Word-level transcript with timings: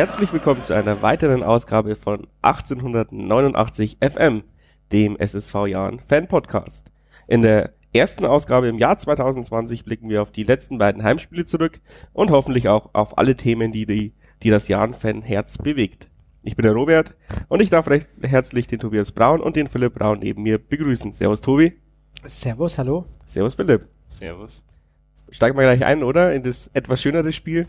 herzlich 0.00 0.32
willkommen 0.32 0.62
zu 0.62 0.72
einer 0.72 1.02
weiteren 1.02 1.42
Ausgabe 1.42 1.94
von 1.94 2.26
1889 2.40 3.98
FM, 4.00 4.44
dem 4.92 5.18
SSV 5.18 5.66
Jahren 5.66 6.00
Fan 6.00 6.26
Podcast. 6.26 6.90
In 7.28 7.42
der 7.42 7.74
ersten 7.92 8.24
Ausgabe 8.24 8.68
im 8.68 8.78
Jahr 8.78 8.96
2020 8.96 9.84
blicken 9.84 10.08
wir 10.08 10.22
auf 10.22 10.32
die 10.32 10.44
letzten 10.44 10.78
beiden 10.78 11.02
Heimspiele 11.02 11.44
zurück 11.44 11.80
und 12.14 12.30
hoffentlich 12.30 12.70
auch 12.70 12.88
auf 12.94 13.18
alle 13.18 13.36
Themen, 13.36 13.72
die, 13.72 13.84
die, 13.84 14.14
die 14.42 14.48
das 14.48 14.68
Jahren-Fan-Herz 14.68 15.58
bewegt. 15.58 16.08
Ich 16.42 16.56
bin 16.56 16.62
der 16.62 16.72
Robert 16.72 17.14
und 17.48 17.60
ich 17.60 17.68
darf 17.68 17.86
recht 17.86 18.08
herzlich 18.22 18.68
den 18.68 18.78
Tobias 18.78 19.12
Braun 19.12 19.42
und 19.42 19.54
den 19.54 19.66
Philipp 19.66 19.92
Braun 19.92 20.20
neben 20.20 20.42
mir 20.42 20.56
begrüßen. 20.56 21.12
Servus 21.12 21.42
Tobi. 21.42 21.74
Servus, 22.24 22.78
hallo. 22.78 23.04
Servus 23.26 23.54
Philipp. 23.54 23.84
Servus. 24.08 24.64
Steigen 25.30 25.58
wir 25.58 25.64
gleich 25.64 25.84
ein, 25.84 26.02
oder? 26.02 26.34
In 26.34 26.42
das 26.42 26.68
etwas 26.72 27.02
schönere 27.02 27.32
Spiel. 27.32 27.66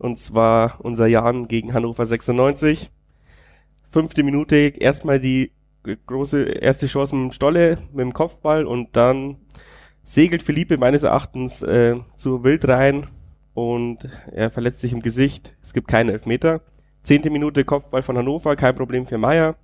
Und 0.00 0.18
zwar 0.18 0.76
unser 0.78 1.06
Jan 1.06 1.46
gegen 1.46 1.74
Hannover 1.74 2.06
96. 2.06 2.90
Fünfte 3.90 4.22
Minute, 4.22 4.56
erstmal 4.56 5.20
die 5.20 5.52
große 6.06 6.42
erste 6.42 6.86
Chance 6.86 7.14
mit 7.14 7.24
dem 7.24 7.32
Stolle, 7.32 7.76
mit 7.92 8.00
dem 8.00 8.14
Kopfball 8.14 8.64
und 8.64 8.96
dann 8.96 9.36
segelt 10.02 10.42
Philippe 10.42 10.78
meines 10.78 11.02
Erachtens 11.02 11.60
äh, 11.60 11.96
zu 12.16 12.42
Wild 12.44 12.66
rein 12.66 13.08
und 13.52 14.08
er 14.32 14.50
verletzt 14.50 14.80
sich 14.80 14.94
im 14.94 15.02
Gesicht. 15.02 15.54
Es 15.60 15.74
gibt 15.74 15.88
keinen 15.88 16.08
Elfmeter. 16.08 16.62
Zehnte 17.02 17.28
Minute 17.28 17.66
Kopfball 17.66 18.02
von 18.02 18.16
Hannover, 18.16 18.56
kein 18.56 18.76
Problem 18.76 19.04
für 19.04 19.18
Meier. 19.18 19.56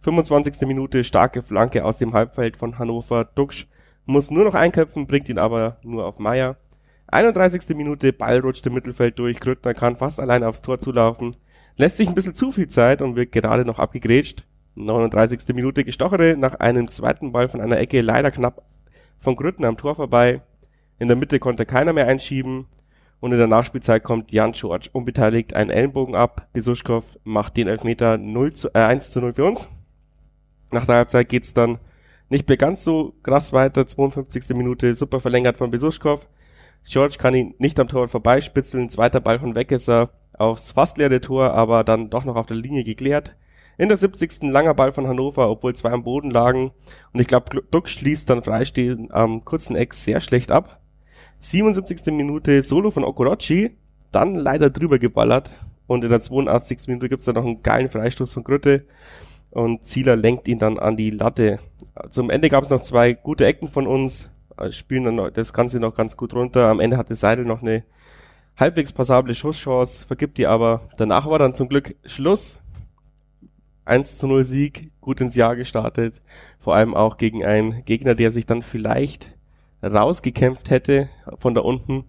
25. 0.00 0.66
Minute 0.66 1.04
starke 1.04 1.42
Flanke 1.42 1.84
aus 1.84 1.98
dem 1.98 2.14
Halbfeld 2.14 2.56
von 2.56 2.78
Hannover. 2.78 3.26
Duxch 3.26 3.68
muss 4.06 4.30
nur 4.30 4.44
noch 4.44 4.54
einköpfen, 4.54 5.06
bringt 5.06 5.28
ihn 5.28 5.38
aber 5.38 5.76
nur 5.82 6.06
auf 6.06 6.18
Meier. 6.18 6.56
31. 7.12 7.76
Minute 7.76 8.12
Ball 8.14 8.38
rutscht 8.40 8.66
im 8.66 8.72
Mittelfeld 8.72 9.18
durch, 9.18 9.38
Grüttner 9.38 9.74
kann 9.74 9.96
fast 9.96 10.18
alleine 10.18 10.48
aufs 10.48 10.62
Tor 10.62 10.80
zulaufen, 10.80 11.32
lässt 11.76 11.98
sich 11.98 12.08
ein 12.08 12.14
bisschen 12.14 12.34
zu 12.34 12.50
viel 12.52 12.68
Zeit 12.68 13.02
und 13.02 13.16
wird 13.16 13.32
gerade 13.32 13.66
noch 13.66 13.78
abgegrätscht. 13.78 14.44
39. 14.76 15.54
Minute 15.54 15.84
Gestochere 15.84 16.36
nach 16.38 16.54
einem 16.54 16.88
zweiten 16.88 17.32
Ball 17.32 17.50
von 17.50 17.60
einer 17.60 17.78
Ecke 17.78 18.00
leider 18.00 18.30
knapp 18.30 18.62
von 19.18 19.36
Grüttner 19.36 19.68
am 19.68 19.76
Tor 19.76 19.94
vorbei. 19.94 20.40
In 20.98 21.08
der 21.08 21.16
Mitte 21.18 21.38
konnte 21.38 21.66
keiner 21.66 21.92
mehr 21.92 22.06
einschieben 22.06 22.64
und 23.20 23.32
in 23.32 23.38
der 23.38 23.46
Nachspielzeit 23.46 24.02
kommt 24.02 24.32
Jan 24.32 24.52
George 24.52 24.88
unbeteiligt 24.92 25.52
einen 25.52 25.68
Ellenbogen 25.68 26.14
ab. 26.14 26.48
Besuschkow 26.54 27.04
macht 27.24 27.58
den 27.58 27.68
Elfmeter 27.68 28.16
0 28.16 28.54
zu, 28.54 28.68
äh, 28.74 28.78
1 28.78 29.10
zu 29.10 29.20
0 29.20 29.34
für 29.34 29.44
uns. 29.44 29.68
Nach 30.70 30.86
der 30.86 30.96
Halbzeit 30.96 31.28
geht's 31.28 31.52
dann 31.52 31.78
nicht 32.30 32.48
mehr 32.48 32.56
ganz 32.56 32.82
so 32.82 33.12
krass 33.22 33.52
weiter. 33.52 33.86
52. 33.86 34.56
Minute 34.56 34.94
super 34.94 35.20
verlängert 35.20 35.58
von 35.58 35.70
Besuschkow. 35.70 36.26
George 36.84 37.16
kann 37.18 37.34
ihn 37.34 37.54
nicht 37.58 37.78
am 37.78 37.88
Tor 37.88 38.08
vorbeispitzeln. 38.08 38.90
Zweiter 38.90 39.20
Ball 39.20 39.38
von 39.38 39.54
Weckesser 39.54 40.10
aufs 40.32 40.72
fast 40.72 40.98
leere 40.98 41.20
Tor, 41.20 41.52
aber 41.52 41.84
dann 41.84 42.10
doch 42.10 42.24
noch 42.24 42.36
auf 42.36 42.46
der 42.46 42.56
Linie 42.56 42.84
geklärt. 42.84 43.36
In 43.78 43.88
der 43.88 43.96
70. 43.96 44.42
langer 44.42 44.74
Ball 44.74 44.92
von 44.92 45.06
Hannover, 45.06 45.48
obwohl 45.48 45.74
zwei 45.74 45.90
am 45.90 46.04
Boden 46.04 46.30
lagen. 46.30 46.72
Und 47.12 47.20
ich 47.20 47.26
glaube, 47.26 47.62
Duck 47.70 47.88
schließt 47.88 48.28
dann 48.28 48.42
freistehen 48.42 49.10
am 49.10 49.44
kurzen 49.44 49.76
Eck 49.76 49.94
sehr 49.94 50.20
schlecht 50.20 50.50
ab. 50.50 50.80
77. 51.40 52.12
Minute 52.14 52.62
Solo 52.62 52.90
von 52.90 53.04
Okorochi, 53.04 53.76
dann 54.12 54.34
leider 54.34 54.70
drüber 54.70 54.98
geballert. 54.98 55.50
Und 55.86 56.04
in 56.04 56.10
der 56.10 56.20
82. 56.20 56.88
Minute 56.88 57.08
gibt's 57.08 57.26
dann 57.26 57.34
noch 57.34 57.44
einen 57.44 57.62
geilen 57.62 57.88
Freistoß 57.88 58.32
von 58.32 58.44
Grütte. 58.44 58.84
Und 59.50 59.84
Zieler 59.84 60.16
lenkt 60.16 60.48
ihn 60.48 60.58
dann 60.58 60.78
an 60.78 60.96
die 60.96 61.10
Latte. 61.10 61.58
Zum 62.08 62.30
Ende 62.30 62.48
gab's 62.48 62.70
noch 62.70 62.80
zwei 62.80 63.12
gute 63.12 63.44
Ecken 63.44 63.68
von 63.68 63.86
uns, 63.86 64.30
spielen 64.70 65.04
dann 65.04 65.32
das 65.32 65.52
Ganze 65.52 65.80
noch 65.80 65.94
ganz 65.94 66.16
gut 66.16 66.34
runter. 66.34 66.68
Am 66.68 66.80
Ende 66.80 66.96
hatte 66.96 67.14
Seidel 67.14 67.44
noch 67.44 67.62
eine 67.62 67.84
halbwegs 68.56 68.92
passable 68.92 69.34
Schusschance, 69.34 70.04
vergibt 70.04 70.38
die 70.38 70.46
aber. 70.46 70.88
Danach 70.96 71.26
war 71.26 71.38
dann 71.38 71.54
zum 71.54 71.68
Glück 71.68 71.94
Schluss. 72.04 72.58
1 73.84 74.18
zu 74.18 74.28
0 74.28 74.44
Sieg, 74.44 74.92
gut 75.00 75.20
ins 75.20 75.34
Jahr 75.34 75.56
gestartet. 75.56 76.22
Vor 76.60 76.74
allem 76.74 76.94
auch 76.94 77.16
gegen 77.16 77.44
einen 77.44 77.84
Gegner, 77.84 78.14
der 78.14 78.30
sich 78.30 78.46
dann 78.46 78.62
vielleicht 78.62 79.36
rausgekämpft 79.82 80.70
hätte 80.70 81.08
von 81.38 81.54
da 81.54 81.62
unten. 81.62 82.04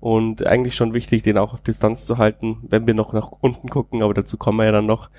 Und 0.00 0.44
eigentlich 0.44 0.74
schon 0.74 0.94
wichtig, 0.94 1.22
den 1.22 1.38
auch 1.38 1.52
auf 1.54 1.60
Distanz 1.60 2.06
zu 2.06 2.18
halten, 2.18 2.58
wenn 2.62 2.88
wir 2.88 2.94
noch 2.94 3.12
nach 3.12 3.30
unten 3.30 3.68
gucken, 3.68 4.02
aber 4.02 4.14
dazu 4.14 4.36
kommen 4.36 4.58
wir 4.58 4.64
ja 4.64 4.72
dann 4.72 4.86
noch. 4.86 5.10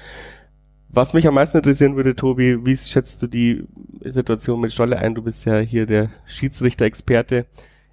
Was 0.96 1.16
mich 1.16 1.28
am 1.28 1.34
meisten 1.34 1.58
interessieren 1.58 1.96
würde, 1.96 2.16
Tobi, 2.16 2.64
wie 2.68 2.78
schätzt 2.78 3.24
du 3.24 3.28
die 3.28 3.64
Situation 4.02 4.62
mit 4.62 4.72
Stolle 4.72 5.00
ein? 5.00 5.16
Du 5.16 5.24
bist 5.24 5.44
ja 5.44 5.58
hier 5.58 5.88
der 5.88 6.12
Schiedsrichter-Experte. 6.28 7.48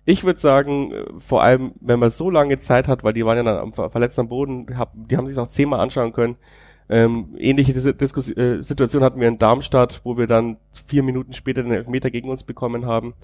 Ich 0.04 0.24
würde 0.24 0.38
sagen, 0.38 0.92
vor 1.18 1.42
allem, 1.42 1.72
wenn 1.80 1.98
man 1.98 2.10
so 2.10 2.28
lange 2.28 2.58
Zeit 2.58 2.88
hat, 2.88 3.02
weil 3.02 3.14
die 3.14 3.24
waren 3.24 3.38
ja 3.38 3.42
dann 3.42 3.56
am 3.56 3.72
verletzten 3.72 4.28
Boden, 4.28 4.66
die 4.94 5.16
haben 5.16 5.26
sich 5.26 5.38
auch 5.38 5.48
zehnmal 5.48 5.80
anschauen 5.80 6.12
können, 6.12 6.36
ähm, 6.90 7.36
ähnliche 7.38 7.72
Diskus 7.72 8.36
äh, 8.36 8.60
Situation 8.60 9.02
hatten 9.02 9.20
wir 9.20 9.28
in 9.28 9.38
Darmstadt, 9.38 10.02
wo 10.04 10.18
wir 10.18 10.26
dann 10.26 10.58
vier 10.86 11.02
Minuten 11.02 11.32
später 11.32 11.62
den 11.62 11.72
Elfmeter 11.72 12.10
gegen 12.10 12.28
uns 12.28 12.42
bekommen 12.42 12.84
haben. 12.84 13.14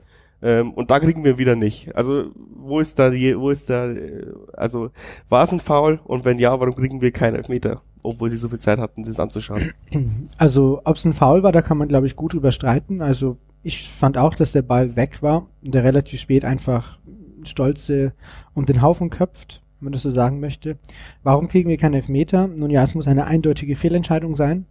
Ähm, 0.40 0.72
und 0.72 0.90
da 0.90 1.00
kriegen 1.00 1.24
wir 1.24 1.38
wieder 1.38 1.56
nicht. 1.56 1.94
Also 1.96 2.30
wo 2.34 2.80
ist 2.80 2.98
da 2.98 3.10
die, 3.10 3.38
wo 3.38 3.50
ist 3.50 3.68
da, 3.68 3.90
äh, 3.90 4.26
also 4.54 4.90
war 5.28 5.44
es 5.44 5.52
ein 5.52 5.60
Foul 5.60 6.00
und 6.04 6.24
wenn 6.24 6.38
ja, 6.38 6.58
warum 6.60 6.76
kriegen 6.76 7.00
wir 7.00 7.10
keinen 7.10 7.36
Elfmeter, 7.36 7.82
obwohl 8.06 8.30
sie 8.30 8.36
so 8.36 8.48
viel 8.48 8.58
Zeit 8.58 8.78
hatten, 8.78 9.02
das 9.04 9.20
anzuschauen? 9.20 9.72
Also 10.38 10.80
ob 10.84 10.96
es 10.96 11.04
ein 11.04 11.12
Foul 11.12 11.42
war, 11.42 11.52
da 11.52 11.62
kann 11.62 11.78
man 11.78 11.88
glaube 11.88 12.06
ich 12.06 12.16
gut 12.16 12.34
überstreiten. 12.34 13.02
Also 13.02 13.36
ich 13.62 13.88
fand 13.90 14.18
auch, 14.18 14.34
dass 14.34 14.52
der 14.52 14.62
Ball 14.62 14.96
weg 14.96 15.22
war 15.22 15.48
und 15.62 15.74
der 15.74 15.84
relativ 15.84 16.20
spät 16.20 16.44
einfach 16.44 16.98
Stolze 17.44 18.12
um 18.54 18.66
den 18.66 18.82
Haufen 18.82 19.10
köpft 19.10 19.62
wenn 19.80 19.86
man 19.86 19.92
das 19.92 20.02
so 20.02 20.10
sagen 20.10 20.40
möchte. 20.40 20.78
Warum 21.22 21.48
kriegen 21.48 21.68
wir 21.68 21.76
keinen 21.76 21.94
Elfmeter? 21.94 22.48
Nun 22.48 22.70
ja, 22.70 22.82
es 22.82 22.94
muss 22.94 23.06
eine 23.06 23.26
eindeutige 23.26 23.76
Fehlentscheidung 23.76 24.34
sein. 24.34 24.66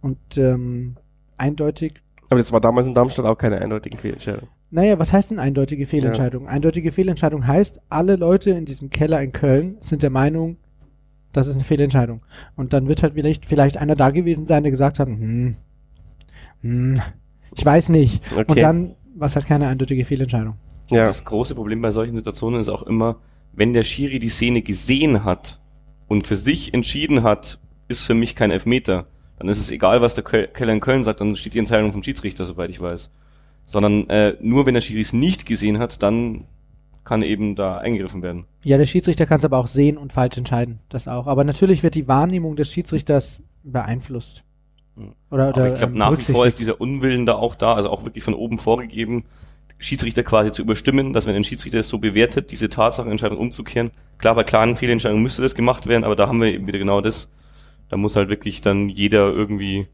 Und 0.00 0.18
ähm, 0.36 0.96
eindeutig. 1.36 1.94
Aber 2.30 2.38
das 2.38 2.52
war 2.52 2.60
damals 2.60 2.86
in 2.86 2.94
Darmstadt 2.94 3.26
auch 3.26 3.36
keine 3.36 3.60
eindeutige 3.60 3.98
Fehlentscheidung. 3.98 4.48
Naja, 4.70 4.98
was 4.98 5.12
heißt 5.12 5.30
denn 5.30 5.38
eindeutige 5.38 5.86
Fehlentscheidung? 5.86 6.44
Ja. 6.44 6.50
Eindeutige 6.50 6.92
Fehlentscheidung 6.92 7.46
heißt, 7.46 7.80
alle 7.88 8.16
Leute 8.16 8.50
in 8.50 8.64
diesem 8.64 8.90
Keller 8.90 9.22
in 9.22 9.32
Köln 9.32 9.76
sind 9.80 10.02
der 10.02 10.10
Meinung, 10.10 10.56
das 11.38 11.46
ist 11.46 11.54
eine 11.54 11.64
Fehlentscheidung. 11.64 12.22
Und 12.56 12.72
dann 12.72 12.88
wird 12.88 13.02
halt 13.02 13.14
vielleicht, 13.14 13.46
vielleicht 13.46 13.76
einer 13.76 13.96
da 13.96 14.10
gewesen 14.10 14.46
sein, 14.46 14.62
der 14.62 14.72
gesagt 14.72 14.98
hat, 14.98 15.08
hm, 15.08 15.56
hm, 16.62 17.00
ich 17.56 17.64
weiß 17.64 17.88
nicht. 17.90 18.22
Okay. 18.32 18.44
Und 18.46 18.62
dann 18.62 18.94
war 19.14 19.26
es 19.26 19.36
halt 19.36 19.46
keine 19.46 19.68
eindeutige 19.68 20.04
Fehlentscheidung. 20.04 20.54
Ja. 20.90 21.04
Das 21.04 21.24
große 21.24 21.54
Problem 21.54 21.82
bei 21.82 21.90
solchen 21.90 22.14
Situationen 22.14 22.60
ist 22.60 22.68
auch 22.68 22.82
immer, 22.82 23.16
wenn 23.52 23.72
der 23.72 23.82
Schiri 23.82 24.18
die 24.18 24.28
Szene 24.28 24.62
gesehen 24.62 25.24
hat 25.24 25.60
und 26.06 26.26
für 26.26 26.36
sich 26.36 26.74
entschieden 26.74 27.22
hat, 27.22 27.58
ist 27.88 28.04
für 28.04 28.14
mich 28.14 28.34
kein 28.34 28.50
Elfmeter, 28.50 29.06
dann 29.38 29.48
ist 29.48 29.60
es 29.60 29.70
egal, 29.70 30.00
was 30.00 30.14
der 30.14 30.24
Keller 30.24 30.72
in 30.72 30.80
Köln 30.80 31.04
sagt, 31.04 31.20
dann 31.20 31.36
steht 31.36 31.54
die 31.54 31.58
Entscheidung 31.58 31.92
vom 31.92 32.02
Schiedsrichter, 32.02 32.44
soweit 32.44 32.70
ich 32.70 32.80
weiß. 32.80 33.10
Sondern 33.66 34.08
äh, 34.08 34.36
nur 34.40 34.66
wenn 34.66 34.74
der 34.74 34.80
Schiri 34.80 35.00
es 35.00 35.12
nicht 35.12 35.46
gesehen 35.46 35.78
hat, 35.78 36.02
dann 36.02 36.46
kann 37.08 37.22
eben 37.22 37.56
da 37.56 37.78
eingegriffen 37.78 38.22
werden. 38.22 38.44
Ja, 38.62 38.76
der 38.76 38.84
Schiedsrichter 38.84 39.24
kann 39.24 39.38
es 39.38 39.44
aber 39.44 39.56
auch 39.56 39.66
sehen 39.66 39.96
und 39.96 40.12
falsch 40.12 40.36
entscheiden, 40.36 40.80
das 40.90 41.08
auch. 41.08 41.26
Aber 41.26 41.42
natürlich 41.42 41.82
wird 41.82 41.94
die 41.94 42.06
Wahrnehmung 42.06 42.54
des 42.54 42.70
Schiedsrichters 42.70 43.40
beeinflusst. 43.62 44.44
Oder, 45.30 45.48
oder, 45.48 45.48
aber 45.48 45.68
ich 45.68 45.78
glaube, 45.78 45.92
ähm, 45.92 45.98
nach 45.98 46.18
wie 46.18 46.22
vor 46.22 46.46
ist 46.46 46.58
dieser 46.58 46.80
Unwillen 46.80 47.24
da 47.24 47.34
auch 47.34 47.54
da, 47.54 47.74
also 47.74 47.88
auch 47.88 48.04
wirklich 48.04 48.24
von 48.24 48.34
oben 48.34 48.58
vorgegeben, 48.58 49.24
Schiedsrichter 49.78 50.22
quasi 50.22 50.52
zu 50.52 50.62
überstimmen, 50.62 51.12
dass 51.12 51.26
wenn 51.26 51.36
ein 51.36 51.44
Schiedsrichter 51.44 51.78
es 51.78 51.88
so 51.88 51.98
bewertet, 51.98 52.50
diese 52.50 52.68
Tatsachenentscheidung 52.68 53.38
umzukehren. 53.38 53.90
Klar, 54.18 54.34
bei 54.34 54.44
klaren 54.44 54.76
Fehlentscheidungen 54.76 55.22
müsste 55.22 55.40
das 55.40 55.54
gemacht 55.54 55.86
werden, 55.86 56.04
aber 56.04 56.16
da 56.16 56.28
haben 56.28 56.40
wir 56.40 56.52
eben 56.52 56.66
wieder 56.66 56.78
genau 56.78 57.00
das. 57.00 57.30
Da 57.88 57.96
muss 57.96 58.16
halt 58.16 58.28
wirklich 58.28 58.60
dann 58.60 58.88
jeder 58.90 59.32
irgendwie. 59.32 59.86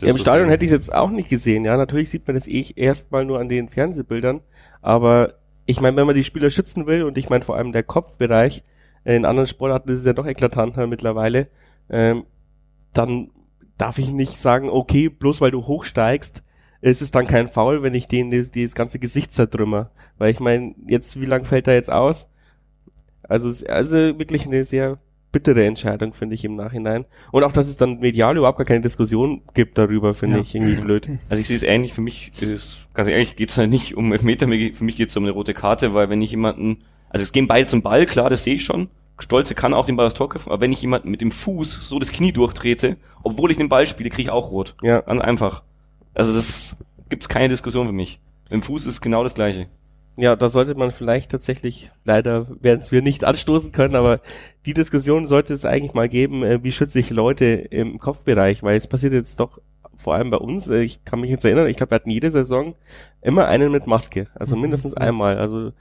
Ja, 0.00 0.08
Im 0.08 0.18
Stadion 0.18 0.48
hätte 0.48 0.64
ich 0.64 0.70
es 0.70 0.76
jetzt 0.76 0.94
auch 0.94 1.10
nicht 1.10 1.28
gesehen, 1.28 1.64
ja. 1.64 1.76
Natürlich 1.76 2.10
sieht 2.10 2.26
man 2.26 2.34
das 2.34 2.48
eh 2.48 2.64
erstmal 2.74 3.24
nur 3.24 3.38
an 3.38 3.48
den 3.48 3.68
Fernsehbildern, 3.68 4.40
aber 4.80 5.34
ich 5.66 5.80
meine, 5.80 5.96
wenn 5.96 6.06
man 6.06 6.16
die 6.16 6.24
Spieler 6.24 6.50
schützen 6.50 6.86
will, 6.86 7.04
und 7.04 7.18
ich 7.18 7.28
meine 7.28 7.44
vor 7.44 7.56
allem 7.56 7.72
der 7.72 7.82
Kopfbereich, 7.82 8.64
in 9.04 9.24
anderen 9.24 9.46
Sportarten 9.46 9.90
ist 9.90 10.00
es 10.00 10.06
ja 10.06 10.12
doch 10.12 10.26
eklatanter 10.26 10.86
mittlerweile, 10.86 11.48
ähm, 11.90 12.24
dann 12.92 13.30
darf 13.78 13.98
ich 13.98 14.10
nicht 14.10 14.38
sagen, 14.38 14.68
okay, 14.68 15.08
bloß 15.08 15.40
weil 15.40 15.50
du 15.50 15.66
hochsteigst, 15.66 16.42
ist 16.80 17.02
es 17.02 17.10
dann 17.10 17.26
kein 17.26 17.48
Foul, 17.48 17.82
wenn 17.82 17.94
ich 17.94 18.08
denen 18.08 18.30
das, 18.30 18.50
das 18.50 18.74
ganze 18.74 18.98
Gesicht 18.98 19.32
zertrümmer. 19.32 19.90
Weil 20.18 20.30
ich 20.30 20.40
meine, 20.40 20.74
jetzt, 20.86 21.20
wie 21.20 21.26
lang 21.26 21.44
fällt 21.44 21.68
er 21.68 21.74
jetzt 21.74 21.90
aus? 21.90 22.28
Also, 23.22 23.66
also 23.66 23.96
wirklich 23.96 24.46
eine 24.46 24.64
sehr 24.64 24.98
bittere 25.32 25.64
Entscheidung, 25.64 26.12
finde 26.12 26.34
ich 26.34 26.44
im 26.44 26.54
Nachhinein. 26.54 27.06
Und 27.32 27.42
auch, 27.42 27.52
dass 27.52 27.66
es 27.66 27.78
dann 27.78 27.98
medial 28.00 28.36
überhaupt 28.36 28.58
gar 28.58 28.66
keine 28.66 28.82
Diskussion 28.82 29.42
gibt 29.54 29.78
darüber, 29.78 30.14
finde 30.14 30.36
ja. 30.36 30.42
ich 30.42 30.54
irgendwie 30.54 30.80
blöd. 30.80 31.08
Also 31.28 31.40
ich 31.40 31.46
sehe 31.46 31.56
es 31.56 31.62
ähnlich, 31.62 31.94
für 31.94 32.02
mich 32.02 32.30
ist, 32.40 32.86
ganz 32.94 33.08
ehrlich, 33.08 33.34
geht 33.34 33.50
es 33.50 33.58
halt 33.58 33.70
nicht 33.70 33.96
um 33.96 34.12
Elfmeter, 34.12 34.46
für 34.46 34.84
mich 34.84 34.96
geht 34.96 35.08
es 35.08 35.16
um 35.16 35.24
eine 35.24 35.32
rote 35.32 35.54
Karte, 35.54 35.94
weil 35.94 36.10
wenn 36.10 36.20
ich 36.20 36.30
jemanden, 36.30 36.84
also 37.08 37.24
es 37.24 37.32
gehen 37.32 37.48
beide 37.48 37.66
zum 37.66 37.82
Ball, 37.82 38.06
klar, 38.06 38.30
das 38.30 38.44
sehe 38.44 38.54
ich 38.54 38.64
schon. 38.64 38.88
Stolze 39.18 39.54
kann 39.54 39.74
auch 39.74 39.86
den 39.86 39.96
Ball 39.96 40.06
aufs 40.06 40.14
Tor 40.14 40.28
köpfen, 40.28 40.52
aber 40.52 40.60
wenn 40.60 40.72
ich 40.72 40.82
jemanden 40.82 41.10
mit 41.10 41.20
dem 41.20 41.30
Fuß 41.30 41.88
so 41.88 41.98
das 41.98 42.12
Knie 42.12 42.32
durchtrete, 42.32 42.96
obwohl 43.22 43.50
ich 43.50 43.56
den 43.56 43.68
Ball 43.68 43.86
spiele, 43.86 44.10
kriege 44.10 44.22
ich 44.22 44.30
auch 44.30 44.50
rot. 44.50 44.74
Ja. 44.82 45.00
Ganz 45.00 45.20
einfach. 45.20 45.62
Also 46.14 46.34
das 46.34 46.76
gibt's 47.08 47.28
keine 47.28 47.48
Diskussion 47.48 47.86
für 47.86 47.92
mich. 47.92 48.20
Im 48.50 48.62
Fuß 48.62 48.86
ist 48.86 49.00
genau 49.00 49.22
das 49.22 49.34
gleiche. 49.34 49.68
Ja, 50.16 50.36
da 50.36 50.48
sollte 50.50 50.74
man 50.74 50.90
vielleicht 50.90 51.30
tatsächlich, 51.30 51.90
leider 52.04 52.46
werden 52.60 52.80
es 52.80 52.92
wir 52.92 53.00
nicht 53.00 53.24
anstoßen 53.24 53.72
können, 53.72 53.96
aber 53.96 54.20
die 54.66 54.74
Diskussion 54.74 55.24
sollte 55.24 55.54
es 55.54 55.64
eigentlich 55.64 55.94
mal 55.94 56.08
geben, 56.08 56.42
äh, 56.42 56.62
wie 56.62 56.72
schütze 56.72 56.98
ich 57.00 57.10
Leute 57.10 57.46
im 57.46 57.98
Kopfbereich, 57.98 58.62
weil 58.62 58.76
es 58.76 58.86
passiert 58.86 59.14
jetzt 59.14 59.40
doch 59.40 59.58
vor 59.96 60.14
allem 60.14 60.30
bei 60.30 60.36
uns, 60.36 60.68
äh, 60.68 60.82
ich 60.82 61.04
kann 61.04 61.20
mich 61.20 61.30
jetzt 61.30 61.44
erinnern, 61.44 61.66
ich 61.66 61.76
glaube, 61.76 61.92
wir 61.92 61.96
hatten 61.96 62.10
jede 62.10 62.30
Saison 62.30 62.74
immer 63.22 63.46
einen 63.46 63.72
mit 63.72 63.86
Maske, 63.86 64.28
also 64.34 64.54
Mhm, 64.54 64.62
mindestens 64.62 64.94
einmal, 64.94 65.38
also 65.38 65.72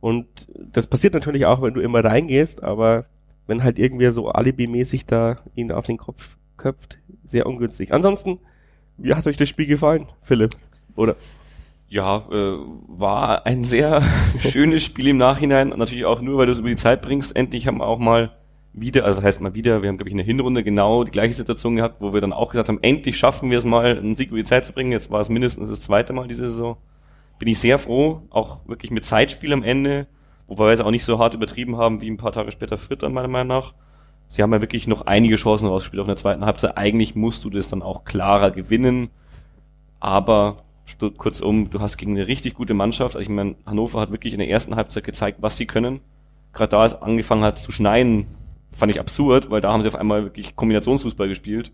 und 0.00 0.26
das 0.72 0.86
passiert 0.88 1.14
natürlich 1.14 1.46
auch, 1.46 1.62
wenn 1.62 1.74
du 1.74 1.80
immer 1.80 2.04
reingehst, 2.04 2.62
aber 2.64 3.04
wenn 3.46 3.62
halt 3.62 3.78
irgendwie 3.78 4.10
so 4.10 4.28
alibimäßig 4.28 5.06
da 5.06 5.38
ihn 5.54 5.70
auf 5.72 5.86
den 5.86 5.96
Kopf 5.96 6.36
köpft, 6.56 6.98
sehr 7.24 7.46
ungünstig. 7.46 7.92
Ansonsten, 7.92 8.38
wie 8.98 9.14
hat 9.14 9.26
euch 9.26 9.36
das 9.36 9.48
Spiel 9.48 9.66
gefallen, 9.66 10.08
Philipp? 10.22 10.56
Oder? 10.96 11.16
Ja, 11.88 12.24
äh, 12.30 12.56
war 12.88 13.46
ein 13.46 13.62
sehr 13.62 14.02
schönes 14.40 14.82
Spiel 14.82 15.08
im 15.08 15.18
Nachhinein. 15.18 15.68
Natürlich 15.68 16.04
auch 16.04 16.20
nur, 16.20 16.38
weil 16.38 16.46
du 16.46 16.52
es 16.52 16.58
über 16.58 16.68
die 16.68 16.76
Zeit 16.76 17.02
bringst. 17.02 17.36
Endlich 17.36 17.66
haben 17.66 17.78
wir 17.78 17.86
auch 17.86 17.98
mal 17.98 18.32
wieder, 18.72 19.04
also 19.04 19.20
das 19.20 19.24
heißt 19.24 19.40
mal 19.40 19.54
wieder, 19.54 19.82
wir 19.82 19.88
haben, 19.88 19.96
glaube 19.96 20.08
ich, 20.08 20.12
in 20.12 20.18
der 20.18 20.26
Hinrunde 20.26 20.62
genau 20.62 21.04
die 21.04 21.10
gleiche 21.10 21.32
Situation 21.32 21.76
gehabt, 21.76 21.96
wo 22.00 22.12
wir 22.12 22.20
dann 22.20 22.32
auch 22.32 22.50
gesagt 22.50 22.68
haben, 22.68 22.82
endlich 22.82 23.16
schaffen 23.16 23.50
wir 23.50 23.56
es 23.56 23.64
mal, 23.64 23.96
einen 23.96 24.16
Sieg 24.16 24.28
über 24.28 24.38
die 24.38 24.44
Zeit 24.44 24.64
zu 24.64 24.72
bringen. 24.72 24.92
Jetzt 24.92 25.10
war 25.10 25.20
es 25.20 25.28
mindestens 25.28 25.70
das 25.70 25.80
zweite 25.80 26.12
Mal 26.12 26.28
diese 26.28 26.50
Saison. 26.50 26.76
Bin 27.38 27.48
ich 27.48 27.58
sehr 27.58 27.78
froh, 27.78 28.22
auch 28.30 28.66
wirklich 28.66 28.90
mit 28.90 29.04
Zeitspiel 29.04 29.52
am 29.52 29.62
Ende, 29.62 30.08
wobei 30.46 30.66
wir 30.66 30.72
es 30.72 30.80
auch 30.80 30.90
nicht 30.90 31.04
so 31.04 31.18
hart 31.18 31.34
übertrieben 31.34 31.76
haben 31.76 32.02
wie 32.02 32.10
ein 32.10 32.16
paar 32.16 32.32
Tage 32.32 32.50
später 32.50 32.76
dann 32.96 33.12
meiner 33.12 33.28
Meinung 33.28 33.48
nach. 33.48 33.74
Sie 34.28 34.42
haben 34.42 34.52
ja 34.52 34.60
wirklich 34.60 34.86
noch 34.88 35.06
einige 35.06 35.36
Chancen 35.36 35.68
rausgespielt 35.68 36.00
auch 36.00 36.06
in 36.06 36.08
der 36.08 36.16
zweiten 36.16 36.44
Halbzeit. 36.44 36.76
Eigentlich 36.76 37.14
musst 37.14 37.44
du 37.44 37.50
das 37.50 37.68
dann 37.68 37.82
auch 37.82 38.04
klarer 38.04 38.50
gewinnen. 38.50 39.08
Aber 40.00 40.64
kurzum, 41.16 41.70
du 41.70 41.80
hast 41.80 41.96
gegen 41.96 42.12
eine 42.12 42.26
richtig 42.26 42.54
gute 42.54 42.74
Mannschaft. 42.74 43.16
Also 43.16 43.28
ich 43.28 43.34
meine, 43.34 43.56
Hannover 43.66 44.00
hat 44.00 44.12
wirklich 44.12 44.32
in 44.32 44.38
der 44.38 44.48
ersten 44.48 44.76
Halbzeit 44.76 45.04
gezeigt, 45.04 45.38
was 45.40 45.56
sie 45.56 45.66
können. 45.66 46.00
Gerade 46.52 46.70
da 46.70 46.84
es 46.84 47.00
angefangen 47.00 47.42
hat 47.42 47.58
zu 47.58 47.72
schneien, 47.72 48.26
fand 48.70 48.92
ich 48.92 49.00
absurd, 49.00 49.50
weil 49.50 49.60
da 49.60 49.72
haben 49.72 49.82
sie 49.82 49.88
auf 49.88 49.96
einmal 49.96 50.24
wirklich 50.24 50.56
Kombinationsfußball 50.56 51.28
gespielt, 51.28 51.72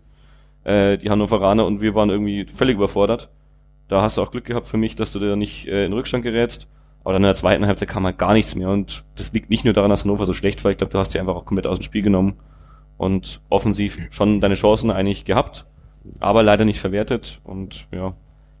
äh, 0.63 0.97
die 0.97 1.09
Hannoveraner, 1.09 1.65
und 1.65 1.81
wir 1.81 1.95
waren 1.95 2.09
irgendwie 2.09 2.45
völlig 2.45 2.75
überfordert. 2.75 3.29
Da 3.87 4.01
hast 4.01 4.17
du 4.17 4.21
auch 4.21 4.31
Glück 4.31 4.45
gehabt 4.45 4.65
für 4.65 4.77
mich, 4.77 4.95
dass 4.95 5.11
du 5.11 5.19
da 5.19 5.35
nicht 5.35 5.67
äh, 5.67 5.85
in 5.85 5.93
Rückstand 5.93 6.23
gerätst. 6.23 6.67
Aber 7.03 7.13
dann 7.13 7.23
in 7.23 7.27
der 7.27 7.35
zweiten 7.35 7.67
Halbzeit 7.67 7.89
kam 7.89 8.05
halt 8.05 8.17
gar 8.17 8.33
nichts 8.33 8.55
mehr. 8.55 8.69
Und 8.69 9.03
das 9.15 9.33
liegt 9.33 9.49
nicht 9.49 9.65
nur 9.65 9.73
daran, 9.73 9.89
dass 9.89 10.05
Hannover 10.05 10.25
so 10.25 10.33
schlecht 10.33 10.63
war. 10.63 10.71
Ich 10.71 10.77
glaube, 10.77 10.91
du 10.91 10.99
hast 10.99 11.13
die 11.13 11.19
einfach 11.19 11.35
auch 11.35 11.45
komplett 11.45 11.67
aus 11.67 11.79
dem 11.79 11.83
Spiel 11.83 12.01
genommen 12.01 12.35
und 12.97 13.41
offensiv 13.49 13.99
schon 14.11 14.39
deine 14.39 14.55
Chancen 14.55 14.89
eigentlich 14.89 15.25
gehabt, 15.25 15.65
aber 16.19 16.43
leider 16.43 16.63
nicht 16.63 16.79
verwertet. 16.79 17.41
Und 17.43 17.87
ja, 17.91 18.13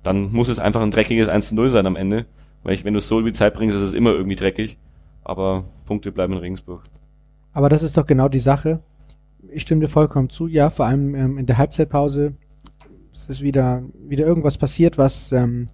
dann 0.03 0.31
muss 0.31 0.49
es 0.49 0.59
einfach 0.59 0.81
ein 0.81 0.91
dreckiges 0.91 1.29
1 1.29 1.49
zu 1.49 1.55
0 1.55 1.69
sein 1.69 1.85
am 1.87 1.95
Ende. 1.95 2.25
Weil 2.63 2.73
ich, 2.73 2.85
wenn 2.85 2.93
du 2.93 2.99
es 2.99 3.07
so 3.07 3.19
über 3.19 3.29
die 3.29 3.37
Zeit 3.37 3.53
bringst, 3.53 3.75
ist 3.75 3.81
es 3.81 3.93
immer 3.93 4.11
irgendwie 4.11 4.35
dreckig. 4.35 4.77
Aber 5.23 5.65
Punkte 5.85 6.11
bleiben 6.11 6.33
in 6.33 6.39
Regensburg. 6.39 6.83
Aber 7.53 7.69
das 7.69 7.83
ist 7.83 7.97
doch 7.97 8.05
genau 8.05 8.29
die 8.29 8.39
Sache. 8.39 8.79
Ich 9.51 9.63
stimme 9.63 9.81
dir 9.81 9.89
vollkommen 9.89 10.29
zu. 10.29 10.47
Ja, 10.47 10.69
vor 10.69 10.85
allem 10.85 11.15
ähm, 11.15 11.37
in 11.37 11.45
der 11.45 11.57
Halbzeitpause 11.57 12.35
es 13.13 13.29
ist 13.29 13.41
wieder, 13.41 13.83
wieder 14.07 14.25
irgendwas 14.25 14.57
passiert, 14.57 14.97
was 14.97 15.31
ähm, 15.31 15.67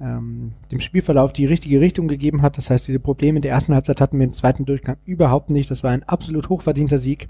ähm, 0.00 0.52
dem 0.70 0.80
Spielverlauf 0.80 1.32
die 1.32 1.46
richtige 1.46 1.80
Richtung 1.80 2.08
gegeben 2.08 2.42
hat. 2.42 2.58
Das 2.58 2.70
heißt, 2.70 2.86
diese 2.86 3.00
Probleme 3.00 3.36
in 3.36 3.42
der 3.42 3.52
ersten 3.52 3.74
Halbzeit 3.74 4.00
hatten 4.00 4.18
wir 4.18 4.26
im 4.26 4.32
zweiten 4.32 4.64
Durchgang 4.64 4.96
überhaupt 5.04 5.50
nicht. 5.50 5.70
Das 5.70 5.82
war 5.82 5.90
ein 5.90 6.02
absolut 6.04 6.48
hochverdienter 6.48 6.98
Sieg, 6.98 7.28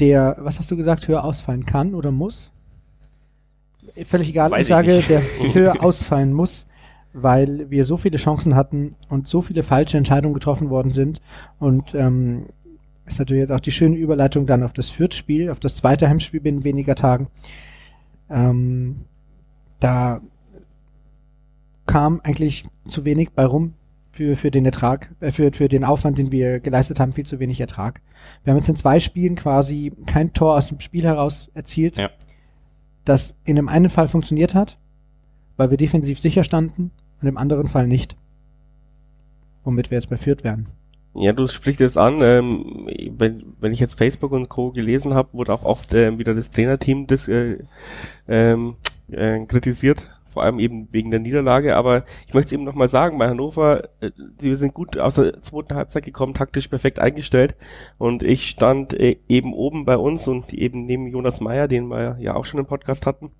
der, 0.00 0.36
was 0.40 0.58
hast 0.58 0.70
du 0.70 0.76
gesagt, 0.76 1.08
höher 1.08 1.24
ausfallen 1.24 1.66
kann 1.66 1.94
oder 1.94 2.10
muss? 2.10 2.50
Völlig 4.04 4.28
egal, 4.28 4.50
Weiß 4.50 4.58
ich 4.60 4.62
ich 4.62 4.68
sage, 4.68 4.92
nicht. 4.96 5.10
der 5.10 5.20
höher 5.54 5.82
ausfallen 5.84 6.32
muss, 6.32 6.66
weil 7.12 7.68
wir 7.70 7.84
so 7.84 7.96
viele 7.96 8.16
Chancen 8.16 8.54
hatten 8.54 8.94
und 9.08 9.28
so 9.28 9.42
viele 9.42 9.62
falsche 9.62 9.98
Entscheidungen 9.98 10.34
getroffen 10.34 10.70
worden 10.70 10.92
sind. 10.92 11.20
Und 11.58 11.94
ähm, 11.94 12.46
ist 13.06 13.18
natürlich 13.18 13.42
jetzt 13.42 13.52
auch 13.52 13.60
die 13.60 13.72
schöne 13.72 13.96
Überleitung 13.96 14.46
dann 14.46 14.62
auf 14.62 14.72
das 14.72 14.88
Fürth-Spiel, 14.90 15.50
auf 15.50 15.60
das 15.60 15.76
zweite 15.76 16.08
Heimspiel 16.08 16.40
binnen 16.40 16.64
weniger 16.64 16.94
Tagen. 16.94 17.28
Ähm, 18.30 19.04
da 19.80 20.20
kam 21.86 22.20
eigentlich 22.22 22.64
zu 22.86 23.04
wenig 23.04 23.30
bei 23.32 23.44
rum 23.44 23.74
für, 24.12 24.36
für 24.36 24.50
den 24.50 24.64
Ertrag, 24.64 25.10
äh, 25.20 25.32
für, 25.32 25.50
für 25.52 25.68
den 25.68 25.84
Aufwand, 25.84 26.18
den 26.18 26.30
wir 26.30 26.60
geleistet 26.60 27.00
haben, 27.00 27.12
viel 27.12 27.26
zu 27.26 27.40
wenig 27.40 27.60
Ertrag. 27.60 28.00
Wir 28.44 28.52
haben 28.52 28.58
jetzt 28.58 28.68
in 28.68 28.76
zwei 28.76 29.00
Spielen 29.00 29.34
quasi 29.34 29.92
kein 30.06 30.32
Tor 30.32 30.56
aus 30.56 30.68
dem 30.68 30.80
Spiel 30.80 31.04
heraus 31.04 31.50
erzielt, 31.54 31.96
Ja. 31.96 32.10
Das 33.04 33.36
in 33.44 33.56
dem 33.56 33.68
einen 33.68 33.90
Fall 33.90 34.08
funktioniert 34.08 34.54
hat, 34.54 34.78
weil 35.56 35.70
wir 35.70 35.76
defensiv 35.76 36.20
sicher 36.20 36.44
standen, 36.44 36.90
und 37.22 37.28
im 37.28 37.38
anderen 37.38 37.68
Fall 37.68 37.86
nicht. 37.86 38.16
Womit 39.64 39.90
wir 39.90 39.98
jetzt 39.98 40.10
bei 40.10 40.16
Fürth 40.16 40.42
werden. 40.42 40.66
Ja, 41.14 41.32
du 41.32 41.46
sprichst 41.46 41.80
es 41.80 41.96
an. 41.96 42.18
Ähm, 42.20 42.88
wenn, 43.16 43.44
wenn 43.60 43.72
ich 43.72 43.80
jetzt 43.80 43.94
Facebook 43.94 44.32
und 44.32 44.48
Co. 44.48 44.72
gelesen 44.72 45.14
habe, 45.14 45.28
wurde 45.32 45.52
auch 45.52 45.64
oft 45.64 45.94
ähm, 45.94 46.18
wieder 46.18 46.34
das 46.34 46.50
Trainerteam 46.50 47.06
das, 47.06 47.28
äh, 47.28 47.58
ähm, 48.28 48.74
äh, 49.10 49.44
kritisiert, 49.46 50.10
vor 50.32 50.42
allem 50.42 50.58
eben 50.58 50.88
wegen 50.92 51.10
der 51.10 51.20
Niederlage. 51.20 51.76
Aber 51.76 52.04
ich 52.26 52.34
möchte 52.34 52.46
es 52.46 52.52
eben 52.52 52.64
nochmal 52.64 52.88
sagen, 52.88 53.18
bei 53.18 53.28
Hannover, 53.28 53.84
äh, 54.00 54.10
wir 54.38 54.56
sind 54.56 54.74
gut 54.74 54.98
aus 54.98 55.14
der 55.14 55.42
zweiten 55.42 55.74
Halbzeit 55.74 56.04
gekommen, 56.04 56.34
taktisch 56.34 56.68
perfekt 56.68 56.98
eingestellt. 56.98 57.56
Und 57.98 58.22
ich 58.22 58.48
stand 58.48 58.94
äh, 58.94 59.16
eben 59.28 59.52
oben 59.52 59.84
bei 59.84 59.96
uns 59.96 60.26
und 60.28 60.52
eben 60.52 60.86
neben 60.86 61.08
Jonas 61.08 61.40
Meyer, 61.40 61.68
den 61.68 61.88
wir 61.88 62.16
ja 62.18 62.34
auch 62.34 62.46
schon 62.46 62.60
im 62.60 62.66
Podcast 62.66 63.06
hatten. 63.06 63.30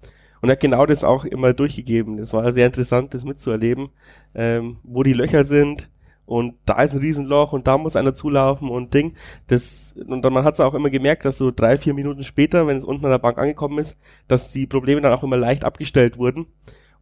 Und 0.40 0.48
er 0.48 0.52
hat 0.52 0.60
genau 0.60 0.86
das 0.86 1.04
auch 1.04 1.24
immer 1.24 1.52
durchgegeben. 1.52 2.16
Das 2.16 2.32
war 2.32 2.50
sehr 2.52 2.66
interessant, 2.66 3.14
das 3.14 3.24
mitzuerleben, 3.24 3.90
ähm, 4.34 4.78
wo 4.82 5.02
die 5.02 5.12
Löcher 5.12 5.44
sind, 5.44 5.88
und 6.24 6.54
da 6.64 6.80
ist 6.82 6.94
ein 6.94 7.00
Riesenloch 7.00 7.52
und 7.52 7.66
da 7.66 7.76
muss 7.78 7.96
einer 7.96 8.14
zulaufen 8.14 8.70
und 8.70 8.94
Ding. 8.94 9.16
Das, 9.48 9.94
und 10.08 10.22
dann 10.22 10.32
man 10.32 10.44
hat 10.44 10.54
es 10.54 10.60
auch 10.60 10.74
immer 10.74 10.88
gemerkt, 10.88 11.24
dass 11.24 11.36
so 11.36 11.50
drei, 11.50 11.76
vier 11.76 11.94
Minuten 11.94 12.22
später, 12.22 12.66
wenn 12.66 12.76
es 12.76 12.84
unten 12.84 13.04
an 13.04 13.10
der 13.10 13.18
Bank 13.18 13.38
angekommen 13.38 13.78
ist, 13.78 13.98
dass 14.28 14.52
die 14.52 14.66
Probleme 14.66 15.00
dann 15.00 15.12
auch 15.12 15.22
immer 15.22 15.36
leicht 15.36 15.64
abgestellt 15.64 16.18
wurden. 16.18 16.46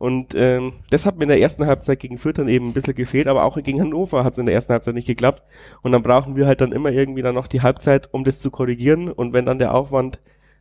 Und 0.01 0.35
ähm, 0.35 0.73
das 0.89 1.05
hat 1.05 1.19
mir 1.19 1.25
in 1.25 1.29
der 1.29 1.43
ersten 1.43 1.67
Halbzeit 1.67 2.01
gegen 2.01 2.17
Fürth 2.17 2.39
dann 2.39 2.49
eben 2.49 2.69
ein 2.69 2.73
bisschen 2.73 2.95
gefehlt, 2.95 3.27
aber 3.27 3.45
auch 3.45 3.63
gegen 3.63 3.83
Hannover 3.83 4.25
hat 4.25 4.33
es 4.33 4.39
in 4.39 4.47
der 4.47 4.55
ersten 4.55 4.73
Halbzeit 4.73 4.95
nicht 4.95 5.07
geklappt. 5.07 5.43
Und 5.83 5.93
dann 5.93 6.03
brauchen 6.03 6.37
wir 6.37 6.47
halt 6.47 6.63
dann 6.63 6.73
immer 6.73 6.91
irgendwie 6.91 7.21
dann 7.21 7.35
noch 7.35 7.47
die 7.47 7.61
Halbzeit, 7.61 8.09
um 8.11 8.25
das 8.25 8.41
zu 8.41 8.51
korrigieren. 8.51 9.13
Und 9.13 9.35
wenn 9.35 9.45
dann 9.45 9.59
der 9.59 9.75
Aufwand, 9.75 10.19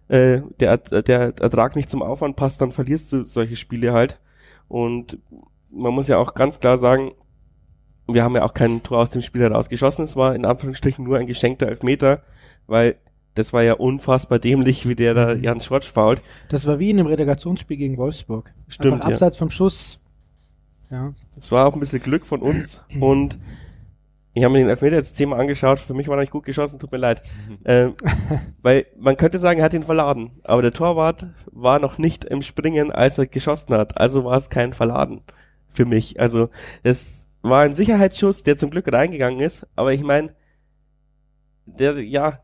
äh, 0.09 0.41
der, 0.59 0.75
der 0.79 1.33
Ertrag 1.39 1.77
nicht 1.77 1.89
zum 1.89 2.03
Aufwand 2.03 2.35
passt, 2.35 2.61
dann 2.61 2.73
verlierst 2.73 3.13
du 3.13 3.23
solche 3.23 3.55
Spiele 3.55 3.93
halt. 3.93 4.19
Und 4.67 5.19
man 5.71 5.93
muss 5.93 6.09
ja 6.09 6.17
auch 6.17 6.33
ganz 6.33 6.59
klar 6.59 6.77
sagen, 6.77 7.13
wir 8.09 8.25
haben 8.25 8.35
ja 8.35 8.43
auch 8.43 8.53
kein 8.53 8.83
Tor 8.83 8.97
aus 8.97 9.09
dem 9.09 9.21
Spiel 9.21 9.43
herausgeschossen. 9.43 10.03
Es 10.03 10.17
war 10.17 10.35
in 10.35 10.43
Anführungsstrichen 10.43 11.05
nur 11.05 11.17
ein 11.17 11.27
geschenkter 11.27 11.69
Elfmeter, 11.69 12.23
weil 12.67 12.97
das 13.39 13.53
war 13.53 13.63
ja 13.63 13.73
unfassbar 13.73 14.37
dämlich, 14.37 14.87
wie 14.87 14.95
der 14.95 15.13
da 15.13 15.33
Jan 15.33 15.61
Schwarz 15.61 15.85
fault. 15.85 16.21
Das 16.49 16.67
war 16.67 16.77
wie 16.79 16.89
in 16.89 16.99
einem 16.99 17.07
Relegationsspiel 17.07 17.77
gegen 17.77 17.97
Wolfsburg. 17.97 18.51
Stimmt, 18.67 18.95
Einfach 18.95 19.07
ja. 19.07 19.13
abseits 19.13 19.37
vom 19.37 19.49
Schuss. 19.49 19.99
Ja. 20.91 21.13
Es 21.37 21.51
war 21.51 21.65
auch 21.65 21.73
ein 21.73 21.79
bisschen 21.79 22.01
Glück 22.01 22.25
von 22.25 22.41
uns 22.41 22.83
und 22.99 23.39
ich 24.33 24.43
habe 24.43 24.53
mir 24.53 24.59
den 24.59 24.69
Elfmeter 24.69 24.97
jetzt 24.97 25.15
zehnmal 25.15 25.39
angeschaut. 25.39 25.79
Für 25.79 25.93
mich 25.93 26.07
war 26.07 26.17
er 26.17 26.21
nicht 26.21 26.31
gut 26.31 26.45
geschossen, 26.45 26.79
tut 26.79 26.91
mir 26.91 26.97
leid. 26.97 27.21
ähm, 27.65 27.95
weil 28.61 28.85
man 28.97 29.17
könnte 29.17 29.39
sagen, 29.39 29.59
er 29.59 29.65
hat 29.65 29.73
ihn 29.73 29.83
verladen. 29.83 30.31
Aber 30.43 30.61
der 30.61 30.71
Torwart 30.73 31.27
war 31.51 31.79
noch 31.79 31.97
nicht 31.97 32.25
im 32.25 32.41
Springen, 32.41 32.91
als 32.91 33.17
er 33.17 33.25
geschossen 33.27 33.73
hat. 33.73 33.97
Also 33.97 34.25
war 34.25 34.37
es 34.37 34.49
kein 34.49 34.73
Verladen 34.73 35.21
für 35.69 35.85
mich. 35.85 36.19
Also 36.19 36.49
es 36.83 37.27
war 37.41 37.61
ein 37.61 37.75
Sicherheitsschuss, 37.75 38.43
der 38.43 38.57
zum 38.57 38.69
Glück 38.69 38.91
reingegangen 38.91 39.39
ist. 39.39 39.65
Aber 39.75 39.93
ich 39.93 40.03
meine, 40.03 40.33
der, 41.65 42.01
ja, 42.03 42.39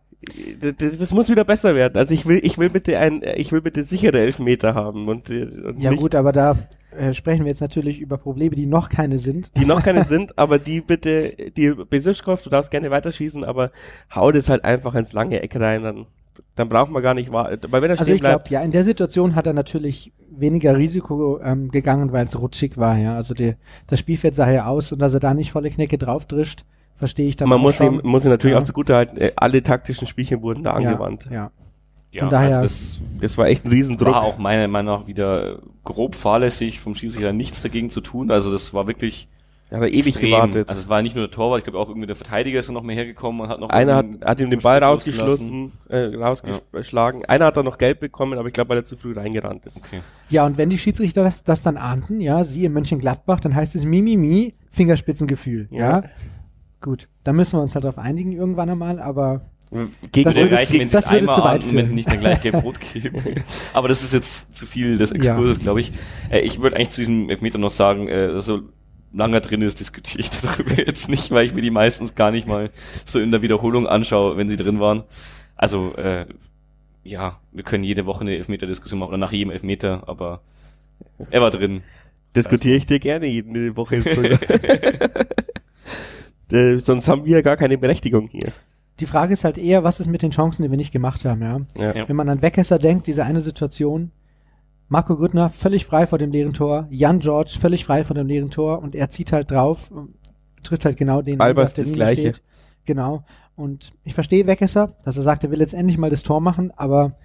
das 1.00 1.12
muss 1.12 1.30
wieder 1.30 1.44
besser 1.44 1.76
werden. 1.76 1.98
Also 1.98 2.14
ich 2.14 2.26
will, 2.26 2.40
ich 2.44 2.58
will 2.58 2.70
bitte 2.70 2.98
ein, 2.98 3.22
ich 3.36 3.52
will 3.52 3.62
bitte 3.62 3.84
sichere 3.84 4.20
Elfmeter 4.20 4.76
haben 4.76 5.08
und, 5.08 5.30
äh, 5.30 5.44
und 5.44 5.82
Ja 5.82 5.94
gut, 5.94 6.16
aber 6.16 6.32
da 6.32 6.56
äh, 6.98 7.14
sprechen 7.14 7.46
wir 7.46 7.50
jetzt 7.50 7.62
natürlich 7.62 8.00
über 8.00 8.18
Probleme, 8.18 8.56
die 8.56 8.66
noch 8.66 8.90
keine 8.90 9.18
sind. 9.18 9.52
die 9.58 9.66
noch 9.66 9.84
keine 9.84 10.04
sind, 10.06 10.38
aber 10.38 10.60
die 10.60 10.82
bitte, 10.82 11.52
die 11.56 11.74
Besischkopf, 11.90 12.44
du 12.44 12.50
darfst 12.50 12.72
gerne 12.72 12.92
weiterschießen, 12.92 13.44
aber 13.44 13.72
hau 14.14 14.32
das 14.32 14.50
halt 14.50 14.64
einfach 14.64 14.96
ins 14.96 15.14
lange 15.14 15.42
Eck 15.42 15.56
rein, 15.60 15.84
dann, 15.84 16.06
dann 16.56 16.70
braucht 16.70 16.92
man 16.92 17.04
gar 17.04 17.14
nicht. 17.14 17.32
Weil 17.32 17.60
wenn 17.62 17.92
er 17.92 18.00
Also 18.00 18.12
ich 18.12 18.22
glaube, 18.22 18.46
ja, 18.50 18.62
in 18.62 18.72
der 18.72 18.84
Situation 18.84 19.36
hat 19.36 19.48
er 19.48 19.54
natürlich 19.54 20.12
weniger 20.30 20.78
Risiko 20.78 21.40
ähm, 21.42 21.70
gegangen, 21.70 22.12
weil 22.12 22.26
es 22.26 22.40
rutschig 22.40 22.78
war, 22.78 22.98
ja. 22.98 23.16
Also 23.16 23.34
die, 23.34 23.56
das 23.88 24.00
Spielfeld 24.00 24.36
sah 24.36 24.50
ja 24.50 24.66
aus 24.66 24.92
und 24.92 25.00
dass 25.00 25.14
er 25.14 25.20
da 25.20 25.34
nicht 25.34 25.52
volle 25.52 25.70
Knecke 25.70 25.98
drauf 25.98 26.26
drischt, 26.26 26.66
verstehe 26.98 27.28
ich 27.28 27.36
dann 27.36 27.50
man 27.50 27.60
muss 27.62 27.76
schon. 27.76 27.96
ihm, 27.96 28.02
muss 28.04 28.26
ihm 28.26 28.32
natürlich 28.32 28.54
Ja. 28.56 28.60
auch 28.62 28.66
zugutehalten, 28.66 29.18
äh, 29.18 29.32
alle 29.36 29.62
taktischen 29.64 30.08
Spielchen 30.08 30.42
wurden 30.42 30.64
da 30.64 30.72
ja, 30.80 30.90
angewandt. 30.90 31.28
Ja. 31.32 31.52
Ja, 32.12 32.22
Von 32.22 32.30
daher- 32.30 32.56
also 32.58 32.62
das 32.62 33.00
Das 33.20 33.38
war 33.38 33.48
echt 33.48 33.66
ein 33.66 33.70
Riesendruck. 33.72 34.14
war 34.14 34.24
auch 34.24 34.38
meiner 34.38 34.68
Meinung 34.70 35.00
nach 35.02 35.08
wieder 35.08 35.60
grob 35.84 36.16
fahrlässig 36.16 36.80
vom 36.80 36.96
Schiedsrichter 36.96 37.34
nichts 37.34 37.62
dagegen 37.62 37.90
zu 37.90 38.00
tun. 38.00 38.32
Also 38.32 38.52
das 38.54 38.74
war 38.74 38.88
wirklich 38.88 39.28
Da 39.70 39.78
hat 39.78 39.84
er 39.84 39.90
ewig 39.90 40.08
extrem. 40.08 40.30
gewartet. 40.30 40.70
Also 40.70 40.80
es 40.80 40.88
war 40.88 41.02
nicht 41.02 41.16
nur 41.18 41.26
der 41.26 41.32
Torwart, 41.32 41.58
ich 41.58 41.64
glaube 41.66 41.78
auch 41.80 41.90
irgendwie 41.90 42.08
der 42.08 42.16
Verteidiger 42.16 42.60
ist 42.62 42.68
dann 42.70 42.74
noch 42.76 42.84
mehr 42.84 42.96
hergekommen 42.96 43.42
und 43.42 43.50
hat 43.50 43.60
noch 43.60 43.70
Einer 43.70 43.96
hat, 43.96 44.06
hat 44.24 44.40
ihm 44.40 44.50
den 44.50 44.62
Ball 44.62 44.82
rausgeschlossen, 44.82 45.74
äh, 45.90 46.16
rausgeschlagen. 46.16 47.26
Einer 47.26 47.46
hat 47.48 47.58
dann 47.58 47.66
noch 47.66 47.78
gelb 47.78 48.00
bekommen, 48.00 48.38
aber 48.40 48.48
ich 48.48 48.54
glaube, 48.54 48.70
weil 48.70 48.78
er 48.78 48.86
zu 48.86 48.96
früh 48.96 49.14
reingerannt 49.14 49.66
ist. 49.66 49.82
Okay. 49.86 50.00
Ja, 50.30 50.46
und 50.46 50.58
wenn 50.58 50.70
die 50.70 50.78
Schiedsrichter 50.78 51.24
das, 51.26 51.44
das 51.44 51.62
dann 51.64 51.76
ahnten, 51.76 52.22
ja, 52.22 52.46
sie 52.46 52.64
in 52.64 52.72
Mönchengladbach, 52.72 53.42
dann 53.42 53.54
heißt 53.56 53.76
es 53.76 53.84
Mimimi, 53.84 54.54
Fingerspitzengefühl, 54.72 55.68
ja. 55.72 55.78
Ja. 56.00 56.04
Gut, 56.82 57.08
da 57.24 57.34
müssen 57.34 57.58
wir 57.58 57.64
uns 57.64 57.74
halt 57.76 57.86
darauf 57.86 57.98
einigen 57.98 58.32
irgendwann 58.32 58.70
einmal, 58.70 59.00
aber 59.00 59.42
Gegen 60.12 60.26
Das 60.26 60.36
Würde 60.36 60.56
reichen, 60.56 60.80
wenn 60.80 60.88
sie 60.88 60.94
das 60.96 61.06
es 61.06 61.12
einmal 61.12 61.36
zu 61.36 61.44
weit 61.44 61.64
ahnden, 61.64 61.76
wenn 61.76 61.88
sie 61.88 61.96
nicht 61.96 62.10
dann 62.10 62.20
gleich 62.20 62.42
gelb 62.42 62.56
rot 62.64 62.80
geben. 62.80 63.44
Aber 63.74 63.88
das 63.88 64.04
ist 64.04 64.14
jetzt 64.14 64.56
zu 64.56 64.66
viel 64.66 64.98
des 64.98 65.12
Exkurses, 65.12 65.60
glaube 65.60 65.82
ich. 65.82 65.92
Äh, 66.30 66.42
ich 66.42 66.62
würde 66.62 66.76
eigentlich 66.76 66.90
zu 66.90 67.02
diesem 67.02 67.30
Elfmeter 67.30 67.58
noch 67.58 67.72
sagen, 67.72 68.08
äh, 68.08 68.40
so 68.40 68.62
lange 69.12 69.42
drin 69.42 69.62
ist, 69.62 69.80
diskutiere 69.80 70.20
ich 70.20 70.30
darüber 70.42 70.78
jetzt 70.78 71.10
nicht, 71.10 71.32
weil 71.32 71.46
ich 71.46 71.56
mir 71.56 71.62
die 71.62 71.72
meistens 71.72 72.16
gar 72.16 72.32
nicht 72.32 72.48
mal 72.48 72.70
so 73.06 73.20
in 73.20 73.32
der 73.32 73.42
Wiederholung 73.42 73.88
anschaue, 73.88 74.38
wenn 74.38 74.50
sie 74.50 74.58
drin 74.58 74.80
waren. 74.80 75.04
Also, 75.56 75.96
äh, 75.96 76.26
ja, 77.04 77.40
wir 77.52 77.64
können 77.64 77.84
jede 77.84 78.06
Woche 78.06 78.22
eine 78.22 78.36
Elfmeter-Diskussion 78.36 79.00
machen 79.00 79.10
oder 79.10 79.18
nach 79.18 79.32
jedem 79.32 79.52
Elfmeter, 79.52 80.04
aber 80.08 80.42
er 81.32 81.42
war 81.42 81.52
drin. 81.52 81.82
diskutiere 82.36 82.78
ich 82.78 82.86
dir 82.86 83.00
gerne 83.00 83.28
jede 83.28 83.76
Woche. 83.76 84.00
drüber. 84.00 84.38
äh, 86.52 86.78
sonst 86.78 87.08
haben 87.08 87.26
wir 87.26 87.38
ja 87.38 87.42
gar 87.42 87.58
keine 87.58 87.78
Berechtigung 87.78 88.28
hier. 88.28 88.52
die 89.00 89.06
Frage 89.06 89.34
ist 89.34 89.44
halt 89.44 89.58
eher, 89.58 89.84
was 89.84 90.00
ist 90.00 90.08
mit 90.08 90.22
den 90.22 90.32
Chancen, 90.32 90.64
die 90.64 90.70
wir 90.70 90.78
nicht 90.78 90.94
gemacht 90.94 91.26
haben, 91.26 91.42
ja. 91.42 91.60
Ja. 91.78 92.08
Wenn 92.08 92.16
man 92.16 92.30
an 92.30 92.42
Weckesser 92.42 92.80
denkt, 92.80 93.08
diese 93.08 93.26
eine 93.26 93.42
Situation, 93.42 94.12
Marco 94.88 95.18
Grüttner 95.18 95.50
völlig 95.50 95.86
frei 95.86 96.08
vor 96.08 96.18
dem 96.18 96.32
leeren 96.32 96.54
Tor, 96.54 96.88
Jan 96.90 97.20
George 97.20 97.58
völlig 97.60 97.86
frei 97.86 98.06
vor 98.06 98.16
dem 98.16 98.28
leeren 98.28 98.52
Tor 98.52 98.82
und 98.82 98.96
er 98.96 99.10
zieht 99.10 99.32
halt 99.32 99.52
drauf, 99.52 99.92
und 99.92 100.16
trifft 100.64 100.86
halt 100.86 100.98
genau 100.98 101.22
den, 101.22 101.42
Albers 101.42 101.74
der 101.74 101.84
das 101.84 101.94
Linie 101.94 102.16
Gleiche. 102.16 102.34
Genau. 102.86 103.24
Und 103.56 103.94
ich 104.04 104.14
verstehe 104.14 104.48
Weckesser, 104.48 104.96
dass 105.04 105.18
er 105.18 105.24
sagt, 105.24 105.44
er 105.44 105.52
will 105.52 105.60
jetzt 105.60 105.74
endlich 105.74 105.98
mal 105.98 106.10
das 106.10 106.24
Tor 106.24 106.42
machen, 106.42 106.72
aber 106.76 107.18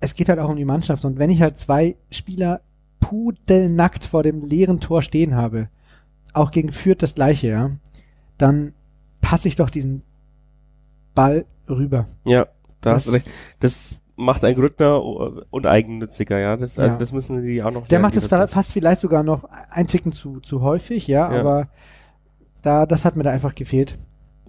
es 0.00 0.14
geht 0.14 0.28
halt 0.28 0.38
auch 0.38 0.48
um 0.48 0.56
die 0.56 0.64
Mannschaft. 0.64 1.04
Und 1.04 1.18
wenn 1.18 1.30
ich 1.30 1.42
halt 1.42 1.58
zwei 1.58 1.96
Spieler 2.10 2.62
pudelnackt 2.98 4.04
vor 4.04 4.22
dem 4.22 4.44
leeren 4.46 4.80
Tor 4.80 5.02
stehen 5.02 5.34
habe, 5.34 5.68
auch 6.32 6.50
gegen 6.50 6.72
Fürth 6.72 7.02
das 7.02 7.14
Gleiche, 7.14 7.48
ja, 7.48 7.70
dann 8.40 8.72
passe 9.20 9.48
ich 9.48 9.56
doch 9.56 9.70
diesen 9.70 10.02
Ball 11.14 11.44
rüber. 11.68 12.06
Ja, 12.24 12.46
da 12.80 12.90
hast 12.94 12.96
Das- 12.96 13.04
du 13.06 13.10
recht. 13.12 13.26
Das 13.60 13.96
macht 14.16 14.44
ein 14.44 14.54
Grüttner 14.54 15.02
uneigennütziger, 15.50 16.38
ja. 16.38 16.56
Das, 16.56 16.78
also 16.78 16.94
Ja. 16.94 16.98
das 16.98 17.12
müssen 17.12 17.42
die 17.42 17.62
auch 17.62 17.70
noch 17.70 17.86
Der 17.88 17.98
lernen, 18.00 18.14
macht 18.14 18.28
Zeit. 18.28 18.50
fast 18.50 18.72
vielleicht 18.72 19.00
sogar 19.00 19.22
noch 19.22 19.44
ein 19.70 19.86
Ticken 19.86 20.12
zu, 20.12 20.40
zu 20.40 20.60
häufig, 20.62 21.06
ja, 21.06 21.32
Ja. 21.32 21.40
aber 21.40 21.68
da, 22.62 22.84
das 22.86 23.04
hat 23.04 23.16
mir 23.16 23.22
da 23.22 23.30
einfach 23.30 23.54
gefehlt. 23.54 23.98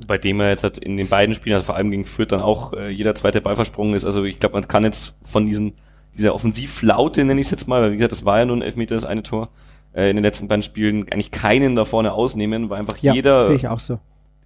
bei 0.07 0.17
dem 0.17 0.39
er 0.39 0.49
jetzt 0.49 0.63
halt 0.63 0.79
in 0.79 0.97
den 0.97 1.07
beiden 1.07 1.35
Spielen, 1.35 1.53
also 1.53 1.67
vor 1.67 1.75
allem 1.75 1.91
gegen 1.91 2.05
Fürth, 2.05 2.31
dann 2.31 2.41
auch 2.41 2.73
äh, 2.73 2.89
jeder 2.89 3.13
zweite 3.13 3.39
Ball 3.39 3.55
versprungen 3.55 3.93
ist. 3.93 4.03
Also 4.03 4.23
ich 4.23 4.39
glaube, 4.39 4.53
man 4.53 4.67
kann 4.67 4.83
jetzt 4.83 5.15
von 5.21 5.45
diesen, 5.45 5.73
dieser 6.17 6.33
Offensivlaute, 6.33 7.23
nenne 7.23 7.39
ich 7.39 7.45
es 7.45 7.51
jetzt 7.51 7.67
mal, 7.67 7.83
weil 7.83 7.91
wie 7.91 7.97
gesagt, 7.97 8.11
das 8.13 8.25
war 8.25 8.39
ja 8.39 8.45
nur 8.45 8.55
ein 8.57 8.63
Elfmeter, 8.63 8.95
das 8.95 9.05
eine 9.05 9.21
Tor, 9.21 9.49
äh, 9.93 10.09
in 10.09 10.15
den 10.15 10.23
letzten 10.23 10.47
beiden 10.47 10.63
Spielen 10.63 11.03
eigentlich 11.11 11.31
keinen 11.31 11.75
da 11.75 11.85
vorne 11.85 12.13
ausnehmen, 12.13 12.69
weil 12.69 12.79
einfach 12.79 12.97
Ja, 12.97 13.13
jeder 13.13 13.57
so. 13.77 13.99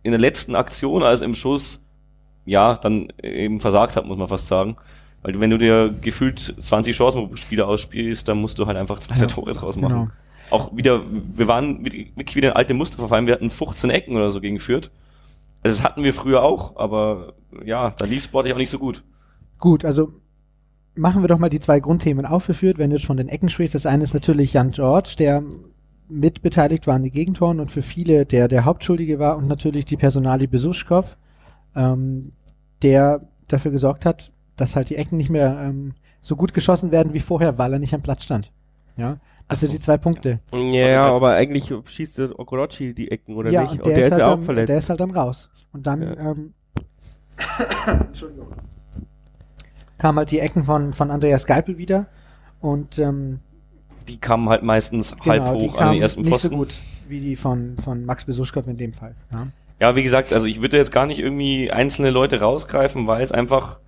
in 0.03 0.11
der 0.11 0.19
letzten 0.19 0.55
Aktion, 0.55 1.03
also 1.03 1.25
im 1.25 1.35
Schuss, 1.35 1.83
ja, 2.45 2.75
dann 2.75 3.11
eben 3.21 3.59
versagt 3.59 3.95
hat, 3.95 4.05
muss 4.05 4.17
man 4.17 4.27
fast 4.27 4.47
sagen. 4.47 4.77
Weil 5.23 5.39
wenn 5.39 5.49
du 5.49 5.57
dir 5.57 5.93
gefühlt 6.01 6.39
20 6.39 6.95
Chancen 6.95 7.27
pro 7.27 7.35
Spieler 7.35 7.67
ausspielst, 7.67 8.27
dann 8.27 8.37
musst 8.39 8.59
du 8.59 8.67
halt 8.67 8.77
einfach 8.77 8.99
zwei 8.99 9.15
Ja, 9.15 9.25
Tore 9.25 9.53
draus 9.53 9.75
machen. 9.75 9.93
Genau. 9.93 10.07
Auch 10.51 10.75
wieder, 10.75 11.01
wir 11.09 11.47
waren 11.47 11.83
wirklich 11.83 12.35
wieder 12.35 12.49
in 12.49 12.55
alte 12.55 12.75
Muster 12.75 12.97
verfallen. 12.99 13.25
Wir 13.25 13.33
hatten 13.33 13.49
15 13.49 13.89
Ecken 13.89 14.15
oder 14.15 14.29
so 14.29 14.39
gegen 14.41 14.59
Fürth. 14.59 14.91
Also 15.63 15.77
das 15.77 15.83
hatten 15.83 16.03
wir 16.03 16.13
früher 16.13 16.43
auch, 16.43 16.75
aber 16.77 17.33
ja, 17.63 17.89
da 17.89 18.05
lief 18.05 18.23
sportlich 18.23 18.53
auch 18.53 18.59
nicht 18.59 18.69
so 18.69 18.77
gut. 18.77 19.01
Gut, 19.57 19.83
also 19.83 20.13
machen 20.95 21.23
wir 21.23 21.27
doch 21.27 21.39
mal 21.39 21.49
die 21.49 21.59
zwei 21.59 21.79
Grundthemen 21.79 22.25
aufgeführt, 22.25 22.77
wenn 22.77 22.89
du 22.89 22.97
jetzt 22.97 23.05
von 23.05 23.17
den 23.17 23.29
Ecken 23.29 23.49
sprichst. 23.49 23.75
Das 23.75 23.85
eine 23.85 24.03
ist 24.03 24.13
natürlich 24.13 24.53
Jan 24.53 24.71
George, 24.71 25.15
der 25.19 25.43
mitbeteiligt 26.07 26.87
war 26.87 26.95
an 26.95 27.03
den 27.03 27.11
Gegentoren 27.11 27.59
und 27.59 27.71
für 27.71 27.81
viele 27.81 28.25
der, 28.25 28.47
der 28.47 28.65
Hauptschuldige 28.65 29.19
war 29.19 29.37
und 29.37 29.47
natürlich 29.47 29.85
die 29.85 29.97
Personalie 29.97 30.47
Besuschkow, 30.47 31.17
ähm, 31.75 32.31
der 32.81 33.21
dafür 33.47 33.71
gesorgt 33.71 34.05
hat, 34.05 34.31
dass 34.55 34.75
halt 34.75 34.89
die 34.89 34.95
Ecken 34.95 35.17
nicht 35.17 35.29
mehr 35.29 35.59
ähm, 35.61 35.93
so 36.21 36.35
gut 36.35 36.53
geschossen 36.53 36.91
werden 36.91 37.13
wie 37.13 37.19
vorher, 37.19 37.57
weil 37.57 37.73
er 37.73 37.79
nicht 37.79 37.93
am 37.93 38.01
Platz 38.01 38.23
stand. 38.23 38.51
Ja, 38.97 39.17
sind 39.51 39.71
so, 39.71 39.77
die 39.77 39.79
zwei 39.79 39.97
Punkte. 39.97 40.39
Ja, 40.53 41.13
aber 41.13 41.33
eigentlich 41.33 41.73
schießt 41.85 42.17
der 42.17 42.39
Okorochi 42.39 42.93
die 42.93 43.11
Ecken, 43.11 43.35
oder 43.35 43.51
ja, 43.51 43.63
nicht? 43.63 43.73
und 43.73 43.85
der, 43.85 43.97
ist, 43.97 44.05
ist 44.05 44.11
halt 44.13 44.19
ja 44.21 44.27
auch 44.27 44.35
dann, 44.35 44.43
verletzt. 44.43 44.69
der 44.69 44.77
ist 44.79 44.89
halt 44.89 44.99
dann 44.99 45.11
raus. 45.11 45.49
Und 45.73 45.85
dann 45.85 46.01
Ja. 46.01 46.31
ähm, 46.31 46.53
kam 49.97 50.17
halt 50.17 50.31
die 50.31 50.39
Ecken 50.39 50.63
von, 50.63 50.93
von 50.93 51.11
Andreas 51.11 51.45
Geipel 51.45 51.77
wieder 51.77 52.07
und 52.61 52.99
ähm, 52.99 53.39
Die 54.07 54.17
kamen 54.17 54.49
halt 54.49 54.63
meistens 54.63 55.15
halb 55.25 55.45
Genau, 55.45 55.59
die 55.59 55.67
hoch 55.67 55.73
an 55.75 55.79
kamen 55.79 55.93
den 55.93 56.01
ersten 56.01 56.21
nicht 56.21 56.29
Pfosten. 56.31 56.49
so 56.49 56.55
gut 56.57 56.73
wie 57.07 57.19
die 57.21 57.35
von, 57.35 57.75
von 57.83 58.05
Max 58.05 58.25
Besuschkow 58.25 58.65
in 58.67 58.77
dem 58.77 58.93
Fall. 58.93 59.15
Ja. 59.33 59.47
Ja, 59.79 59.95
wie 59.95 60.03
gesagt, 60.03 60.31
also 60.31 60.45
ich 60.45 60.61
würde 60.61 60.77
jetzt 60.77 60.91
gar 60.91 61.05
nicht 61.05 61.19
irgendwie 61.19 61.69
einzelne 61.69 62.09
Leute 62.09 62.39
rausgreifen, 62.39 63.07
weil 63.07 63.21
es 63.21 63.31
einfach, 63.33 63.79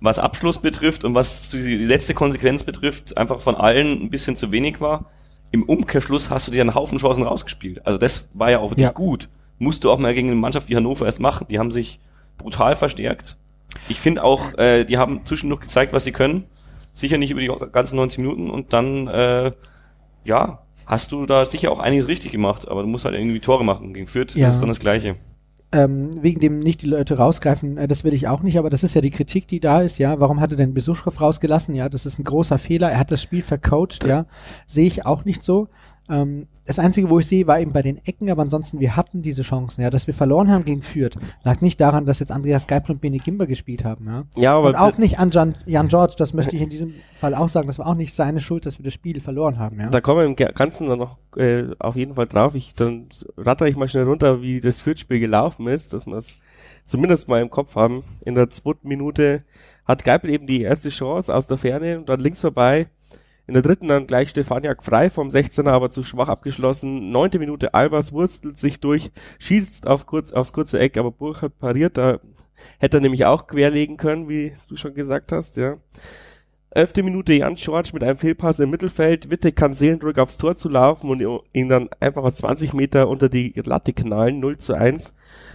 was 0.00 0.18
Abschluss 0.20 0.58
betrifft 0.58 1.04
und 1.04 1.14
was 1.16 1.48
die 1.50 1.76
letzte 1.76 2.14
Konsequenz 2.14 2.62
betrifft, 2.62 3.16
einfach 3.18 3.40
von 3.40 3.56
allen 3.56 4.02
ein 4.02 4.08
bisschen 4.10 4.36
zu 4.36 4.52
wenig 4.52 4.80
war. 4.80 5.06
Im 5.50 5.64
Umkehrschluss 5.64 6.30
hast 6.30 6.46
du 6.48 6.52
dir 6.52 6.60
einen 6.60 6.74
Haufen 6.74 6.98
Chancen 6.98 7.24
rausgespielt. 7.24 7.84
Also 7.86 7.98
das 7.98 8.28
war 8.34 8.50
ja 8.52 8.60
auch 8.60 8.70
wirklich 8.70 8.84
Ja. 8.86 8.92
gut. 8.92 9.28
Musst 9.58 9.84
du 9.84 9.90
auch 9.90 9.98
mal 9.98 10.14
gegen 10.14 10.28
eine 10.28 10.36
Mannschaft 10.36 10.68
wie 10.68 10.76
Hannover 10.76 11.06
erst 11.06 11.18
machen. 11.20 11.46
Die 11.50 11.58
haben 11.58 11.70
sich 11.72 11.98
brutal 12.38 12.76
verstärkt. 12.76 13.36
Ich 13.88 14.00
finde 14.00 14.24
auch, 14.24 14.54
äh, 14.58 14.84
die 14.84 14.98
haben 14.98 15.20
zwischendurch 15.24 15.60
gezeigt, 15.60 15.92
was 15.92 16.04
sie 16.04 16.12
können. 16.12 16.44
Sicher 16.94 17.18
nicht 17.18 17.30
über 17.30 17.40
die 17.40 17.50
ganzen 17.72 17.96
90 17.96 18.18
Minuten 18.20 18.50
und 18.50 18.72
dann, 18.72 19.06
äh, 19.08 19.52
ja, 20.24 20.60
hast 20.86 21.12
du 21.12 21.26
da 21.26 21.44
sicher 21.44 21.70
auch 21.70 21.78
einiges 21.78 22.08
richtig 22.08 22.32
gemacht, 22.32 22.68
aber 22.68 22.82
du 22.82 22.88
musst 22.88 23.04
halt 23.04 23.14
irgendwie 23.14 23.40
Tore 23.40 23.64
machen. 23.64 23.92
Gegen 23.92 24.06
Fürth 24.06 24.34
Ja. 24.34 24.48
ist 24.48 24.54
es 24.54 24.60
dann 24.60 24.68
das 24.68 24.78
Gleiche. 24.80 25.16
Ähm, 25.72 26.10
wegen 26.22 26.40
dem 26.40 26.60
nicht 26.60 26.82
die 26.82 26.86
Leute 26.86 27.18
rausgreifen, 27.18 27.76
äh, 27.76 27.88
das 27.88 28.04
will 28.04 28.14
ich 28.14 28.28
auch 28.28 28.40
nicht, 28.42 28.56
aber 28.56 28.70
das 28.70 28.84
ist 28.84 28.94
ja 28.94 29.00
die 29.00 29.10
Kritik, 29.10 29.48
die 29.48 29.58
da 29.60 29.80
ist, 29.82 29.98
ja. 29.98 30.20
Warum 30.20 30.40
hat 30.40 30.52
er 30.52 30.56
denn 30.56 30.74
Besuschkow 30.74 31.20
rausgelassen? 31.20 31.74
Ja, 31.74 31.88
das 31.88 32.06
ist 32.06 32.18
ein 32.20 32.24
großer 32.24 32.56
Fehler. 32.58 32.90
Er 32.90 33.00
hat 33.00 33.10
das 33.10 33.20
Spiel 33.20 33.42
vercoacht, 33.42 34.04
ja. 34.06 34.26
Sehe 34.68 34.86
ich 34.86 35.04
auch 35.04 35.24
nicht 35.24 35.42
so. 35.44 35.68
Ähm, 36.08 36.46
das 36.64 36.78
Einzige, 36.78 37.10
wo 37.10 37.18
ich 37.18 37.26
sehe, 37.26 37.46
war 37.46 37.60
eben 37.60 37.72
bei 37.72 37.82
den 37.82 37.98
Ecken, 38.04 38.30
aber 38.30 38.42
ansonsten, 38.42 38.80
wir 38.80 38.96
hatten 38.96 39.22
diese 39.22 39.42
Chancen, 39.42 39.82
ja. 39.82 39.90
Dass 39.90 40.06
wir 40.06 40.14
verloren 40.14 40.50
haben 40.50 40.64
gegen 40.64 40.82
Fürth, 40.82 41.16
lag 41.44 41.60
nicht 41.60 41.80
daran, 41.80 42.06
dass 42.06 42.20
jetzt 42.20 42.32
Andreas 42.32 42.66
Geipel 42.66 42.92
und 42.92 43.00
Bene 43.00 43.18
Gimber 43.18 43.46
gespielt 43.46 43.84
haben, 43.84 44.06
ja. 44.06 44.24
ja, 44.36 44.56
aber 44.56 44.68
Und 44.68 44.76
auch 44.76 44.98
nicht 44.98 45.18
an 45.18 45.30
Jan, 45.30 45.54
Jan 45.66 45.88
George, 45.88 46.14
das 46.18 46.32
möchte 46.34 46.56
ich 46.56 46.62
in 46.62 46.70
diesem 46.70 46.94
Fall 47.14 47.34
auch 47.34 47.48
sagen, 47.48 47.66
das 47.66 47.78
war 47.78 47.86
auch 47.86 47.94
nicht 47.94 48.14
seine 48.14 48.40
Schuld, 48.40 48.66
dass 48.66 48.78
wir 48.78 48.84
das 48.84 48.94
Spiel 48.94 49.20
verloren 49.20 49.58
haben, 49.58 49.80
ja. 49.80 49.88
Da 49.88 50.00
kommen 50.00 50.20
wir 50.20 50.26
im 50.26 50.54
Ganzen 50.54 50.88
dann 50.88 50.98
noch 50.98 51.18
äh, 51.36 51.64
auf 51.78 51.96
jeden 51.96 52.14
Fall 52.14 52.26
drauf. 52.26 52.54
Ich, 52.54 52.74
dann 52.74 53.08
ratter 53.36 53.66
ich 53.66 53.76
mal 53.76 53.88
schnell 53.88 54.04
runter, 54.04 54.42
wie 54.42 54.60
das 54.60 54.80
Fürth-Spiel 54.80 55.20
gelaufen 55.20 55.66
ist, 55.68 55.92
dass 55.92 56.06
wir 56.06 56.16
es 56.16 56.38
zumindest 56.84 57.28
mal 57.28 57.42
im 57.42 57.50
Kopf 57.50 57.74
haben. 57.74 58.04
In 58.24 58.34
der 58.34 58.50
zweiten 58.50 58.88
Minute 58.88 59.44
hat 59.84 60.04
Geipel 60.04 60.30
eben 60.30 60.46
die 60.46 60.62
erste 60.62 60.88
Chance 60.88 61.34
aus 61.34 61.46
der 61.46 61.58
Ferne 61.58 61.98
und 61.98 62.08
dann 62.08 62.20
links 62.20 62.40
vorbei. 62.40 62.88
In 63.46 63.54
der 63.54 63.62
dritten 63.62 63.88
dann 63.88 64.06
gleich 64.06 64.30
Stefaniak 64.30 64.82
frei 64.82 65.08
vom 65.08 65.28
16er, 65.28 65.68
aber 65.68 65.90
zu 65.90 66.02
schwach 66.02 66.28
abgeschlossen. 66.28 67.10
Neunte 67.10 67.38
Minute 67.38 67.74
Albers 67.74 68.12
wurstelt 68.12 68.58
sich 68.58 68.80
durch, 68.80 69.12
schießt 69.38 69.86
auf 69.86 70.06
kurz, 70.06 70.32
aufs 70.32 70.52
kurze 70.52 70.80
Eck, 70.80 70.98
aber 70.98 71.12
Burkhardt 71.12 71.58
pariert. 71.58 71.96
Da 71.96 72.18
hätte 72.78 72.98
er 72.98 73.00
nämlich 73.00 73.24
auch 73.24 73.46
querlegen 73.46 73.96
können, 73.96 74.28
wie 74.28 74.54
du 74.68 74.76
schon 74.76 74.94
gesagt 74.94 75.30
hast, 75.30 75.56
ja. 75.56 75.76
Elfte 76.70 77.02
Minute 77.02 77.32
Jan 77.32 77.54
George 77.54 77.90
mit 77.94 78.02
einem 78.04 78.18
Fehlpass 78.18 78.58
im 78.58 78.68
Mittelfeld. 78.68 79.30
Witte 79.30 79.52
kann 79.52 79.72
Seelendruck 79.72 80.18
aufs 80.18 80.36
Tor 80.36 80.56
zu 80.56 80.68
laufen 80.68 81.08
und 81.08 81.22
ihn 81.54 81.68
dann 81.70 81.88
einfach 82.00 82.22
aus 82.22 82.34
20 82.34 82.74
Meter 82.74 83.08
unter 83.08 83.30
die 83.30 83.54
Latte 83.64 83.94
knallen. 83.94 84.40
0 84.40 84.58
zu 84.58 84.74
1. 84.74 85.14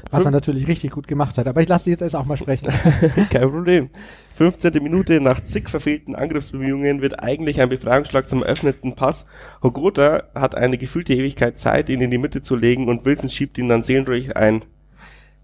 Was 0.10 0.26
er 0.26 0.32
natürlich 0.32 0.68
richtig 0.68 0.92
gut 0.92 1.08
gemacht 1.08 1.38
hat. 1.38 1.48
Aber 1.48 1.62
ich 1.62 1.68
lasse 1.68 1.86
dich 1.86 1.92
jetzt 1.92 2.02
erst 2.02 2.16
auch 2.16 2.26
mal 2.26 2.38
sprechen. 2.38 2.70
Kein 3.30 3.50
Problem. 3.50 3.90
15. 4.36 4.82
Minute 4.82 5.22
nach 5.22 5.44
zig 5.44 5.70
verfehlten 5.70 6.16
Angriffsbemühungen 6.16 7.02
wird 7.02 7.22
eigentlich 7.22 7.62
ein 7.62 7.70
Befreiungsschlag 7.70 8.28
zum 8.28 8.42
eröffneten 8.42 8.96
Pass. 8.96 9.28
Hogota 9.62 10.24
hat 10.34 10.56
eine 10.56 10.78
gefühlte 10.78 11.14
Ewigkeit 11.14 11.60
Zeit, 11.60 11.90
ihn 11.90 12.02
in 12.02 12.12
die 12.12 12.18
Mitte 12.18 12.42
zu 12.42 12.56
legen 12.56 12.88
und 12.88 13.06
Wilson 13.06 13.30
schiebt 13.30 13.58
ihn 13.58 13.70
dann 13.70 13.84
seelendurch 13.84 14.36
ein. 14.36 14.64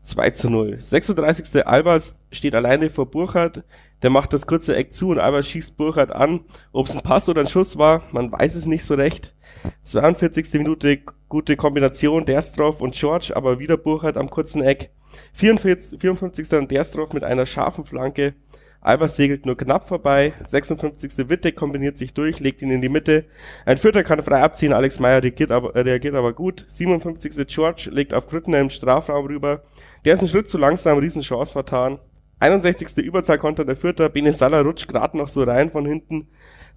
2 0.03 0.29
zu 0.31 0.49
0. 0.49 0.79
36. 0.79 1.67
Albers 1.67 2.19
steht 2.31 2.55
alleine 2.55 2.89
vor 2.89 3.11
Burkhardt. 3.11 3.63
Der 4.01 4.09
macht 4.09 4.31
das 4.31 4.47
kurze 4.47 4.75
Eck 4.75 4.93
zu 4.93 5.09
und 5.09 5.19
Albers 5.19 5.47
schießt 5.47 5.77
Burkhardt 5.77 6.11
an. 6.11 6.41
Ob 6.71 6.87
es 6.87 6.95
ein 6.95 7.03
Pass 7.03 7.29
oder 7.29 7.41
ein 7.41 7.47
Schuss 7.47 7.77
war, 7.77 8.03
man 8.11 8.31
weiß 8.31 8.55
es 8.55 8.65
nicht 8.65 8.85
so 8.85 8.95
recht. 8.95 9.33
42. 9.83 10.53
Minute 10.53 10.99
gute 11.29 11.55
Kombination 11.55 12.25
Derstrov 12.25 12.81
und 12.81 12.95
George, 12.95 13.33
aber 13.35 13.59
wieder 13.59 13.77
Burkhardt 13.77 14.17
am 14.17 14.29
kurzen 14.29 14.61
Eck. 14.61 14.89
44, 15.33 15.99
54. 15.99 16.49
dann 16.49 16.67
Derstrov 16.67 17.13
mit 17.13 17.23
einer 17.23 17.45
scharfen 17.45 17.85
Flanke 17.85 18.33
Albers 18.81 19.15
segelt 19.15 19.45
nur 19.45 19.57
knapp 19.57 19.87
vorbei. 19.87 20.33
56. 20.45 21.29
Witte 21.29 21.51
kombiniert 21.51 21.97
sich 21.97 22.13
durch, 22.13 22.39
legt 22.39 22.61
ihn 22.61 22.71
in 22.71 22.81
die 22.81 22.89
Mitte. 22.89 23.25
Ein 23.65 23.77
Vierter 23.77 24.03
kann 24.03 24.21
frei 24.23 24.41
abziehen, 24.41 24.71
Alex 24.71 24.99
Meyer 24.99 25.21
reagiert 25.21 25.51
aber, 25.51 25.75
reagiert 25.75 26.15
aber 26.15 26.33
gut. 26.33 26.65
57. 26.69 27.47
George 27.47 27.89
legt 27.91 28.13
auf 28.13 28.27
Grüttner 28.27 28.59
im 28.59 28.69
Strafraum 28.69 29.25
rüber. 29.25 29.63
Der 30.05 30.13
ist 30.13 30.19
einen 30.19 30.29
Schritt 30.29 30.47
zu 30.47 30.57
langsam, 30.57 30.99
Riesenchance 30.99 31.51
vertan. 31.51 31.99
61. 32.39 32.97
Überzahlkonter 32.99 33.65
der 33.65 33.75
Vierter, 33.75 34.09
Bene 34.09 34.31
Salah 34.31 34.61
rutscht 34.61 34.87
gerade 34.87 35.17
noch 35.17 35.27
so 35.27 35.43
rein 35.43 35.71
von 35.71 35.85
hinten. 35.85 36.27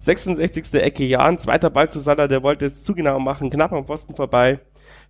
66. 0.01 0.73
Ecke 0.81 1.03
Jan, 1.05 1.37
zweiter 1.37 1.69
Ball 1.69 1.87
zu 1.91 1.99
Salah, 1.99 2.27
der 2.27 2.41
wollte 2.41 2.65
es 2.65 2.83
zu 2.83 2.95
genau 2.95 3.19
machen, 3.19 3.51
knapp 3.51 3.71
am 3.71 3.85
Pfosten 3.85 4.15
vorbei. 4.15 4.59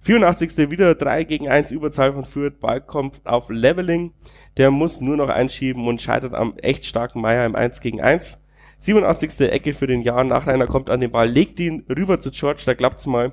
84. 0.01 0.69
wieder 0.69 0.95
3 0.95 1.24
gegen 1.24 1.48
1 1.48 1.71
Überzahl 1.71 2.12
von 2.12 2.25
Fürth, 2.25 2.60
Ball 2.60 2.81
kommt 2.81 3.21
auf 3.24 3.50
Leveling, 3.50 4.12
der 4.57 4.69
muss 4.69 5.00
nur 5.00 5.15
noch 5.15 5.29
einschieben 5.29 5.88
und 5.88 6.01
scheitert 6.01 6.33
am 6.33 6.57
echt 6.57 6.86
starken 6.86 7.21
Meier 7.21 7.45
im 7.45 7.55
1 7.55 7.79
gegen 7.79 8.01
1. 8.01 8.45
87. 8.79 9.39
Ecke 9.50 9.71
für 9.71 9.88
den 9.88 10.01
Jan, 10.01 10.27
Nachreiner 10.27 10.67
kommt 10.67 10.89
an 10.89 11.00
den 11.00 11.12
Ball, 11.12 11.29
legt 11.29 11.57
ihn 11.62 11.86
rüber 11.88 12.19
zu 12.19 12.29
George, 12.29 12.63
da 12.65 12.74
klappt's 12.75 13.07
mal. 13.07 13.31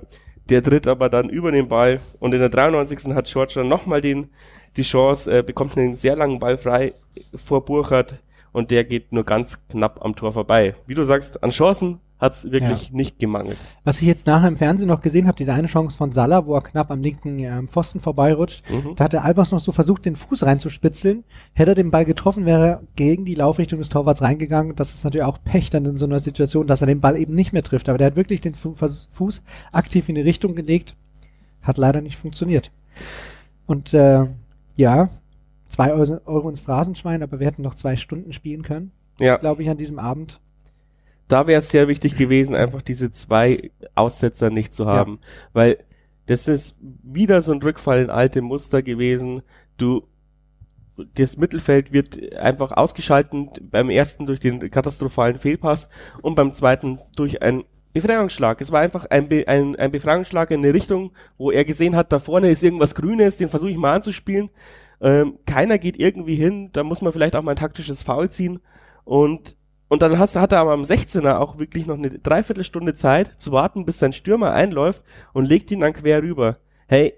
Der 0.51 0.63
tritt 0.63 0.87
aber 0.87 1.09
dann 1.09 1.29
über 1.29 1.51
den 1.51 1.67
Ball 1.67 2.01
und 2.21 2.35
in 2.35 2.41
der 2.41 2.51
93. 2.51 3.17
hat 3.17 3.27
George 3.27 3.55
dann 3.57 3.69
nochmal 3.69 4.01
den, 4.01 4.31
die 4.77 4.83
Chance, 4.83 5.39
äh, 5.39 5.43
bekommt 5.43 5.77
einen 5.77 5.97
sehr 5.97 6.15
langen 6.15 6.39
Ball 6.39 6.57
frei 6.57 6.95
vor 7.35 7.65
Burkhardt 7.65 8.23
und 8.53 8.71
der 8.71 8.85
geht 8.85 9.13
nur 9.13 9.25
ganz 9.25 9.67
knapp 9.69 10.05
am 10.05 10.15
Tor 10.17 10.33
vorbei. 10.33 10.75
Wie 10.87 10.95
du 10.95 11.03
sagst, 11.05 11.43
an 11.43 11.51
Chancen 11.51 12.01
hat 12.19 12.33
es 12.33 12.51
wirklich 12.51 12.89
Ja. 12.89 12.97
nicht 12.97 13.21
gemangelt. 13.21 13.59
Was 13.85 14.01
ich 14.01 14.09
jetzt 14.09 14.27
nachher 14.27 14.49
im 14.49 14.57
Fernsehen 14.57 14.89
noch 14.89 15.03
gesehen 15.03 15.29
habe, 15.29 15.37
diese 15.37 15.53
eine 15.53 15.69
Chance 15.69 15.97
von 15.97 16.11
Salah, 16.11 16.47
wo 16.47 16.55
er 16.57 16.63
knapp 16.63 16.91
am 16.91 17.01
linken 17.01 17.39
ähm, 17.39 17.69
Pfosten 17.69 18.01
vorbeirutscht, 18.01 18.69
Mhm. 18.69 18.97
da 18.97 19.05
hat 19.05 19.13
der 19.13 19.25
Albers 19.25 19.53
noch 19.53 19.61
so 19.61 19.71
versucht, 19.71 20.05
den 20.05 20.17
Fuß 20.17 20.43
reinzuspitzeln. 20.43 21.23
Hätte 21.53 21.73
er 21.73 21.75
den 21.77 21.93
Ball 21.93 22.05
getroffen, 22.05 22.45
wäre 22.45 22.67
er 22.67 22.83
gegen 22.97 23.25
die 23.25 23.37
Laufrichtung 23.37 23.79
des 23.79 23.89
Torwarts 23.89 24.21
reingegangen. 24.23 24.75
Das 24.75 24.95
ist 24.95 25.05
natürlich 25.05 25.27
auch 25.27 25.39
Pech 25.45 25.71
dann 25.71 25.85
in 25.85 25.97
so 25.97 26.07
einer 26.07 26.19
Situation, 26.19 26.67
dass 26.67 26.81
er 26.81 26.89
den 26.89 27.01
Ball 27.01 27.17
eben 27.17 27.35
nicht 27.35 27.53
mehr 27.53 27.63
trifft. 27.63 27.89
Aber 27.89 27.99
der 27.99 28.09
hat 28.09 28.17
wirklich 28.17 28.41
den 28.41 28.57
Fuß 28.57 29.43
aktiv 29.71 30.09
in 30.09 30.17
die 30.17 30.21
Richtung 30.23 30.57
gelegt. 30.57 30.97
Hat 31.63 31.79
leider 31.79 32.01
nicht 32.01 32.17
funktioniert. 32.17 32.73
Und 33.67 33.95
äh, 33.95 34.27
ja, 34.75 35.09
zwei 35.69 35.93
Euro, 35.93 36.21
Euro 36.25 36.49
ins 36.49 36.61
Phrasenschwein, 36.61 37.23
aber 37.23 37.41
wir 37.41 37.47
hätten 37.47 37.63
noch 37.63 37.75
zwei 37.75 37.97
Stunden 37.97 38.33
spielen 38.33 38.63
können, 38.63 38.93
Ja, 39.19 39.37
glaube 39.37 39.63
ich, 39.63 39.71
an 39.71 39.77
diesem 39.77 39.99
Abend. 39.99 40.41
da 41.29 41.47
wäre 41.47 41.59
es 41.59 41.71
sehr 41.71 41.89
wichtig 41.89 42.17
gewesen, 42.17 42.55
einfach 42.55 42.83
diese 42.83 43.13
zwei 43.13 43.71
Aussetzer 43.95 44.51
nicht 44.51 44.73
zu 44.73 44.87
haben, 44.87 45.19
weil 45.53 45.79
das 46.27 46.47
ist 46.49 46.79
wieder 47.03 47.41
so 47.43 47.53
ein 47.53 47.63
Rückfall 47.63 48.01
in 48.03 48.11
alte 48.11 48.43
Muster 48.43 48.83
gewesen. 48.83 49.43
Du, 49.79 50.03
das 51.15 51.37
Mittelfeld 51.39 51.93
wird 51.93 52.35
einfach 52.37 52.73
ausgeschalten, 52.73 53.51
beim 53.71 53.89
ersten 53.89 54.27
durch 54.27 54.41
den 54.41 54.71
katastrophalen 54.71 55.39
Fehlpass 55.39 55.89
und 56.21 56.35
beim 56.35 56.53
zweiten 56.53 56.99
durch 57.17 57.41
einen 57.43 57.65
Befreiungsschlag. 57.95 58.61
Es 58.61 58.73
war 58.73 58.81
einfach 58.81 59.07
ein, 59.07 59.29
Be 59.29 59.45
ein, 59.49 59.75
ein 59.77 59.91
Befreiungsschlag 59.91 60.51
in 60.51 60.63
eine 60.63 60.75
Richtung, 60.75 61.13
wo 61.39 61.51
er 61.51 61.65
gesehen 61.65 61.97
hat, 61.97 62.13
da 62.13 62.19
vorne 62.19 62.51
ist 62.51 62.63
irgendwas 62.63 62.95
Grünes, 62.95 63.37
den 63.39 63.49
versuche 63.49 63.71
ich 63.71 63.77
mal 63.79 63.95
anzuspielen. 63.95 64.51
Ähm, 65.01 65.39
keiner 65.47 65.79
geht 65.79 65.99
irgendwie 65.99 66.35
hin, 66.35 66.71
da 66.73 66.83
muss 66.83 67.03
man 67.03 67.13
vielleicht 67.13 67.37
auch 67.37 67.43
mal 67.43 67.53
ein 67.53 67.57
taktisches 67.57 68.03
Foul 68.03 68.31
ziehen 68.31 68.61
und 69.05 69.57
und 69.89 70.03
dann 70.03 70.19
hast, 70.19 70.37
hat 70.37 70.53
er 70.53 70.61
aber 70.61 70.73
am 70.73 70.83
16er 70.83 71.39
auch 71.39 71.59
wirklich 71.59 71.87
noch 71.87 71.97
eine 71.97 72.11
Dreiviertelstunde 72.11 72.93
Zeit 72.93 73.33
zu 73.39 73.53
warten, 73.53 73.87
bis 73.87 73.99
sein 73.99 74.13
Stürmer 74.13 74.53
einläuft 74.53 75.03
und 75.33 75.49
legt 75.49 75.71
ihn 75.71 75.81
dann 75.81 75.95
quer 75.95 76.23
rüber. 76.23 76.59
Hey, 76.87 77.15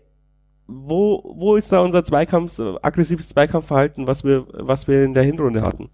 wo, 0.68 1.34
wo 1.36 1.56
ist 1.56 1.72
da 1.72 1.80
unser 1.80 2.04
Zweikampf, 2.04 2.60
aggressives 2.82 3.28
Zweikampfverhalten, 3.28 4.06
was 4.06 4.22
wir, 4.22 4.46
was 4.52 4.86
wir 4.86 5.04
in 5.04 5.14
der 5.14 5.24
Hinrunde 5.24 5.62
hatten? 5.62 5.90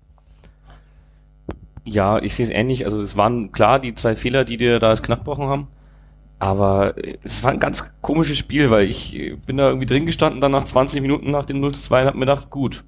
Ja, 1.84 2.18
ich 2.18 2.34
sehe 2.34 2.44
es 2.44 2.50
ähnlich. 2.50 2.84
Also 2.84 3.00
es 3.00 3.16
waren 3.16 3.52
klar 3.52 3.78
die 3.78 3.94
zwei 3.94 4.16
Fehler, 4.16 4.44
die 4.44 4.58
dir 4.58 4.78
da 4.78 4.90
als 4.90 5.02
Knackbrochen 5.02 5.46
haben. 5.46 5.68
Aber 6.38 6.96
äh, 6.98 7.18
es 7.22 7.42
war 7.42 7.50
ein 7.50 7.58
ganz 7.58 7.92
komisches 8.02 8.38
Spiel, 8.38 8.70
weil 8.70 8.88
ich 8.88 9.16
äh, 9.16 9.36
bin 9.46 9.56
da 9.56 9.68
irgendwie 9.68 9.86
drin 9.86 10.06
gestanden, 10.06 10.40
dann 10.40 10.52
nach 10.52 10.64
20 10.64 11.00
Minuten 11.00 11.30
nach 11.30 11.44
dem 11.44 11.60
0 11.60 11.74
zu 11.74 11.82
2 11.82 12.02
und 12.02 12.06
hab 12.08 12.14
mir 12.14 12.20
gedacht, 12.20 12.50
gut, 12.50 12.84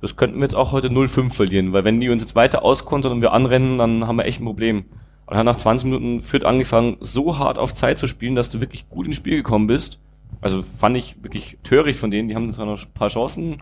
das 0.00 0.16
könnten 0.16 0.36
wir 0.38 0.42
jetzt 0.42 0.56
auch 0.56 0.72
heute 0.72 0.88
0-5 0.88 1.30
verlieren, 1.30 1.72
weil 1.72 1.84
wenn 1.84 2.00
die 2.00 2.10
uns 2.10 2.22
jetzt 2.22 2.34
weiter 2.34 2.64
auskontern 2.64 3.12
und 3.12 3.20
wir 3.22 3.32
anrennen, 3.32 3.78
dann 3.78 4.06
haben 4.06 4.16
wir 4.16 4.24
echt 4.24 4.40
ein 4.40 4.44
Problem. 4.44 4.84
Und 5.26 5.36
dann 5.36 5.46
nach 5.46 5.56
20 5.56 5.86
Minuten 5.86 6.20
führt 6.20 6.44
angefangen, 6.44 6.96
so 7.00 7.38
hart 7.38 7.58
auf 7.58 7.72
Zeit 7.72 7.98
zu 7.98 8.06
spielen, 8.06 8.34
dass 8.34 8.50
du 8.50 8.60
wirklich 8.60 8.88
gut 8.88 9.06
ins 9.06 9.16
Spiel 9.16 9.36
gekommen 9.36 9.68
bist. 9.68 10.00
Also 10.40 10.60
fand 10.60 10.96
ich 10.96 11.22
wirklich 11.22 11.58
töricht 11.62 12.00
von 12.00 12.10
denen, 12.10 12.28
die 12.28 12.34
haben 12.34 12.52
zwar 12.52 12.66
noch 12.66 12.82
ein 12.82 12.92
paar 12.92 13.08
Chancen 13.08 13.58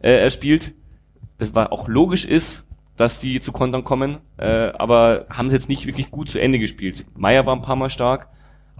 äh, 0.00 0.22
erspielt, 0.22 0.74
das 1.38 1.54
war 1.54 1.72
auch 1.72 1.88
logisch 1.88 2.24
ist, 2.24 2.66
dass 2.96 3.18
die 3.18 3.40
zu 3.40 3.50
Kontern 3.50 3.82
kommen, 3.82 4.18
äh, 4.36 4.68
aber 4.72 5.26
haben 5.30 5.46
es 5.46 5.54
jetzt 5.54 5.68
nicht 5.68 5.86
wirklich 5.86 6.10
gut 6.10 6.28
zu 6.28 6.38
Ende 6.38 6.58
gespielt. 6.58 7.06
Meier 7.16 7.46
war 7.46 7.56
ein 7.56 7.62
paar 7.62 7.76
Mal 7.76 7.88
stark, 7.88 8.28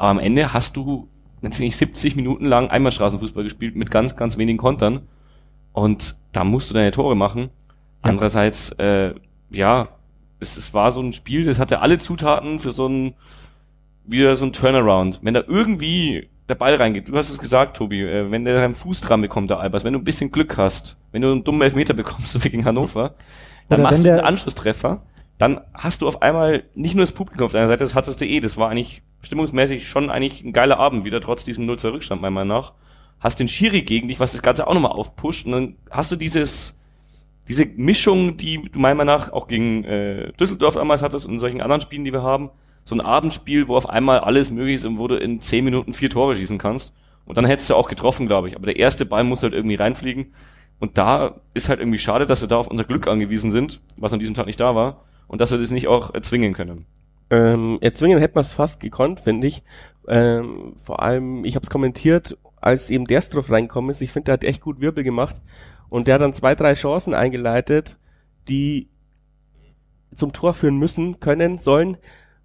aber 0.00 0.08
am 0.08 0.18
Ende 0.18 0.54
hast 0.54 0.78
du, 0.78 1.08
wenn 1.42 1.52
nicht 1.58 1.76
70 1.76 2.16
Minuten 2.16 2.46
lang 2.46 2.70
Einmalstraßenfußball 2.70 3.44
gespielt 3.44 3.76
mit 3.76 3.90
ganz, 3.90 4.16
ganz 4.16 4.38
wenigen 4.38 4.56
Kontern 4.56 5.02
und 5.74 6.16
da 6.32 6.42
musst 6.42 6.70
du 6.70 6.74
deine 6.74 6.90
Tore 6.90 7.14
machen. 7.14 7.50
Andererseits, 8.00 8.72
äh, 8.78 9.12
ja, 9.50 9.88
es, 10.38 10.56
es 10.56 10.72
war 10.72 10.90
so 10.90 11.02
ein 11.02 11.12
Spiel, 11.12 11.44
das 11.44 11.58
hatte 11.58 11.80
alle 11.80 11.98
Zutaten 11.98 12.60
für 12.60 12.72
so 12.72 12.88
ein, 12.88 13.12
wieder 14.06 14.34
so 14.36 14.46
ein 14.46 14.54
Turnaround. 14.54 15.20
Wenn 15.20 15.34
da 15.34 15.42
irgendwie 15.46 16.30
der 16.48 16.54
Ball 16.54 16.76
reingeht, 16.76 17.10
du 17.10 17.16
hast 17.18 17.28
es 17.28 17.38
gesagt, 17.38 17.76
Tobi, 17.76 18.00
äh, 18.00 18.30
wenn 18.30 18.46
der 18.46 18.54
deinen 18.54 18.74
Fuß 18.74 19.02
dran 19.02 19.20
bekommt, 19.20 19.50
der 19.50 19.60
Albers, 19.60 19.84
wenn 19.84 19.92
du 19.92 19.98
ein 19.98 20.04
bisschen 20.04 20.32
Glück 20.32 20.56
hast, 20.56 20.96
wenn 21.12 21.20
du 21.20 21.30
einen 21.30 21.44
dummen 21.44 21.60
Elfmeter 21.60 21.92
bekommst, 21.92 22.28
so 22.32 22.42
wie 22.42 22.48
gegen 22.48 22.64
Hannover, 22.64 23.16
dann 23.68 23.80
Oder 23.80 23.90
machst 23.90 24.02
du 24.02 24.10
einen 24.10 24.20
Anschlusstreffer, 24.20 25.02
dann 25.40 25.62
hast 25.72 26.03
du 26.03 26.07
auf 26.07 26.20
einmal 26.20 26.64
nicht 26.74 26.94
nur 26.94 27.03
das 27.03 27.12
Publikum 27.12 27.46
auf 27.46 27.53
deiner 27.53 27.66
Seite, 27.66 27.83
das 27.83 27.94
hattest 27.94 28.20
du 28.20 28.26
eh, 28.26 28.40
das 28.40 28.59
war 28.59 28.68
eigentlich 28.68 29.03
stimmungsmäßig 29.22 29.88
schon 29.88 30.11
eigentlich 30.11 30.44
ein 30.44 30.53
geiler 30.53 30.79
Abend 30.79 31.07
wieder, 31.07 31.18
trotz 31.22 31.44
diesem 31.44 31.64
0-2 31.64 31.92
Rückstand 31.92 32.20
meiner 32.20 32.35
Meinung 32.35 32.59
nach. 32.59 32.74
Hast 33.20 33.40
den 33.40 33.48
Schiri 33.48 33.81
gegen 33.81 34.09
dich, 34.09 34.20
was 34.20 34.33
das 34.33 34.42
Ganze 34.42 34.66
auch 34.66 34.74
nochmal 34.74 34.92
aufpusht 34.92 35.46
und 35.46 35.53
dann 35.53 35.76
hast 35.90 36.12
du 36.12 36.16
dieses, 36.16 36.79
diese 37.48 37.64
Mischung, 37.64 38.37
die 38.37 38.68
du 38.70 38.79
meiner 38.79 38.96
Meinung 38.96 39.16
nach 39.16 39.33
auch 39.33 39.48
gegen 39.48 39.83
äh, 39.85 40.31
Düsseldorf 40.35 40.74
damals 40.74 41.03
hattest 41.03 41.24
und 41.24 41.33
in 41.33 41.38
solchen 41.38 41.62
anderen 41.62 41.81
Spielen, 41.81 42.05
die 42.05 42.12
wir 42.12 42.22
haben, 42.22 42.50
so 42.85 42.94
ein 42.94 43.00
Abendspiel, 43.00 43.66
wo 43.66 43.76
auf 43.76 43.88
einmal 43.88 44.20
alles 44.20 44.50
möglich 44.50 44.74
ist 44.74 44.85
und 44.85 44.98
wo 44.98 45.09
du 45.09 45.16
in 45.16 45.40
10 45.40 45.64
Minuten 45.64 45.94
vier 45.94 46.11
Tore 46.11 46.37
schießen 46.37 46.59
kannst. 46.59 46.94
Und 47.24 47.38
dann 47.38 47.46
hättest 47.46 47.70
du 47.70 47.76
auch 47.76 47.88
getroffen, 47.88 48.26
glaube 48.26 48.48
ich. 48.48 48.57
Aber 48.57 48.66
der 48.66 48.76
erste 48.76 49.07
Ball 49.07 49.24
muss 49.24 49.42
halt 49.42 49.55
irgendwie 49.55 49.76
reinfliegen. 49.76 50.35
Und 50.81 50.98
da 50.98 51.40
ist 51.55 51.70
halt 51.70 51.81
irgendwie 51.81 51.98
schade, 51.98 52.26
dass 52.26 52.42
wir 52.42 52.48
da 52.48 52.59
auf 52.59 52.68
unser 52.68 52.85
Glück 52.85 53.07
angewiesen 53.07 53.53
sind, 53.53 53.81
was 53.96 54.12
an 54.12 54.18
diesem 54.18 54.35
Tag 54.35 54.46
nicht 54.46 54.61
da 54.61 54.74
war. 54.74 55.05
Und 55.30 55.40
dass 55.40 55.52
wir 55.52 55.58
das 55.58 55.70
nicht 55.70 55.86
auch 55.86 56.12
erzwingen 56.12 56.54
können. 56.54 56.86
Ähm, 57.30 57.78
erzwingen 57.80 58.18
hätte 58.18 58.34
man 58.34 58.40
es 58.40 58.50
fast 58.50 58.80
gekonnt, 58.80 59.20
finde 59.20 59.46
ich. 59.46 59.62
Ähm, 60.08 60.74
vor 60.82 61.04
allem, 61.04 61.44
ich 61.44 61.54
habe 61.54 61.62
es 61.62 61.70
kommentiert, 61.70 62.36
als 62.60 62.90
eben 62.90 63.04
Derstruff 63.04 63.48
reinkommen 63.48 63.92
ist. 63.92 64.00
Ich 64.00 64.10
finde, 64.10 64.24
der 64.24 64.32
hat 64.32 64.42
echt 64.42 64.60
gut 64.60 64.80
Wirbel 64.80 65.04
gemacht. 65.04 65.40
Und 65.88 66.08
der 66.08 66.16
hat 66.16 66.22
dann 66.22 66.32
zwei, 66.32 66.56
drei 66.56 66.74
Chancen 66.74 67.14
eingeleitet, 67.14 67.96
die 68.48 68.88
zum 70.16 70.32
Tor 70.32 70.52
führen 70.52 70.78
müssen, 70.78 71.20
können, 71.20 71.58
sollen. 71.58 71.96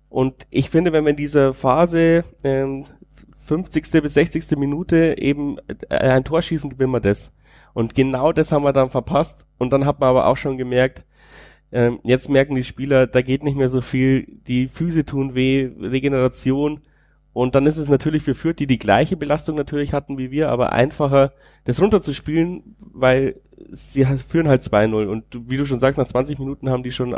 Und 0.08 0.46
ich 0.52 0.70
finde, 0.70 0.94
wenn 0.94 1.06
wir 1.06 1.10
in 1.10 1.16
dieser 1.16 1.56
Phase 1.56 2.24
ähm, 2.44 2.86
50. 3.40 4.04
bis 4.04 4.14
60. 4.14 4.60
Minute 4.60 5.18
eben 5.18 5.58
äh, 5.90 5.96
ein 5.96 6.24
Tor 6.24 6.44
schießen, 6.44 6.70
gewinnen 6.70 6.94
wir 6.94 7.00
das. 7.00 7.34
Und 7.74 7.96
genau 7.96 8.32
das 8.32 8.52
haben 8.52 8.62
wir 8.64 8.74
dann 8.74 8.92
verpasst. 8.92 9.48
Und 9.58 9.74
dann 9.74 9.88
hat 9.88 10.00
man 10.00 10.10
aber 10.10 10.28
auch 10.28 10.38
schon 10.38 10.60
gemerkt, 10.60 11.04
ähm, 11.72 12.00
jetzt 12.04 12.30
merken 12.30 12.56
die 12.56 12.64
Spieler, 12.64 13.08
da 13.08 13.22
geht 13.22 13.44
nicht 13.44 13.58
mehr 13.58 13.70
so 13.70 13.82
viel, 13.82 14.28
die 14.48 14.68
Füße 14.68 15.06
tun 15.06 15.36
weh, 15.36 15.70
Regeneration. 15.80 16.82
Und 17.34 17.54
dann 17.54 17.66
ist 17.66 17.78
es 17.78 17.90
natürlich 17.90 18.24
für 18.24 18.34
Fürth, 18.34 18.60
die 18.60 18.68
die 18.68 18.78
gleiche 18.78 19.18
Belastung 19.18 19.58
natürlich 19.58 19.92
hatten 19.92 20.18
wie 20.18 20.32
wir, 20.32 20.50
aber 20.50 20.72
einfacher, 20.72 21.34
das 21.66 21.82
runterzuspielen, 21.82 22.76
weil 22.94 23.36
sie 23.70 24.06
führen 24.06 24.48
halt 24.48 24.62
2-0. 24.62 25.08
Und 25.08 25.26
wie 25.50 25.58
du 25.58 25.66
schon 25.66 25.80
sagst, 25.80 25.98
nach 25.98 26.08
20 26.08 26.40
Minuten 26.40 26.70
haben 26.70 26.84
die 26.84 26.92
schon 26.92 27.18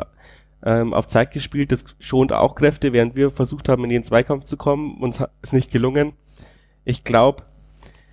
ähm, 0.63 0.93
auf 0.93 1.07
Zeit 1.07 1.31
gespielt. 1.31 1.71
Das 1.71 1.85
schont 1.99 2.33
auch 2.33 2.55
Kräfte, 2.55 2.93
während 2.93 3.15
wir 3.15 3.31
versucht 3.31 3.69
haben, 3.69 3.83
in 3.83 3.89
den 3.89 4.03
Zweikampf 4.03 4.45
zu 4.45 4.57
kommen. 4.57 4.97
Uns 5.01 5.23
ist 5.41 5.53
nicht 5.53 5.71
gelungen. 5.71 6.13
Ich 6.83 7.03
glaube, 7.03 7.43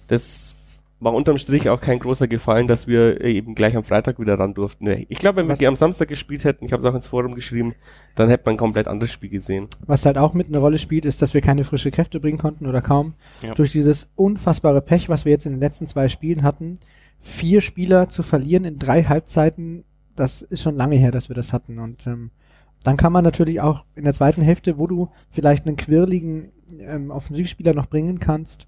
das 0.08 0.56
war 1.04 1.14
unterm 1.14 1.38
Strich 1.38 1.68
auch 1.68 1.80
kein 1.80 1.98
großer 1.98 2.26
Gefallen, 2.26 2.66
dass 2.66 2.86
wir 2.88 3.20
eben 3.20 3.54
gleich 3.54 3.76
am 3.76 3.84
Freitag 3.84 4.18
wieder 4.18 4.38
ran 4.38 4.54
durften. 4.54 4.86
Ich 5.08 5.18
glaube, 5.18 5.36
wenn 5.36 5.46
wir 5.46 5.52
Was- 5.52 5.58
die 5.58 5.66
am 5.66 5.76
Samstag 5.76 6.08
gespielt 6.08 6.44
hätten, 6.44 6.64
ich 6.64 6.72
habe 6.72 6.80
es 6.80 6.86
auch 6.86 6.94
ins 6.94 7.06
Forum 7.06 7.34
geschrieben, 7.34 7.74
dann 8.14 8.28
hätte 8.28 8.44
man 8.46 8.54
ein 8.54 8.58
komplett 8.58 8.88
anderes 8.88 9.12
Spiel 9.12 9.28
gesehen. 9.30 9.68
Was 9.86 10.06
halt 10.06 10.18
auch 10.18 10.34
mit 10.34 10.48
eine 10.48 10.58
Rolle 10.58 10.78
spielt, 10.78 11.04
ist, 11.04 11.20
dass 11.22 11.34
wir 11.34 11.40
keine 11.40 11.64
frische 11.64 11.90
Kräfte 11.90 12.18
bringen 12.20 12.38
konnten 12.38 12.66
oder 12.66 12.80
kaum. 12.82 13.14
Ja. 13.42 13.54
Durch 13.54 13.72
dieses 13.72 14.08
unfassbare 14.16 14.80
Pech, 14.80 15.08
was 15.08 15.24
wir 15.24 15.32
jetzt 15.32 15.46
in 15.46 15.52
den 15.52 15.60
letzten 15.60 15.86
zwei 15.86 16.08
Spielen 16.08 16.42
hatten, 16.42 16.78
vier 17.20 17.60
Spieler 17.60 18.08
zu 18.08 18.22
verlieren 18.22 18.64
in 18.64 18.78
drei 18.78 19.04
Halbzeiten, 19.04 19.84
das 20.16 20.42
ist 20.42 20.62
schon 20.62 20.76
lange 20.76 20.96
her, 20.96 21.10
dass 21.10 21.28
wir 21.28 21.36
das 21.36 21.52
hatten. 21.52 21.78
Und 21.78 22.06
ähm, 22.06 22.30
dann 22.82 22.96
kann 22.96 23.12
man 23.12 23.24
natürlich 23.24 23.60
auch 23.60 23.84
in 23.94 24.04
der 24.04 24.14
zweiten 24.14 24.42
Hälfte, 24.42 24.78
wo 24.78 24.86
du 24.86 25.10
vielleicht 25.30 25.66
einen 25.66 25.76
quirligen 25.76 26.52
ähm, 26.78 27.10
Offensivspieler 27.10 27.74
noch 27.74 27.86
bringen 27.86 28.20
kannst, 28.20 28.66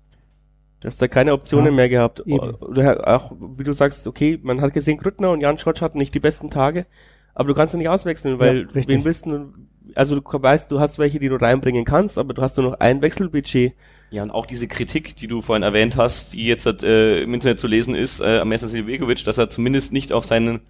Du 0.81 0.89
hast 0.89 1.01
da 1.01 1.09
keine 1.09 1.33
Optionen 1.33 1.67
Ja, 1.67 1.73
mehr 1.73 1.89
gehabt. 1.89 2.27
Oder 2.27 3.09
auch, 3.09 3.33
wie 3.57 3.65
du 3.65 3.73
sagst, 3.73 4.07
okay, 4.07 4.39
man 4.43 4.61
hat 4.61 4.75
gesehen, 4.75 4.99
Grüttner 4.99 5.31
und 5.31 5.41
Jan 5.41 5.59
Schotsch 5.59 5.81
hatten 5.81 5.99
nicht 5.99 6.15
die 6.15 6.21
besten 6.21 6.51
Tage, 6.51 6.87
aber 7.35 7.49
du 7.49 7.55
kannst 7.55 7.75
ihn 7.75 7.79
nicht 7.79 7.89
auswechseln, 7.89 8.39
weil 8.39 8.69
Ja, 8.73 8.87
wen 8.87 9.05
willst 9.05 9.27
du, 9.27 9.53
also 9.95 10.21
du 10.21 10.23
weißt, 10.25 10.71
du 10.71 10.81
hast 10.81 10.99
welche, 10.99 11.19
die 11.19 11.29
du 11.29 11.37
reinbringen 11.37 11.85
kannst, 11.85 12.19
aber 12.19 12.35
du 12.35 12.43
hast 12.43 12.59
nur 12.59 12.71
noch 12.71 12.81
ein 12.81 13.01
Wechselbudget. 13.01 13.73
Ja, 14.11 14.23
und 14.23 14.31
auch 14.31 14.47
diese 14.47 14.69
Kritik, 14.69 15.17
die 15.17 15.27
du 15.27 15.41
vorhin 15.41 15.63
erwähnt 15.63 15.97
hast, 15.97 16.35
die 16.35 16.47
jetzt 16.47 16.67
halt, 16.67 16.83
äh, 16.83 17.23
im 17.23 17.35
Internet 17.35 17.59
zu 17.59 17.67
lesen 17.67 17.95
ist, 17.95 18.21
äh, 18.21 18.39
am 18.39 18.49
Messer 18.49 18.69
Silvegovic, 18.69 19.25
dass 19.25 19.39
er 19.39 19.51
zumindest 19.51 19.93
nicht 19.93 20.13
auf 20.13 20.25
seine 20.25 20.61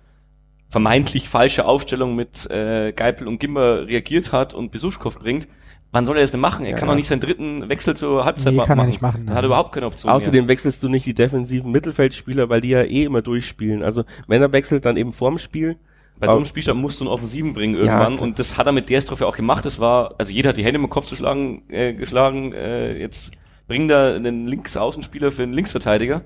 vermeintlich 0.69 1.29
falsche 1.29 1.67
Aufstellung 1.67 2.17
mit 2.17 2.49
äh, 2.51 2.93
Geipel 2.93 3.29
und 3.29 3.39
Gimmer 3.39 3.87
reagiert 3.87 4.33
hat 4.33 4.55
und 4.55 4.73
Besuschkow 4.73 5.17
bringt. 5.19 5.47
Wann 5.97 6.07
soll 6.07 6.17
er 6.17 6.21
das 6.23 6.31
denn 6.31 6.41
machen? 6.41 6.65
Er 6.67 6.73
Ja, 6.73 6.77
kann 6.77 6.89
ja. 6.89 6.93
doch 6.93 6.97
nicht 6.97 7.09
seinen 7.09 7.21
dritten 7.21 7.69
Wechsel 7.69 7.97
zur 7.97 8.25
Halbzeit 8.25 8.53
Nee, 8.53 8.59
kann 8.61 8.71
er 8.71 8.77
machen. 8.77 8.89
nicht 8.91 9.01
machen, 9.03 9.27
Dann 9.27 9.35
hat 9.37 9.43
er 9.45 9.47
überhaupt 9.47 9.73
keine 9.73 9.87
Option 9.87 10.13
Außerdem 10.13 10.45
mehr. 10.45 10.49
wechselst 10.49 10.83
du 10.83 10.89
nicht 10.89 11.07
die 11.07 11.15
defensiven 11.15 11.71
Mittelfeldspieler, 11.73 12.49
weil 12.49 12.61
die 12.61 12.69
ja 12.69 12.83
eh 12.83 13.05
immer 13.05 13.23
durchspielen. 13.23 13.83
Also 13.83 14.05
wenn 14.27 14.43
er 14.43 14.53
wechselt, 14.53 14.85
dann 14.85 14.97
eben 14.97 15.13
vorm 15.13 15.39
Spiel. 15.39 15.77
Bei 16.19 16.27
so 16.29 16.37
einem 16.37 16.45
Spielstand 16.47 16.81
musst 16.81 17.01
du 17.01 17.05
einen 17.05 17.13
Offensiven 17.13 17.53
bringen 17.53 17.75
irgendwann 17.75 18.15
klar. 18.15 18.23
und 18.23 18.39
das 18.39 18.57
hat 18.57 18.67
er 18.67 18.73
mit 18.73 18.89
der 18.89 19.01
Strophe 19.03 19.27
auch 19.27 19.37
gemacht. 19.37 19.65
Das 19.67 19.81
war, 19.81 20.15
also 20.19 20.33
jeder 20.33 20.49
hat 20.51 20.57
die 20.57 20.65
Hände 20.65 20.79
im 20.81 20.89
Kopf 20.89 21.07
zu 21.07 21.15
schlagen, 21.17 21.63
äh, 21.69 21.93
geschlagen. 21.93 22.53
Äh, 22.53 22.99
jetzt 22.99 23.33
bringen 23.69 23.89
da 23.89 24.15
einen 24.15 24.47
Linksaußenspieler 24.47 25.31
für 25.33 25.43
einen 25.43 25.53
Linksverteidiger. 25.53 26.23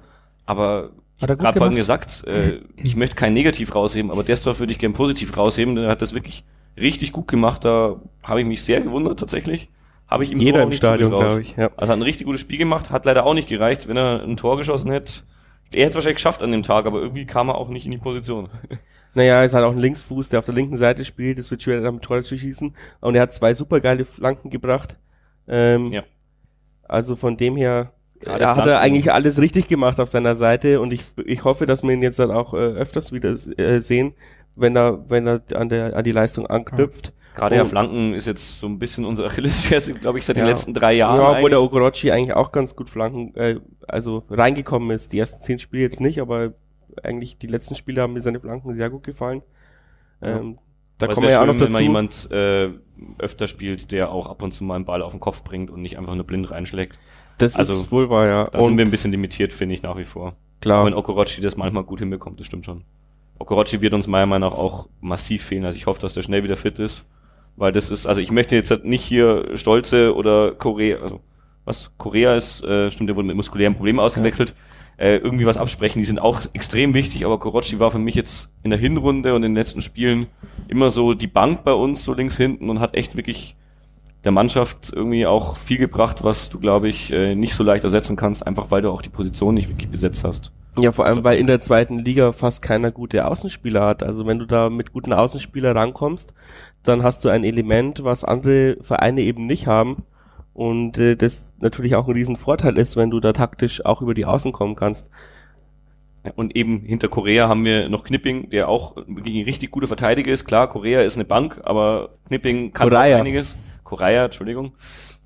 Aber 0.46 0.90
ich 1.16 1.22
Hat 1.22 1.30
er 1.30 1.34
habe 1.34 1.42
gerade 1.42 1.58
vorhin 1.58 1.76
gesagt, 1.76 2.24
äh, 2.26 2.60
ich 2.76 2.94
möchte 2.96 3.16
kein 3.16 3.32
Negativ 3.34 3.74
rausheben, 3.74 4.10
aber 4.10 4.22
der 4.22 4.36
Strophe 4.36 4.60
würde 4.60 4.72
ich 4.72 4.78
gerne 4.78 4.94
positiv 4.94 5.36
rausheben. 5.36 5.74
Der 5.76 5.88
hat 5.88 6.02
das 6.02 6.14
wirklich 6.14 6.44
richtig 6.76 7.12
gut 7.12 7.28
gemacht. 7.28 7.64
Da 7.64 7.96
habe 8.22 8.40
ich 8.40 8.46
mich 8.46 8.62
sehr 8.62 8.80
gewundert 8.80 9.18
tatsächlich. 9.18 9.70
Habe 10.08 10.24
ich 10.24 10.32
ihm 10.32 10.38
so 10.38 10.44
Jeder 10.44 10.60
auch 10.62 10.66
im 10.66 10.72
Stadion, 10.72 11.10
glaube 11.10 11.40
ich. 11.40 11.56
Ja. 11.56 11.70
Also 11.76 11.92
hat 11.92 11.98
ein 11.98 12.02
richtig 12.02 12.26
gutes 12.26 12.40
Spiel 12.40 12.58
gemacht, 12.58 12.90
hat 12.90 13.06
leider 13.06 13.24
auch 13.24 13.34
nicht 13.34 13.48
gereicht, 13.48 13.86
wenn 13.86 13.96
er 13.96 14.22
ein 14.22 14.36
Tor 14.36 14.56
geschossen 14.56 14.90
hätte. 14.90 15.22
Er 15.72 15.82
hätte 15.82 15.90
es 15.90 15.94
wahrscheinlich 15.94 16.16
geschafft 16.16 16.42
an 16.42 16.50
dem 16.50 16.64
Tag, 16.64 16.86
aber 16.86 17.00
irgendwie 17.00 17.26
kam 17.26 17.48
er 17.48 17.54
auch 17.54 17.68
nicht 17.68 17.84
in 17.84 17.92
die 17.92 17.98
Position. 17.98 18.48
Naja, 19.12 19.40
er 19.40 19.44
ist 19.44 19.54
halt 19.54 19.64
auch 19.64 19.72
ein 19.72 19.78
Linksfuß, 19.78 20.28
der 20.28 20.38
auf 20.38 20.44
der 20.44 20.54
linken 20.54 20.76
Seite 20.76 21.04
spielt. 21.04 21.36
Es 21.40 21.50
wird 21.50 21.64
schwer, 21.64 21.84
am 21.84 22.00
Tor 22.00 22.22
zu 22.22 22.38
schießen. 22.38 22.76
Und 23.00 23.14
er 23.16 23.22
hat 23.22 23.32
zwei 23.32 23.54
supergeile 23.54 24.04
Flanken 24.04 24.50
gebracht. 24.50 24.96
Ähm, 25.48 25.86
Ja. 25.86 26.04
Also 26.84 27.16
von 27.16 27.36
dem 27.36 27.56
her 27.56 27.92
er 28.20 28.54
hat 28.54 28.66
er 28.66 28.80
eigentlich 28.80 29.12
alles 29.12 29.40
richtig 29.40 29.68
gemacht 29.68 29.98
auf 29.98 30.08
seiner 30.08 30.34
Seite 30.34 30.80
und 30.80 30.92
ich, 30.92 31.04
ich 31.24 31.44
hoffe, 31.44 31.66
dass 31.66 31.82
wir 31.82 31.90
ihn 31.90 32.02
jetzt 32.02 32.18
dann 32.18 32.30
auch 32.30 32.52
äh, 32.52 32.58
öfters 32.58 33.12
wieder 33.12 33.30
äh, 33.30 33.80
sehen, 33.80 34.12
wenn 34.56 34.76
er, 34.76 35.08
wenn 35.08 35.26
er 35.26 35.42
an 35.54 35.68
der 35.68 35.96
an 35.96 36.04
die 36.04 36.12
Leistung 36.12 36.46
anknüpft. 36.46 37.12
Gerade 37.34 37.54
Oh. 37.54 37.58
ja 37.58 37.64
Flanken 37.64 38.12
ist 38.14 38.26
jetzt 38.26 38.58
so 38.58 38.66
ein 38.66 38.78
bisschen 38.78 39.04
unsere 39.04 39.28
Achillesferse, 39.28 39.94
glaube 39.94 40.18
ich, 40.18 40.24
seit 40.24 40.36
den 40.36 40.44
Ja. 40.44 40.50
letzten 40.50 40.74
drei 40.74 40.94
Jahren. 40.94 41.20
ja, 41.20 41.30
obwohl 41.32 41.50
der. 41.50 41.62
Okorochi 41.62 42.10
eigentlich 42.10 42.34
auch 42.34 42.50
ganz 42.52 42.74
gut 42.74 42.90
Flanken, 42.90 43.34
äh, 43.36 43.60
also 43.86 44.24
reingekommen 44.30 44.90
ist. 44.90 45.12
Die 45.12 45.18
ersten 45.20 45.40
zehn 45.40 45.58
Spiele 45.60 45.82
jetzt 45.84 46.00
nicht, 46.00 46.20
aber 46.20 46.52
eigentlich 47.02 47.38
die 47.38 47.46
letzten 47.46 47.76
Spiele 47.76 48.02
haben 48.02 48.12
mir 48.14 48.20
seine 48.20 48.40
Flanken 48.40 48.74
sehr 48.74 48.90
gut 48.90 49.04
gefallen. 49.04 49.42
Ähm, 50.20 50.58
da 50.98 51.06
Aber 51.06 51.12
es 51.12 51.14
kommen 51.14 51.28
wir 51.28 51.32
ja 51.34 51.40
auch 51.42 51.46
noch 51.46 51.54
wenn 51.54 51.60
mal 51.60 51.68
dazu. 51.68 51.82
jemand 51.82 52.30
äh, 52.32 52.70
öfter 53.18 53.46
spielt, 53.46 53.92
der 53.92 54.10
auch 54.10 54.26
ab 54.26 54.42
und 54.42 54.52
zu 54.52 54.64
mal 54.64 54.74
einen 54.74 54.84
Ball 54.84 55.00
auf 55.00 55.12
den 55.12 55.20
Kopf 55.20 55.44
bringt 55.44 55.70
und 55.70 55.80
nicht 55.82 55.96
einfach 55.98 56.14
nur 56.16 56.24
blind 56.24 56.50
reinschlägt. 56.50 56.98
das 57.38 57.56
also, 57.56 57.74
ist 57.80 57.92
wohl 57.92 58.10
wahr, 58.10 58.26
ja. 58.26 58.48
Da 58.50 58.60
sind 58.60 58.76
wir 58.76 58.84
ein 58.84 58.90
bisschen 58.90 59.12
limitiert, 59.12 59.52
finde 59.52 59.74
ich, 59.74 59.82
nach 59.82 59.96
wie 59.96 60.04
vor. 60.04 60.34
klar. 60.60 60.82
Auch 60.82 60.86
wenn 60.86 60.94
Okorochi 60.94 61.40
das 61.40 61.56
manchmal 61.56 61.84
gut 61.84 62.00
hinbekommt, 62.00 62.38
das 62.40 62.46
stimmt 62.46 62.66
schon. 62.66 62.82
Okorochi 63.40 63.80
wird 63.80 63.94
uns 63.94 64.06
meiner 64.06 64.26
Meinung 64.26 64.50
nach 64.50 64.56
auch 64.56 64.88
massiv 65.00 65.42
fehlen. 65.42 65.64
Also 65.64 65.76
ich 65.76 65.86
hoffe, 65.86 66.00
dass 66.00 66.14
der 66.14 66.22
schnell 66.22 66.44
wieder 66.44 66.56
fit 66.56 66.78
ist. 66.78 67.06
Weil 67.56 67.72
das 67.72 67.90
ist, 67.90 68.06
also 68.06 68.20
ich 68.20 68.30
möchte 68.30 68.54
jetzt 68.54 68.70
halt 68.70 68.84
nicht 68.84 69.02
hier 69.02 69.56
Stolze 69.56 70.14
oder 70.14 70.52
Korea, 70.52 70.98
also 71.00 71.20
was 71.64 71.90
Korea 71.98 72.36
ist, 72.36 72.62
äh, 72.64 72.90
stimmt, 72.90 73.08
der 73.08 73.16
wurde 73.16 73.26
mit 73.26 73.36
muskulären 73.36 73.74
Problemen 73.74 73.98
ausgewechselt, 73.98 74.54
äh, 74.98 75.16
irgendwie 75.16 75.46
was 75.46 75.56
absprechen. 75.56 76.00
Die 76.00 76.06
sind 76.06 76.20
auch 76.20 76.40
extrem 76.52 76.94
wichtig, 76.94 77.24
aber 77.24 77.38
Korochi 77.38 77.78
war 77.78 77.90
für 77.90 77.98
mich 77.98 78.14
jetzt 78.14 78.52
in 78.62 78.70
der 78.70 78.78
Hinrunde 78.78 79.34
und 79.34 79.42
in 79.42 79.52
den 79.52 79.56
letzten 79.56 79.80
Spielen 79.80 80.26
immer 80.68 80.90
so 80.90 81.14
die 81.14 81.26
Bank 81.26 81.64
bei 81.64 81.72
uns, 81.72 82.04
so 82.04 82.14
links 82.14 82.36
hinten 82.36 82.70
und 82.70 82.80
hat 82.80 82.94
echt 82.94 83.16
wirklich 83.16 83.56
der 84.24 84.32
Mannschaft 84.32 84.92
irgendwie 84.92 85.26
auch 85.26 85.56
viel 85.56 85.78
gebracht, 85.78 86.24
was 86.24 86.50
du, 86.50 86.58
glaube 86.58 86.88
ich, 86.88 87.12
äh, 87.12 87.34
nicht 87.34 87.54
so 87.54 87.64
leicht 87.64 87.84
ersetzen 87.84 88.16
kannst, 88.16 88.46
einfach 88.46 88.70
weil 88.70 88.82
du 88.82 88.90
auch 88.90 89.02
die 89.02 89.08
Position 89.08 89.54
nicht 89.54 89.68
wirklich 89.68 89.90
besetzt 89.90 90.24
hast. 90.24 90.52
Ja, 90.78 90.92
vor 90.92 91.06
allem, 91.06 91.24
weil 91.24 91.38
in 91.38 91.46
der 91.46 91.60
zweiten 91.60 91.98
Liga 91.98 92.32
fast 92.32 92.62
keiner 92.62 92.92
gute 92.92 93.26
Außenspieler 93.26 93.84
hat. 93.84 94.02
Also 94.02 94.26
wenn 94.26 94.38
du 94.38 94.46
da 94.46 94.70
mit 94.70 94.92
guten 94.92 95.12
Außenspieler 95.12 95.74
rankommst, 95.74 96.34
dann 96.82 97.02
hast 97.02 97.24
du 97.24 97.28
ein 97.28 97.44
Element, 97.44 98.04
was 98.04 98.24
andere 98.24 98.76
Vereine 98.82 99.22
eben 99.22 99.46
nicht 99.46 99.66
haben. 99.66 100.04
Und 100.52 100.98
äh, 100.98 101.16
das 101.16 101.52
natürlich 101.58 101.94
auch 101.96 102.06
ein 102.06 102.14
Riesenvorteil 102.14 102.76
ist, 102.76 102.96
wenn 102.96 103.10
du 103.10 103.20
da 103.20 103.32
taktisch 103.32 103.84
auch 103.84 104.02
über 104.02 104.14
die 104.14 104.26
Außen 104.26 104.52
kommen 104.52 104.76
kannst. 104.76 105.08
Und 106.36 106.54
eben 106.54 106.80
hinter 106.80 107.08
Korea 107.08 107.48
haben 107.48 107.64
wir 107.64 107.88
noch 107.88 108.04
Knipping, 108.04 108.50
der 108.50 108.68
auch 108.68 108.94
gegen 109.06 109.44
richtig 109.44 109.70
gute 109.70 109.86
Verteidiger 109.86 110.30
ist. 110.30 110.44
Klar, 110.44 110.68
Korea 110.68 111.00
ist 111.00 111.16
eine 111.16 111.24
Bank, 111.24 111.60
aber 111.64 112.10
Knipping 112.26 112.72
kann 112.72 112.90
Korea. 112.90 113.16
auch 113.16 113.20
einiges. 113.20 113.56
Korea, 113.90 114.26
Entschuldigung. 114.26 114.72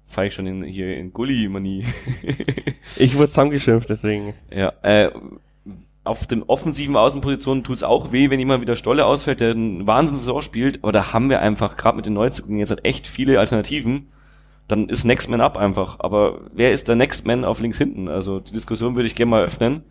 Fahre 0.06 0.28
ich 0.28 0.34
schon 0.34 0.46
in, 0.46 0.64
hier 0.64 0.96
in 0.96 1.12
Gulli-Manie. 1.12 1.84
Ich 2.96 3.16
wurde 3.16 3.30
zusammengeschimpft, 3.30 3.88
deswegen. 3.88 4.34
ja, 4.54 4.72
äh, 4.82 5.10
auf 6.04 6.26
den 6.26 6.42
offensiven 6.42 6.96
Außenpositionen 6.96 7.64
tut's 7.64 7.82
auch 7.82 8.12
weh, 8.12 8.28
wenn 8.28 8.38
jemand 8.38 8.60
wieder 8.60 8.76
Stolle 8.76 9.06
ausfällt, 9.06 9.40
der 9.40 9.52
einen 9.52 9.86
Wahnsinnssaison 9.86 10.42
spielt. 10.42 10.82
Aber 10.82 10.92
da 10.92 11.12
haben 11.12 11.30
wir 11.30 11.40
einfach, 11.40 11.76
gerade 11.76 11.96
mit 11.96 12.06
den 12.06 12.12
Neuzugängen, 12.12 12.58
jetzt 12.58 12.70
halt 12.70 12.84
echt 12.84 13.06
viele 13.06 13.40
Alternativen. 13.40 14.08
Dann 14.68 14.88
ist 14.88 15.04
Next 15.04 15.28
Man 15.30 15.40
Up 15.40 15.56
einfach. 15.56 16.00
Aber 16.00 16.42
wer 16.52 16.72
ist 16.72 16.88
der 16.88 16.96
Next 16.96 17.26
Man 17.26 17.44
auf 17.44 17.60
links 17.60 17.78
hinten? 17.78 18.08
Also 18.08 18.40
die 18.40 18.52
Diskussion 18.52 18.96
würde 18.96 19.06
ich 19.06 19.14
gerne 19.14 19.30
mal 19.30 19.44
öffnen. 19.44 19.82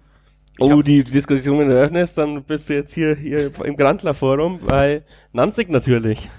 Ich 0.59 0.71
oh, 0.71 0.81
die 0.83 1.03
Diskussion, 1.03 1.59
wenn 1.59 1.69
du 1.69 1.79
öffnest, 1.79 2.17
dann 2.17 2.43
bist 2.43 2.69
du 2.69 2.75
jetzt 2.75 2.93
hier, 2.93 3.15
hier 3.15 3.51
im 3.63 3.75
Grandler 3.75 4.13
Forum, 4.13 4.59
weil 4.61 5.03
Nanzig 5.31 5.69
natürlich. 5.69 6.29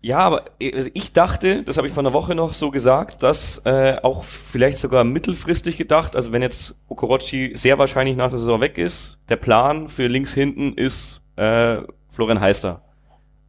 Ja, 0.00 0.18
aber 0.18 0.44
äh, 0.60 0.74
also 0.74 0.90
ich 0.94 1.12
dachte, 1.12 1.62
das 1.62 1.76
habe 1.76 1.86
ich 1.86 1.92
vor 1.92 2.02
einer 2.02 2.12
Woche 2.12 2.34
noch 2.34 2.52
so 2.52 2.70
gesagt, 2.70 3.22
dass 3.22 3.62
äh, 3.64 3.96
auch 4.02 4.24
vielleicht 4.24 4.78
sogar 4.78 5.04
mittelfristig 5.04 5.76
gedacht, 5.76 6.14
also 6.14 6.32
wenn 6.32 6.42
jetzt 6.42 6.76
Okorochi 6.88 7.52
sehr 7.54 7.78
wahrscheinlich 7.78 8.16
nach 8.16 8.30
der 8.30 8.38
Saison 8.38 8.60
weg 8.60 8.78
ist, 8.78 9.18
der 9.28 9.36
Plan 9.36 9.88
für 9.88 10.06
links 10.06 10.34
hinten 10.34 10.74
ist 10.74 11.20
äh, 11.36 11.78
Florian 12.08 12.40
Heister. 12.40 12.82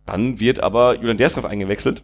Dann 0.05 0.39
wird 0.39 0.59
aber 0.61 0.95
Julian 0.95 1.17
Dersdorf 1.17 1.45
eingewechselt. 1.45 2.03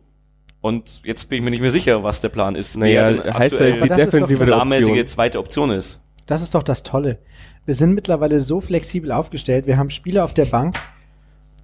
Und 0.61 1.01
jetzt 1.03 1.29
bin 1.29 1.39
ich 1.39 1.43
mir 1.43 1.51
nicht 1.51 1.61
mehr 1.61 1.71
sicher, 1.71 2.03
was 2.03 2.21
der 2.21 2.29
Plan 2.29 2.55
ist. 2.55 2.75
Naja, 2.75 3.03
er 3.03 3.11
die 3.11 3.49
das 3.49 3.61
ist 3.61 3.97
defensive 3.97 4.39
die 4.39 4.45
planmäßige 4.45 4.89
Option. 4.89 5.07
zweite 5.07 5.39
Option 5.39 5.71
ist. 5.71 6.01
Das 6.25 6.41
ist 6.41 6.55
doch 6.55 6.63
das 6.63 6.81
Tolle. 6.81 7.19
Wir 7.65 7.75
sind 7.75 7.93
mittlerweile 7.93 8.41
so 8.41 8.61
flexibel 8.61 9.11
aufgestellt. 9.11 9.67
Wir 9.67 9.77
haben 9.77 9.89
Spieler 9.89 10.23
auf 10.23 10.33
der 10.33 10.45
Bank, 10.45 10.75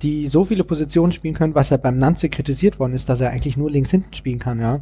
die 0.01 0.27
so 0.27 0.45
viele 0.45 0.63
Positionen 0.63 1.11
spielen 1.11 1.33
können, 1.33 1.55
was 1.55 1.69
ja 1.69 1.77
beim 1.77 1.97
Nanze 1.97 2.29
kritisiert 2.29 2.79
worden 2.79 2.93
ist, 2.93 3.09
dass 3.09 3.21
er 3.21 3.31
eigentlich 3.31 3.57
nur 3.57 3.69
links 3.69 3.91
hinten 3.91 4.13
spielen 4.13 4.39
kann, 4.39 4.59
ja. 4.59 4.81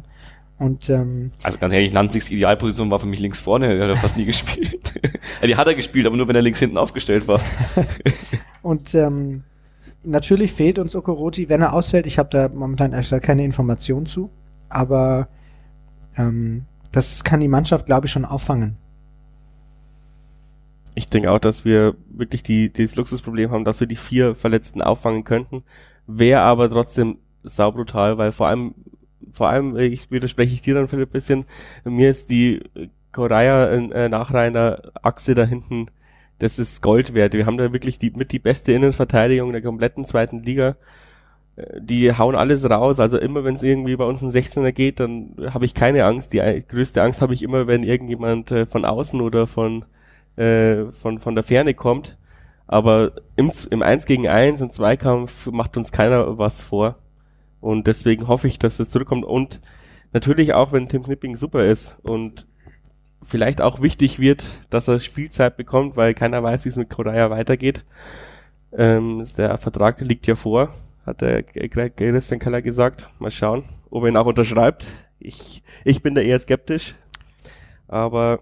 Und 0.58 0.90
ähm, 0.90 1.32
Also 1.42 1.58
ganz 1.58 1.72
ehrlich, 1.72 1.92
Lanzigs 1.92 2.30
Idealposition 2.30 2.90
war 2.90 2.98
für 2.98 3.06
mich 3.06 3.20
links 3.20 3.38
vorne, 3.38 3.74
der 3.74 3.84
hat 3.84 3.96
er 3.96 3.96
fast 3.96 4.16
nie 4.18 4.24
gespielt. 4.26 5.00
Ja, 5.40 5.46
die 5.46 5.56
hat 5.56 5.66
er 5.66 5.74
gespielt, 5.74 6.06
aber 6.06 6.16
nur 6.16 6.28
wenn 6.28 6.36
er 6.36 6.42
links 6.42 6.58
hinten 6.58 6.76
aufgestellt 6.76 7.26
war. 7.28 7.40
Und 8.62 8.94
ähm, 8.94 9.44
natürlich 10.04 10.52
fehlt 10.52 10.78
uns 10.78 10.94
Okorochi, 10.94 11.48
wenn 11.48 11.62
er 11.62 11.72
ausfällt. 11.72 12.06
Ich 12.06 12.18
habe 12.18 12.28
da 12.30 12.48
momentan 12.48 12.92
ehrlich 12.92 13.06
gesagt 13.06 13.24
keine 13.24 13.44
Informationen 13.44 14.04
zu. 14.04 14.30
Aber 14.68 15.28
ähm, 16.16 16.66
das 16.92 17.24
kann 17.24 17.40
die 17.40 17.48
Mannschaft, 17.48 17.86
glaube 17.86 18.06
ich, 18.06 18.12
schon 18.12 18.26
auffangen. 18.26 18.76
Ich 20.94 21.06
denke 21.06 21.30
auch, 21.30 21.38
dass 21.38 21.64
wir 21.64 21.94
wirklich 22.08 22.42
die, 22.42 22.70
dieses 22.72 22.96
Luxusproblem 22.96 23.50
haben, 23.50 23.64
dass 23.64 23.80
wir 23.80 23.86
die 23.86 23.96
vier 23.96 24.34
Verletzten 24.34 24.82
auffangen 24.82 25.24
könnten. 25.24 25.62
Wäre 26.06 26.40
aber 26.42 26.68
trotzdem 26.68 27.18
saubrutal, 27.42 28.18
weil 28.18 28.32
vor 28.32 28.48
allem, 28.48 28.74
vor 29.32 29.48
allem, 29.48 29.76
äh, 29.76 29.86
ich 29.86 30.10
widerspreche 30.10 30.54
ich 30.54 30.62
dir 30.62 30.74
dann 30.74 30.88
Philipp 30.88 31.10
ein 31.10 31.12
bisschen, 31.12 31.44
mir 31.84 32.10
ist 32.10 32.30
die 32.30 32.60
Korea 33.12 33.66
äh, 33.68 34.08
Nachreiner 34.08 34.92
Achse 35.02 35.34
da 35.34 35.44
hinten, 35.44 35.86
das 36.38 36.58
ist 36.58 36.82
Gold 36.82 37.14
wert. 37.14 37.34
Wir 37.34 37.46
haben 37.46 37.58
da 37.58 37.72
wirklich 37.72 37.98
die, 37.98 38.10
mit 38.10 38.32
die 38.32 38.38
beste 38.38 38.72
Innenverteidigung 38.72 39.52
der 39.52 39.62
kompletten 39.62 40.04
zweiten 40.04 40.38
Liga. 40.40 40.76
Äh, 41.56 41.80
Die 41.82 42.16
hauen 42.16 42.36
alles 42.36 42.68
raus, 42.68 43.00
also 43.00 43.18
immer 43.18 43.44
wenn 43.44 43.56
es 43.56 43.62
irgendwie 43.62 43.96
bei 43.96 44.04
uns 44.04 44.22
ein 44.22 44.30
16er 44.30 44.72
geht, 44.72 45.00
dann 45.00 45.34
habe 45.52 45.64
ich 45.64 45.74
keine 45.74 46.04
Angst. 46.04 46.32
Die 46.32 46.38
äh, 46.38 46.62
größte 46.62 47.02
Angst 47.02 47.22
habe 47.22 47.34
ich 47.34 47.42
immer, 47.42 47.66
wenn 47.66 47.82
irgendjemand 47.84 48.50
äh, 48.52 48.66
von 48.66 48.84
außen 48.84 49.20
oder 49.20 49.46
von 49.46 49.84
äh, 50.36 50.90
von, 50.92 51.18
von 51.18 51.34
der 51.34 51.44
Ferne 51.44 51.74
kommt. 51.74 52.16
Aber 52.66 53.12
im, 53.36 53.50
im 53.70 53.82
1 53.82 54.06
gegen 54.06 54.28
1 54.28 54.60
im 54.60 54.70
Zweikampf 54.70 55.46
macht 55.46 55.76
uns 55.76 55.90
keiner 55.90 56.38
was 56.38 56.60
vor. 56.60 56.96
Und 57.60 57.86
deswegen 57.86 58.28
hoffe 58.28 58.48
ich, 58.48 58.58
dass 58.58 58.78
es 58.78 58.90
zurückkommt. 58.90 59.24
Und 59.24 59.60
natürlich 60.12 60.54
auch, 60.54 60.72
wenn 60.72 60.88
Tim 60.88 61.02
Knipping 61.02 61.36
super 61.36 61.64
ist 61.64 61.96
und 62.02 62.46
vielleicht 63.22 63.60
auch 63.60 63.80
wichtig 63.82 64.18
wird, 64.18 64.44
dass 64.70 64.88
er 64.88 64.98
Spielzeit 64.98 65.56
bekommt, 65.56 65.96
weil 65.96 66.14
keiner 66.14 66.42
weiß, 66.42 66.64
wie 66.64 66.70
es 66.70 66.76
mit 66.76 66.90
Korea 66.90 67.30
weitergeht. 67.30 67.84
Ähm, 68.72 69.22
der 69.36 69.58
Vertrag 69.58 70.00
liegt 70.00 70.26
ja 70.26 70.34
vor, 70.34 70.72
hat 71.04 71.20
der 71.20 71.42
Christian 71.42 72.40
Keller 72.40 72.62
gesagt. 72.62 73.10
Mal 73.18 73.30
schauen, 73.30 73.64
ob 73.90 74.04
er 74.04 74.10
ihn 74.10 74.16
auch 74.16 74.26
unterschreibt. 74.26 74.86
Ich, 75.18 75.62
ich 75.84 76.02
bin 76.02 76.14
da 76.14 76.20
eher 76.20 76.38
skeptisch. 76.38 76.94
Aber 77.88 78.40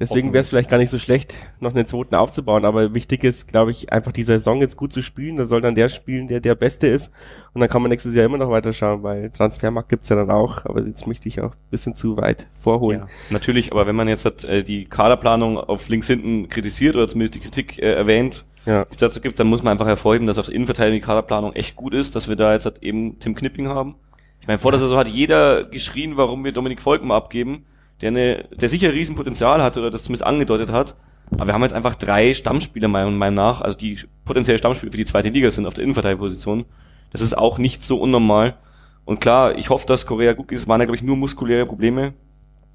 Deswegen 0.00 0.32
wäre 0.32 0.40
es 0.40 0.48
vielleicht 0.48 0.70
gar 0.70 0.78
nicht 0.78 0.88
so 0.90 0.98
schlecht, 0.98 1.34
noch 1.60 1.74
einen 1.74 1.86
zweiten 1.86 2.14
aufzubauen. 2.14 2.64
Aber 2.64 2.94
wichtig 2.94 3.22
ist, 3.22 3.46
glaube 3.48 3.70
ich, 3.70 3.92
einfach 3.92 4.12
die 4.12 4.22
Saison 4.22 4.60
jetzt 4.62 4.76
gut 4.76 4.92
zu 4.92 5.02
spielen. 5.02 5.36
Da 5.36 5.44
soll 5.44 5.60
dann 5.60 5.74
der 5.74 5.90
spielen, 5.90 6.26
der 6.26 6.40
der 6.40 6.54
Beste 6.54 6.86
ist. 6.86 7.12
Und 7.52 7.60
dann 7.60 7.68
kann 7.68 7.82
man 7.82 7.90
nächstes 7.90 8.14
Jahr 8.14 8.24
immer 8.24 8.38
noch 8.38 8.50
weiterschauen, 8.50 9.02
weil 9.02 9.30
Transfermarkt 9.30 9.90
gibt's 9.90 10.08
ja 10.08 10.16
dann 10.16 10.30
auch. 10.30 10.64
Aber 10.64 10.80
jetzt 10.80 11.06
möchte 11.06 11.28
ich 11.28 11.40
auch 11.42 11.50
ein 11.52 11.70
bisschen 11.70 11.94
zu 11.94 12.16
weit 12.16 12.46
vorholen. 12.58 13.00
Ja, 13.00 13.08
natürlich, 13.28 13.72
aber 13.72 13.86
wenn 13.86 13.94
man 13.94 14.08
jetzt 14.08 14.24
hat, 14.24 14.42
äh, 14.44 14.62
die 14.62 14.86
Kaderplanung 14.86 15.58
auf 15.58 15.88
links 15.90 16.06
hinten 16.06 16.48
kritisiert 16.48 16.96
oder 16.96 17.06
zumindest 17.06 17.34
die 17.34 17.40
Kritik 17.40 17.78
äh, 17.78 17.92
erwähnt, 17.92 18.46
Ja. 18.64 18.84
die 18.86 18.92
es 18.92 18.96
dazu 18.96 19.20
gibt, 19.20 19.38
dann 19.38 19.48
muss 19.48 19.62
man 19.62 19.72
einfach 19.72 19.86
hervorheben, 19.86 20.26
dass 20.26 20.38
auf 20.38 20.48
Innenverteidigung 20.48 21.00
die 21.02 21.06
Kaderplanung 21.06 21.52
echt 21.52 21.76
gut 21.76 21.92
ist, 21.92 22.16
dass 22.16 22.26
wir 22.26 22.36
da 22.36 22.54
jetzt 22.54 22.64
halt 22.64 22.82
eben 22.82 23.18
Tim 23.18 23.34
Knipping 23.34 23.68
haben. 23.68 23.96
Ich 24.40 24.46
meine, 24.46 24.58
vor 24.58 24.70
der 24.70 24.80
Saison 24.80 24.96
hat 24.96 25.08
jeder 25.08 25.64
geschrien, 25.64 26.16
warum 26.16 26.42
wir 26.42 26.52
Dominik 26.52 26.80
Volkmann 26.80 27.14
abgeben, 27.18 27.66
der 28.00 28.08
eine, 28.08 28.44
der 28.54 28.68
sicher 28.68 28.92
Riesenpotenzial 28.92 29.62
hatte 29.62 29.80
oder 29.80 29.90
das 29.90 30.04
zumindest 30.04 30.24
angedeutet 30.24 30.70
hat. 30.70 30.96
Aber 31.32 31.46
wir 31.46 31.54
haben 31.54 31.62
jetzt 31.62 31.74
einfach 31.74 31.94
drei 31.94 32.34
Stammspieler 32.34 32.88
meiner 32.88 33.10
Meinung 33.10 33.36
nach, 33.36 33.60
also 33.60 33.76
die 33.76 33.98
potenzielle 34.24 34.58
Stammspieler 34.58 34.90
für 34.90 34.98
die 34.98 35.04
zweite 35.04 35.28
Liga 35.28 35.50
sind 35.50 35.66
auf 35.66 35.74
der 35.74 35.84
Innenverteidigungsposition. 35.84 36.64
Das 37.12 37.20
ist 37.20 37.36
auch 37.36 37.58
nicht 37.58 37.82
so 37.84 38.00
unnormal. 38.00 38.56
Und 39.04 39.20
klar, 39.20 39.56
ich 39.56 39.70
hoffe, 39.70 39.86
dass 39.86 40.06
Korea 40.06 40.32
gut 40.32 40.52
ist. 40.52 40.62
Es 40.62 40.68
waren 40.68 40.80
ja, 40.80 40.86
glaube 40.86 40.96
ich, 40.96 41.02
nur 41.02 41.16
muskuläre 41.16 41.66
Probleme. 41.66 42.14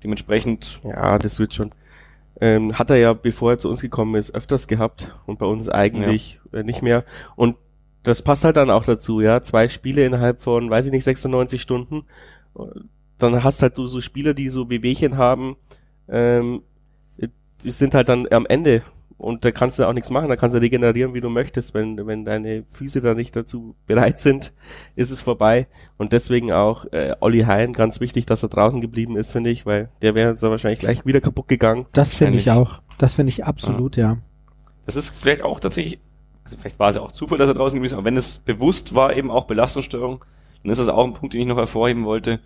Dementsprechend, 0.03 0.79
Ja, 0.83 1.17
das 1.17 1.39
wird 1.39 1.53
schon. 1.53 1.71
Ähm, 2.41 2.77
hat 2.77 2.89
er 2.89 2.97
ja, 2.97 3.13
bevor 3.13 3.51
er 3.51 3.57
zu 3.57 3.69
uns 3.69 3.81
gekommen 3.81 4.15
ist, 4.15 4.35
öfters 4.35 4.67
gehabt 4.67 5.15
und 5.25 5.39
bei 5.39 5.45
uns 5.45 5.69
eigentlich 5.69 6.41
äh, 6.51 6.63
nicht 6.63 6.81
mehr. 6.81 7.05
Und 7.35 7.55
das 8.03 8.21
passt 8.21 8.43
halt 8.43 8.57
dann 8.57 8.69
auch 8.69 8.83
dazu, 8.83 9.21
ja. 9.21 9.41
Zwei 9.41 9.67
Spiele 9.67 10.05
innerhalb 10.05 10.41
von, 10.41 10.69
weiß 10.69 10.85
ich 10.85 10.91
nicht, 10.91 11.05
96 11.05 11.61
Stunden. 11.61 12.03
Dann 13.17 13.43
hast 13.43 13.61
halt 13.61 13.77
du 13.77 13.87
so 13.87 14.01
Spieler, 14.01 14.33
die 14.33 14.49
so 14.49 14.69
Wehwehchen 14.69 15.17
haben, 15.17 15.55
ähm, 16.07 16.61
die 17.63 17.71
sind 17.71 17.95
halt 17.95 18.09
dann 18.09 18.27
am 18.31 18.45
Ende. 18.45 18.83
Und 19.17 19.45
da 19.45 19.51
kannst 19.51 19.79
du 19.79 19.87
auch 19.87 19.93
nichts 19.93 20.09
machen, 20.09 20.27
da 20.27 20.35
kannst 20.35 20.55
du 20.55 20.59
regenerieren, 20.59 21.13
wie 21.13 21.21
du 21.21 21.29
möchtest. 21.29 21.73
Wenn, 21.73 22.05
wenn 22.05 22.25
deine 22.25 22.65
Füße 22.69 22.99
da 22.99 23.13
nicht 23.13 23.33
dazu 23.33 23.75
bereit 23.87 24.19
sind, 24.19 24.51
ist 24.95 25.09
es 25.09 25.21
vorbei. 25.21 25.67
Und 25.97 26.11
deswegen 26.11 26.51
auch 26.51 26.85
äh, 26.91 27.15
Olli 27.21 27.41
Hein, 27.41 27.73
ganz 27.73 28.01
wichtig, 28.01 28.25
dass 28.25 28.43
er 28.43 28.49
draußen 28.49 28.81
geblieben 28.81 29.15
ist, 29.15 29.31
finde 29.31 29.51
ich, 29.51 29.65
weil 29.65 29.89
der 30.01 30.15
wäre 30.15 30.35
so 30.35 30.49
wahrscheinlich 30.49 30.79
gleich 30.79 31.05
wieder 31.05 31.21
kaputt 31.21 31.47
gegangen. 31.47 31.85
Das 31.93 32.13
finde 32.13 32.39
ich 32.39 32.51
auch. 32.51 32.81
Das 32.97 33.13
finde 33.13 33.29
ich 33.29 33.45
absolut, 33.45 33.97
ja. 33.97 34.17
das 34.85 34.95
ist 34.95 35.09
vielleicht 35.15 35.43
auch 35.43 35.59
tatsächlich, 35.59 35.99
also 36.43 36.57
vielleicht 36.57 36.79
war 36.79 36.89
es 36.89 36.95
ja 36.95 37.01
auch 37.01 37.11
Zufall, 37.11 37.37
dass 37.37 37.49
er 37.49 37.53
draußen 37.53 37.77
gewesen 37.77 37.93
ist, 37.93 37.97
aber 37.97 38.05
wenn 38.05 38.17
es 38.17 38.39
bewusst 38.39 38.95
war, 38.95 39.15
eben 39.15 39.31
auch 39.31 39.45
Belastungsstörung, 39.45 40.23
dann 40.63 40.71
ist 40.71 40.79
das 40.79 40.89
auch 40.89 41.03
ein 41.03 41.13
Punkt, 41.13 41.33
den 41.33 41.41
ich 41.41 41.47
noch 41.47 41.57
hervorheben 41.57 42.05
wollte. 42.05 42.39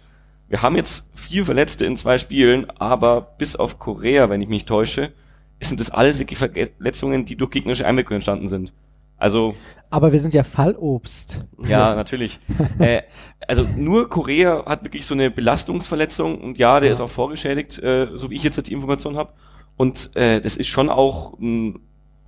Wir 0.50 0.62
haben 0.64 0.76
jetzt 0.76 1.08
vier 1.14 1.46
Verletzte 1.46 1.86
in 1.86 1.96
zwei 1.96 2.18
Spielen, 2.18 2.70
aber 2.80 3.22
bis 3.38 3.56
auf 3.56 3.80
Korea, 3.80 4.30
wenn 4.30 4.42
ich 4.42 4.50
mich 4.50 4.66
täusche, 4.66 5.12
sind 5.62 5.80
das 5.80 5.90
alles 5.92 6.20
wirklich 6.20 6.40
Verletzungen, 6.40 7.26
die 7.26 7.36
durch 7.36 7.52
gegnerische 7.52 7.86
Einwirkung 7.86 8.16
entstanden 8.16 8.48
sind. 8.48 8.74
Also, 9.18 9.54
Aber 9.90 10.14
wir 10.14 10.20
sind 10.22 10.34
ja 10.34 10.44
Fallobst. 10.44 11.46
ja, 11.68 11.94
natürlich. 11.94 12.40
äh, 12.80 13.02
also 13.48 13.64
nur 13.76 14.10
Korea 14.10 14.66
hat 14.66 14.84
wirklich 14.86 15.06
so 15.06 15.14
eine 15.14 15.30
Belastungsverletzung 15.30 16.40
und 16.40 16.58
ja, 16.58 16.80
der 16.80 16.88
Ja. 16.88 16.94
ist 16.94 17.02
auch 17.02 17.10
vorgeschädigt, 17.10 17.78
äh, 17.80 18.08
so 18.16 18.30
wie 18.30 18.36
ich 18.36 18.44
jetzt 18.44 18.66
die 18.66 18.74
Information 18.74 19.18
habe. 19.18 19.34
Und 19.76 20.16
äh, 20.16 20.40
das 20.42 20.56
ist 20.58 20.68
schon 20.68 20.90
auch 20.90 21.38
ein 21.40 21.80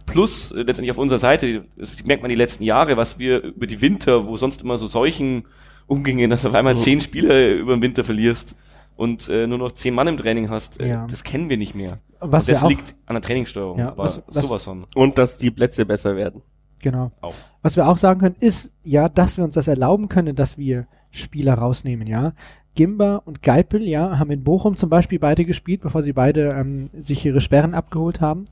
Plus 0.05 0.51
äh, 0.51 0.57
letztendlich 0.63 0.91
auf 0.91 0.97
unserer 0.97 1.19
Seite. 1.19 1.63
Das 1.77 2.03
merkt 2.05 2.21
man 2.23 2.29
die 2.29 2.35
letzten 2.35 2.63
Jahre, 2.65 2.97
was 2.97 3.19
wir 3.19 3.41
über 3.41 3.67
die 3.67 3.79
Winter, 3.81 4.25
wo 4.25 4.35
sonst 4.35 4.61
immer 4.61 4.75
so 4.77 4.85
Seuchen 4.85 5.45
umgingen, 5.91 6.29
dass 6.29 6.43
du 6.43 6.47
auf 6.47 6.55
einmal 6.55 6.73
Mhm. 6.75 6.79
zehn 6.79 7.01
Spieler 7.01 7.49
über 7.55 7.75
den 7.75 7.81
Winter 7.81 8.03
verlierst 8.03 8.55
und 8.95 9.27
äh, 9.29 9.45
nur 9.47 9.57
noch 9.57 9.71
zehn 9.73 9.93
Mann 9.93 10.07
im 10.07 10.17
Training 10.17 10.49
hast. 10.49 10.79
Äh, 10.79 10.87
Ja. 10.89 11.07
Das 11.07 11.23
kennen 11.23 11.49
wir 11.49 11.57
nicht 11.57 11.75
mehr. 11.75 11.97
Was 12.21 12.47
und 12.47 12.53
das 12.55 12.67
liegt 12.69 12.95
an 13.05 13.15
der 13.15 13.21
Trainingssteuerung. 13.21 13.77
Ja, 13.79 13.89
aber 13.89 14.03
was- 14.05 14.21
was- 14.27 14.43
sowas 14.45 14.63
von. 14.63 14.85
Und 14.95 15.17
dass 15.17 15.37
die 15.37 15.51
Plätze 15.51 15.85
besser 15.85 16.15
werden. 16.15 16.41
genau. 16.79 17.11
Auch. 17.21 17.33
Was 17.61 17.75
wir 17.75 17.87
auch 17.87 17.97
sagen 17.97 18.19
können, 18.21 18.35
ist 18.39 18.71
ja, 18.83 19.07
dass 19.09 19.37
wir 19.37 19.43
uns 19.43 19.53
das 19.53 19.67
erlauben 19.67 20.07
können, 20.09 20.35
dass 20.35 20.57
wir 20.57 20.87
Spieler 21.11 21.53
rausnehmen, 21.55 22.07
ja. 22.07 22.33
Gimba 22.73 23.17
und 23.25 23.43
Geipel, 23.43 23.83
ja, 23.83 24.17
haben 24.17 24.31
in 24.31 24.43
Bochum 24.43 24.75
zum 24.77 24.89
Beispiel 24.89 25.19
beide 25.19 25.43
gespielt, 25.45 25.81
bevor 25.81 26.01
sie 26.03 26.13
beide 26.13 26.51
ähm, 26.57 26.85
sich 27.01 27.23
ihre 27.25 27.41
Sperren 27.41 27.73
abgeholt 27.75 28.21
haben. 28.21 28.45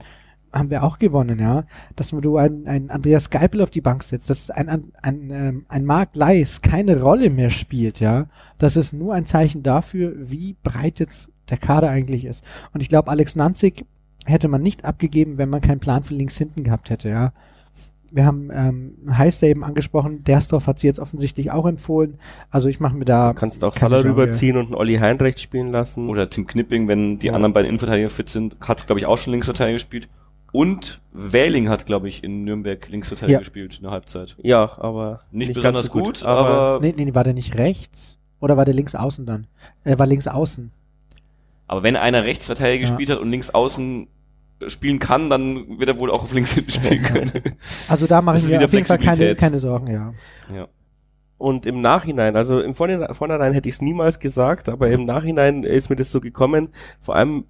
Haben 0.51 0.69
wir 0.69 0.83
auch 0.83 0.97
gewonnen, 0.99 1.39
ja. 1.39 1.65
Dass 1.95 2.09
du 2.09 2.37
einen, 2.37 2.67
einen 2.67 2.89
Andreas 2.89 3.29
Geipel 3.29 3.61
auf 3.61 3.69
die 3.69 3.81
Bank 3.81 4.03
setzt, 4.03 4.29
dass 4.29 4.49
ein, 4.49 4.67
ein, 4.69 4.91
ein, 5.01 5.29
ähm, 5.31 5.65
ein 5.69 5.85
Mark 5.85 6.15
Leis 6.15 6.61
keine 6.61 7.01
Rolle 7.01 7.29
mehr 7.29 7.49
spielt, 7.49 7.99
ja. 7.99 8.27
Das 8.57 8.75
ist 8.75 8.93
nur 8.93 9.13
ein 9.13 9.25
Zeichen 9.25 9.63
dafür, 9.63 10.13
wie 10.17 10.55
breit 10.63 10.99
jetzt 10.99 11.29
der 11.49 11.57
Kader 11.57 11.89
eigentlich 11.89 12.25
ist. 12.25 12.43
Und 12.73 12.81
ich 12.81 12.89
glaube, 12.89 13.09
Alex 13.09 13.35
Nanzig 13.35 13.85
hätte 14.25 14.47
man 14.47 14.61
nicht 14.61 14.85
abgegeben, 14.85 15.37
wenn 15.37 15.49
man 15.49 15.61
keinen 15.61 15.79
Plan 15.79 16.03
für 16.03 16.13
links 16.13 16.37
hinten 16.37 16.63
gehabt 16.63 16.89
hätte, 16.89 17.09
ja. 17.09 17.33
Wir 18.11 18.25
haben 18.25 18.49
ähm, 18.51 18.97
Heister 19.15 19.45
eben 19.45 19.63
angesprochen, 19.63 20.23
Dersdorf 20.23 20.65
hat 20.65 20.79
sie 20.79 20.87
jetzt 20.87 20.99
offensichtlich 20.99 21.51
auch 21.51 21.67
empfohlen. 21.67 22.17
Also 22.49 22.67
ich 22.67 22.79
mache 22.79 22.95
mir 22.95 23.05
da. 23.05 23.33
Du 23.33 23.39
kannst 23.39 23.63
auch 23.63 23.75
Salah 23.75 23.99
rüberziehen 23.99 24.57
und 24.57 24.65
einen 24.65 24.73
Olli 24.73 24.95
Hein 24.95 25.17
rechts 25.17 25.43
spielen 25.43 25.67
lassen. 25.67 26.09
Oder 26.09 26.27
Tim 26.27 26.47
Knipping, 26.47 26.87
wenn 26.87 27.19
die 27.19 27.27
Ja. 27.27 27.33
anderen 27.33 27.53
beiden 27.53 27.69
Innenverteidiger 27.69 28.09
fit 28.09 28.29
sind, 28.29 28.57
hat, 28.61 28.87
glaube 28.87 28.99
ich, 28.99 29.05
auch 29.05 29.19
schon 29.19 29.31
Linksverteidiger 29.33 29.75
gespielt. 29.75 30.09
Und 30.51 31.01
Wähling 31.13 31.69
hat, 31.69 31.85
glaube 31.85 32.07
ich, 32.07 32.23
in 32.23 32.43
Nürnberg 32.43 32.87
Linksverteidiger 32.89 33.33
Ja. 33.33 33.39
gespielt 33.39 33.77
in 33.77 33.83
der 33.83 33.91
Halbzeit. 33.91 34.35
ja, 34.41 34.71
aber 34.79 35.21
Nicht, 35.31 35.49
ganz 35.49 35.55
besonders 35.57 35.85
so 35.85 35.91
gut, 35.91 36.23
aber, 36.23 36.79
Nee, 36.81 36.93
nee, 36.97 37.05
nee, 37.05 37.15
war 37.15 37.23
der 37.23 37.33
nicht 37.33 37.57
rechts? 37.57 38.17
Oder 38.39 38.57
war 38.57 38.65
der 38.65 38.73
links 38.73 38.95
außen 38.95 39.25
dann? 39.25 39.47
Er 39.83 39.99
war 39.99 40.07
links 40.07 40.27
außen. 40.27 40.71
aber 41.67 41.83
wenn 41.83 41.95
einer 41.95 42.23
Rechtsverteidiger 42.23 42.83
Ja. 42.83 42.89
gespielt 42.89 43.09
hat 43.11 43.19
und 43.19 43.29
links 43.29 43.49
außen 43.51 44.07
spielen 44.67 44.99
kann, 44.99 45.29
dann 45.29 45.77
wird 45.79 45.87
er 45.89 45.99
wohl 45.99 46.09
auch 46.11 46.23
auf 46.23 46.33
links 46.33 46.51
hinten 46.53 46.71
spielen 46.71 47.01
können. 47.03 47.31
Also 47.87 48.07
da 48.07 48.21
mache 48.21 48.37
ich 48.37 48.47
mir 48.47 48.63
auf 48.65 48.73
jeden 48.73 48.85
Fall 48.85 48.97
keine, 48.97 49.35
keine 49.35 49.59
Sorgen, 49.59 49.87
ja. 49.87 50.13
ja. 50.53 50.67
Und 51.39 51.65
im 51.65 51.79
Nachhinein, 51.79 52.35
also 52.35 52.59
im 52.59 52.75
Vornherein 52.75 53.53
hätte 53.53 53.69
ich 53.69 53.75
es 53.75 53.81
niemals 53.81 54.19
gesagt, 54.19 54.67
aber 54.67 54.89
im 54.89 55.05
Nachhinein 55.05 55.63
ist 55.63 55.89
mir 55.89 55.95
das 55.95 56.11
so 56.11 56.19
gekommen, 56.19 56.67
vor 56.99 57.15
allem 57.15 57.45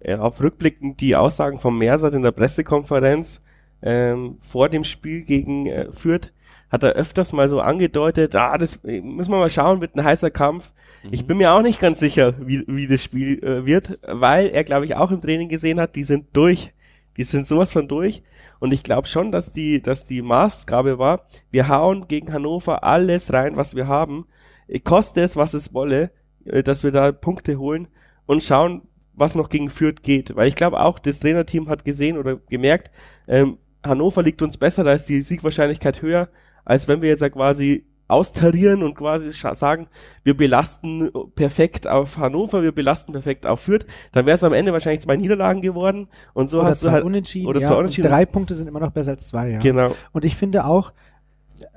äh, 0.00 0.16
auf 0.16 0.42
Rückblicken 0.42 0.96
die 0.96 1.14
Aussagen 1.14 1.58
von 1.58 1.76
Mersat 1.76 2.14
in 2.14 2.22
der 2.22 2.32
Pressekonferenz 2.32 3.42
ähm, 3.82 4.38
vor 4.40 4.70
dem 4.70 4.82
Spiel 4.82 5.22
gegen 5.22 5.66
äh, 5.66 5.92
Fürth, 5.92 6.32
hat 6.70 6.82
er 6.82 6.92
öfters 6.92 7.34
mal 7.34 7.48
so 7.48 7.60
angedeutet, 7.60 8.34
ah, 8.34 8.56
das 8.56 8.82
äh, 8.84 9.02
müssen 9.02 9.30
wir 9.30 9.38
mal 9.38 9.50
schauen, 9.50 9.82
wird 9.82 9.94
ein 9.94 10.04
heißer 10.04 10.30
Kampf. 10.30 10.72
Ich 11.10 11.26
bin 11.26 11.36
mir 11.36 11.52
auch 11.52 11.60
nicht 11.60 11.80
ganz 11.80 11.98
sicher, 11.98 12.34
wie, 12.40 12.64
wie 12.66 12.86
das 12.86 13.02
Spiel 13.02 13.44
äh, 13.44 13.66
wird, 13.66 13.98
weil 14.06 14.48
er, 14.48 14.64
glaube 14.64 14.86
ich, 14.86 14.96
auch 14.96 15.10
im 15.10 15.20
Training 15.20 15.50
gesehen 15.50 15.78
hat, 15.78 15.96
die 15.96 16.04
sind 16.04 16.28
durch. 16.32 16.72
Die 17.16 17.24
sind 17.24 17.46
sowas 17.46 17.72
von 17.72 17.88
durch. 17.88 18.22
Und 18.60 18.72
ich 18.72 18.82
glaube 18.82 19.06
schon, 19.06 19.32
dass 19.32 19.52
die, 19.52 19.82
dass 19.82 20.06
die 20.06 20.22
Maßgabe 20.22 20.98
war, 20.98 21.26
wir 21.50 21.68
hauen 21.68 22.08
gegen 22.08 22.32
Hannover 22.32 22.84
alles 22.84 23.32
rein, 23.32 23.56
was 23.56 23.74
wir 23.76 23.86
haben. 23.86 24.26
Äh, 24.68 24.80
Koste 24.80 25.22
es, 25.22 25.36
was 25.36 25.54
es 25.54 25.74
wolle, 25.74 26.10
äh, 26.44 26.62
dass 26.62 26.84
wir 26.84 26.90
da 26.90 27.12
Punkte 27.12 27.58
holen 27.58 27.88
und 28.26 28.42
schauen, 28.42 28.82
was 29.12 29.34
noch 29.34 29.48
gegen 29.48 29.70
Fürth 29.70 30.02
geht. 30.02 30.34
Weil 30.36 30.48
ich 30.48 30.54
glaube 30.54 30.80
auch, 30.80 30.98
das 30.98 31.20
Trainerteam 31.20 31.68
hat 31.68 31.84
gesehen 31.84 32.18
oder 32.18 32.36
gemerkt, 32.36 32.90
ähm, 33.28 33.58
Hannover 33.84 34.22
liegt 34.22 34.42
uns 34.42 34.56
besser, 34.56 34.82
da 34.82 34.94
ist 34.94 35.08
die 35.08 35.22
Siegwahrscheinlichkeit 35.22 36.00
höher, 36.00 36.28
als 36.64 36.88
wenn 36.88 37.02
wir 37.02 37.10
jetzt 37.10 37.20
ja 37.20 37.28
quasi 37.28 37.84
austarieren 38.08 38.82
und 38.82 38.94
quasi 38.94 39.32
sagen, 39.32 39.88
wir 40.22 40.36
belasten 40.36 41.10
perfekt 41.34 41.86
auf 41.86 42.18
Hannover, 42.18 42.62
wir 42.62 42.72
belasten 42.72 43.12
perfekt 43.12 43.46
auf 43.46 43.60
Fürth, 43.60 43.86
dann 44.12 44.26
wäre 44.26 44.36
es 44.36 44.44
am 44.44 44.52
Ende 44.52 44.72
wahrscheinlich 44.72 45.00
zwei 45.00 45.16
Niederlagen 45.16 45.62
geworden 45.62 46.08
und 46.34 46.48
so 46.48 46.60
oder 46.60 46.68
hast 46.68 46.84
du 46.84 46.90
halt 46.90 47.04
Unentschieden, 47.04 47.46
oder 47.46 47.60
ja. 47.60 47.68
zwei 47.68 47.76
Unentschieden. 47.76 48.10
drei 48.10 48.26
Punkte 48.26 48.54
sind 48.54 48.68
immer 48.68 48.80
noch 48.80 48.90
besser 48.90 49.12
als 49.12 49.28
zwei, 49.28 49.50
ja. 49.50 49.58
genau. 49.58 49.94
Und 50.12 50.24
ich 50.24 50.36
finde 50.36 50.66
auch, 50.66 50.92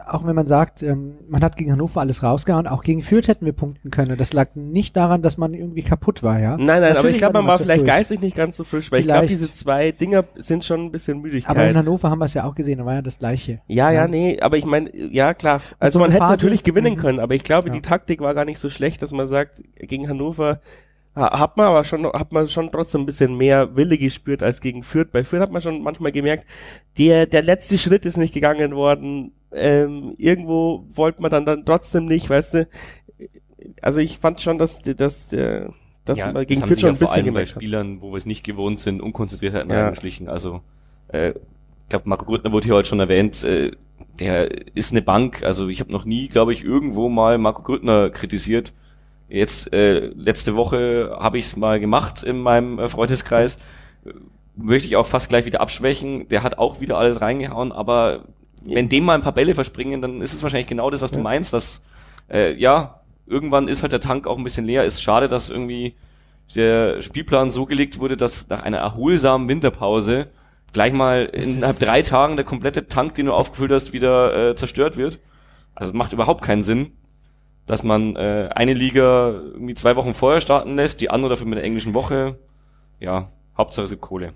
auch 0.07 0.25
wenn 0.25 0.35
man 0.35 0.47
sagt, 0.47 0.81
ähm, 0.81 1.15
man 1.29 1.43
hat 1.43 1.55
gegen 1.55 1.71
Hannover 1.71 1.99
alles 2.01 2.23
rausgehauen, 2.23 2.65
auch 2.67 2.83
gegen 2.83 3.03
Fürth 3.03 3.27
hätten 3.27 3.45
wir 3.45 3.53
punkten 3.53 3.91
können. 3.91 4.17
Das 4.17 4.33
lag 4.33 4.55
nicht 4.55 4.95
daran, 4.97 5.21
dass 5.21 5.37
man 5.37 5.53
irgendwie 5.53 5.83
kaputt 5.83 6.23
war, 6.23 6.39
ja. 6.39 6.57
Nein, 6.57 6.65
nein, 6.65 6.83
aber 6.83 6.93
Natürlich 6.95 7.15
ich 7.15 7.21
glaube, 7.21 7.33
man 7.33 7.47
war 7.47 7.57
vielleicht 7.59 7.81
durch. 7.81 7.87
geistig 7.87 8.21
nicht 8.21 8.35
ganz 8.35 8.55
so 8.57 8.63
frisch, 8.63 8.91
weil 8.91 9.01
ich 9.01 9.05
glaube, 9.07 9.27
Vielleicht. 9.27 9.41
diese 9.41 9.51
zwei 9.51 9.91
Dinger 9.91 10.23
sind 10.35 10.65
schon 10.65 10.85
ein 10.85 10.91
bisschen 10.91 11.21
Müdigkeit. 11.21 11.55
Aber 11.55 11.67
in 11.69 11.77
Hannover 11.77 12.09
haben 12.09 12.19
wir 12.19 12.25
es 12.25 12.33
ja 12.33 12.45
auch 12.45 12.55
gesehen, 12.55 12.79
da 12.79 12.85
war 12.85 12.95
ja 12.95 13.01
das 13.01 13.19
Gleiche. 13.19 13.61
Ja, 13.67 13.91
ja, 13.91 14.01
Ja. 14.01 14.07
nee, 14.07 14.39
aber 14.41 14.57
ich 14.57 14.65
meine, 14.65 14.89
ja 14.95 15.33
klar. 15.33 15.61
Also 15.79 15.99
so 15.99 16.03
man 16.03 16.11
hätte 16.11 16.23
es 16.23 16.29
natürlich 16.29 16.63
gewinnen 16.63 16.93
Mhm. 16.95 16.97
können, 16.99 17.19
aber 17.19 17.35
ich 17.35 17.43
glaube, 17.43 17.67
Ja. 17.69 17.73
die 17.75 17.81
Taktik 17.81 18.19
war 18.21 18.33
gar 18.33 18.45
nicht 18.45 18.59
so 18.59 18.69
schlecht, 18.69 19.01
dass 19.01 19.11
man 19.11 19.27
sagt, 19.27 19.61
gegen 19.75 20.07
Hannover 20.09 20.47
ha- 20.53 20.59
hat 21.17 21.58
man 21.58 21.67
aber 21.67 21.84
schon, 21.84 22.06
hat 22.06 22.32
man 22.32 22.47
schon 22.47 22.71
trotzdem 22.71 23.01
ein 23.01 23.06
bisschen 23.06 23.36
mehr 23.36 23.75
Wille 23.75 23.97
gespürt 23.97 24.43
als 24.43 24.62
gegen 24.62 24.84
Fürth. 24.84 25.12
Bei 25.12 25.23
Fürth 25.23 25.41
hat 25.41 25.51
man 25.51 25.62
schon 25.62 25.82
manchmal 25.82 26.12
gemerkt, 26.12 26.45
der, 26.97 27.25
der 27.25 27.41
letzte 27.41 27.77
Schritt 27.77 28.06
ist 28.06 28.17
nicht 28.17 28.34
gegangen 28.34 28.75
worden. 28.75 29.32
Ähm, 29.51 30.13
irgendwo 30.17 30.86
wollte 30.91 31.21
man 31.21 31.32
dann, 31.32 31.45
dann 31.45 31.65
trotzdem 31.65 32.06
nicht, 32.06 32.30
weißt 32.30 32.53
du. 32.53 32.67
Also 33.82 33.99
ich 33.99 34.19
fand 34.19 34.41
schon, 34.41 34.58
dass, 34.58 34.82
dass, 34.82 35.34
äh, 35.34 35.67
dass 36.06 36.19
man 36.19 36.45
gegen 36.45 36.63
Fürth 36.63 36.80
schon 36.80 36.89
ja 36.89 36.93
ein 36.93 36.99
bisschen 36.99 37.15
bei 37.15 37.21
gemerkt 37.21 37.49
hat. 37.49 37.62
Spielern, 37.62 38.01
wo 38.01 38.12
wir 38.12 38.17
es 38.17 38.25
nicht 38.25 38.43
gewohnt 38.43 38.80
sind, 38.80 39.01
Unkonzentriertheiten 39.01 39.71
Ja. 39.71 39.88
eingeschlichen. 39.88 40.30
Also, 40.30 40.62
äh, 41.10 41.30
ich 41.30 41.89
glaube, 41.89 42.10
Marco 42.10 42.25
Grüttner 42.25 42.51
wurde 42.51 42.65
hier 42.65 42.75
heute 42.75 42.89
schon 42.89 42.99
erwähnt, 42.99 43.43
äh, 43.43 43.71
der 44.19 44.75
ist 44.75 44.91
eine 44.91 45.01
Bank. 45.01 45.43
Also 45.43 45.67
ich 45.67 45.80
habe 45.80 45.91
noch 45.91 46.06
nie, 46.06 46.27
glaube 46.27 46.53
ich, 46.53 46.63
irgendwo 46.63 47.10
mal 47.10 47.38
Marco 47.38 47.63
Grüttner 47.63 48.10
kritisiert. 48.10 48.73
Jetzt, 49.29 49.73
äh, 49.73 50.07
letzte 50.15 50.55
Woche 50.55 51.15
habe 51.19 51.37
ich 51.37 51.45
es 51.45 51.55
mal 51.57 51.79
gemacht 51.79 52.23
in 52.23 52.39
meinem 52.39 52.79
äh, 52.79 52.87
Freundeskreis. 52.87 53.57
möchte 54.55 54.87
ich 54.87 54.95
auch 54.95 55.05
fast 55.05 55.29
gleich 55.29 55.45
wieder 55.45 55.61
abschwächen. 55.61 56.27
Der 56.29 56.43
hat 56.43 56.57
auch 56.57 56.79
wieder 56.81 56.97
alles 56.97 57.21
reingehauen, 57.21 57.71
aber 57.71 58.21
wenn 58.65 58.89
dem 58.89 59.03
mal 59.05 59.13
ein 59.15 59.21
paar 59.21 59.33
Bälle 59.33 59.53
verspringen, 59.53 60.01
dann 60.01 60.21
ist 60.21 60.33
es 60.33 60.41
wahrscheinlich 60.43 60.67
genau 60.67 60.89
das, 60.89 61.01
was 61.01 61.11
du 61.11 61.17
Ja. 61.17 61.23
meinst, 61.23 61.53
dass, 61.53 61.83
äh, 62.31 62.53
ja, 62.53 63.01
irgendwann 63.27 63.67
ist 63.67 63.81
halt 63.83 63.91
der 63.91 63.99
Tank 63.99 64.25
auch 64.27 64.37
ein 64.37 64.43
bisschen 64.43 64.65
leer. 64.65 64.83
Ist 64.85 65.01
schade, 65.03 65.27
dass 65.27 65.49
irgendwie 65.49 65.95
der 66.55 67.01
Spielplan 67.01 67.51
so 67.51 67.65
gelegt 67.65 67.99
wurde, 67.99 68.17
dass 68.17 68.47
nach 68.49 68.63
einer 68.63 68.77
erholsamen 68.77 69.47
Winterpause 69.49 70.27
gleich 70.73 70.93
mal 70.93 71.25
innerhalb 71.25 71.77
drei 71.79 72.01
Tagen 72.01 72.35
der 72.37 72.45
komplette 72.45 72.87
Tank, 72.87 73.13
den 73.15 73.25
du 73.27 73.33
aufgefüllt 73.33 73.71
hast, 73.71 73.93
wieder 73.93 74.51
äh, 74.51 74.55
zerstört 74.55 74.97
wird. 74.97 75.19
Also 75.75 75.93
macht 75.93 76.13
überhaupt 76.13 76.43
keinen 76.43 76.63
Sinn, 76.63 76.91
dass 77.67 77.84
man 77.84 78.15
äh, 78.15 78.49
eine 78.56 78.73
Liga 78.73 79.30
irgendwie 79.30 79.75
zwei 79.75 79.95
Wochen 79.95 80.13
vorher 80.13 80.41
starten 80.41 80.75
lässt, 80.75 81.01
die 81.01 81.12
andere 81.12 81.32
dafür 81.32 81.45
mit 81.45 81.58
der 81.58 81.65
englischen 81.65 81.93
Woche. 81.93 82.39
Ja, 82.99 83.30
Hauptsache 83.58 83.84
es 83.84 83.89
gibt 83.91 84.01
Kohle. 84.01 84.34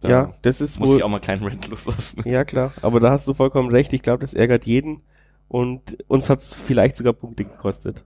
Da 0.00 0.08
ja, 0.08 0.34
das 0.42 0.62
ist 0.62 0.80
muss 0.80 0.88
wohl, 0.88 0.96
ich 0.96 1.02
auch 1.02 1.08
mal 1.08 1.16
einen 1.16 1.22
kleinen 1.22 1.44
Rent 1.44 1.68
loslassen. 1.68 2.22
ja 2.24 2.44
klar, 2.44 2.72
aber 2.82 2.98
da 2.98 3.10
hast 3.10 3.28
du 3.28 3.34
vollkommen 3.34 3.70
recht. 3.70 3.92
Ich 3.92 4.02
glaube, 4.02 4.22
das 4.22 4.34
ärgert 4.34 4.64
jeden 4.64 5.02
und 5.46 5.98
uns 6.08 6.30
hat's 6.30 6.54
vielleicht 6.54 6.96
sogar 6.96 7.12
Punkte 7.12 7.44
gekostet. 7.44 8.02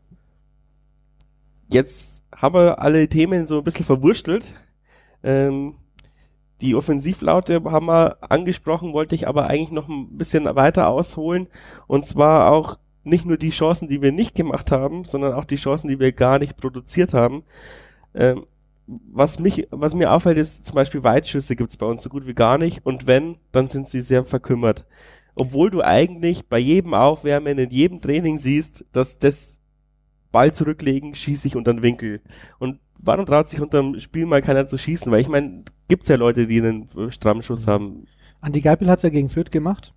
Jetzt 1.69 2.25
haben 2.35 2.55
wir 2.55 2.81
alle 2.81 3.09
Themen 3.09 3.47
so 3.47 3.59
ein 3.59 3.65
bisschen 3.65 3.87
verwurstelt. 3.87 4.53
Ähm, 5.23 5.77
die 6.61 6.75
Offensivlaute 6.75 7.63
haben 7.65 7.87
wir 7.87 8.17
angesprochen, 8.21 8.93
wollte 8.93 9.15
ich 9.15 9.29
aber 9.29 9.47
eigentlich 9.47 9.71
noch 9.71 9.89
ein 9.89 10.17
bisschen 10.17 10.47
weiter 10.57 10.89
ausholen. 10.89 11.47
Und 11.87 12.07
zwar 12.07 12.51
auch 12.51 12.79
nicht 13.05 13.25
nur 13.25 13.37
die 13.37 13.51
Chancen, 13.51 13.89
die 13.89 14.03
wir 14.03 14.13
nicht 14.13 14.35
gemacht 14.35 14.73
haben, 14.73 15.05
sondern 15.05 15.35
auch 15.35 15.45
die 15.45 15.57
Chancen, 15.57 15.89
die 15.89 16.01
wir 16.01 16.13
gar 16.13 16.39
nicht 16.39 16.57
produziert 16.57 17.15
haben. 17.15 17.45
Ähm, 18.15 18.47
was 18.87 19.39
mich, 19.39 19.67
was 19.71 19.95
mir 19.95 20.13
auffällt, 20.13 20.39
ist 20.39 20.65
zum 20.67 20.75
Beispiel 20.75 21.03
Weitschüsse 21.03 21.57
gibt's 21.57 21.77
bei 21.77 21.87
uns 21.87 22.03
so 22.03 22.11
gut 22.11 22.27
wie 22.27 22.35
gar 22.35 22.59
nicht. 22.59 22.85
Und 22.85 23.07
wenn, 23.07 23.37
dann 23.53 23.67
sind 23.69 23.89
sie 23.89 24.01
sehr 24.01 24.25
verkümmert. 24.25 24.85
Obwohl 25.35 25.71
du 25.71 25.83
eigentlich 25.83 26.49
bei 26.49 26.59
jedem 26.59 26.95
Aufwärmen, 26.95 27.59
in 27.59 27.71
jedem 27.71 28.01
Training 28.01 28.39
siehst, 28.39 28.85
dass 28.93 29.19
das 29.19 29.59
Ball 30.31 30.53
zurücklegen, 30.53 31.15
schieße 31.15 31.49
ich 31.49 31.57
unter 31.57 31.73
den 31.73 31.83
Winkel. 31.83 32.21
Und 32.59 32.79
warum 32.99 33.27
traut 33.27 33.49
sich 33.49 33.61
unterm 33.61 33.99
Spiel 33.99 34.27
mal 34.27 34.43
keiner 34.43 34.67
zu 34.67 34.79
schießen? 34.79 35.11
Weil 35.11 35.21
ich 35.21 35.29
meine, 35.29 35.65
gibt's 35.89 36.09
ja 36.09 36.17
Leute, 36.17 36.47
die 36.47 36.61
einen 36.61 36.89
strammen 37.11 37.43
Schuss 37.43 37.67
haben. 37.67 38.07
Andi 38.41 38.61
Geipel 38.61 38.89
hat's 38.89 39.03
ja 39.03 39.09
gegen 39.09 39.31
Fürth 39.31 39.51
gemacht. 39.51 39.95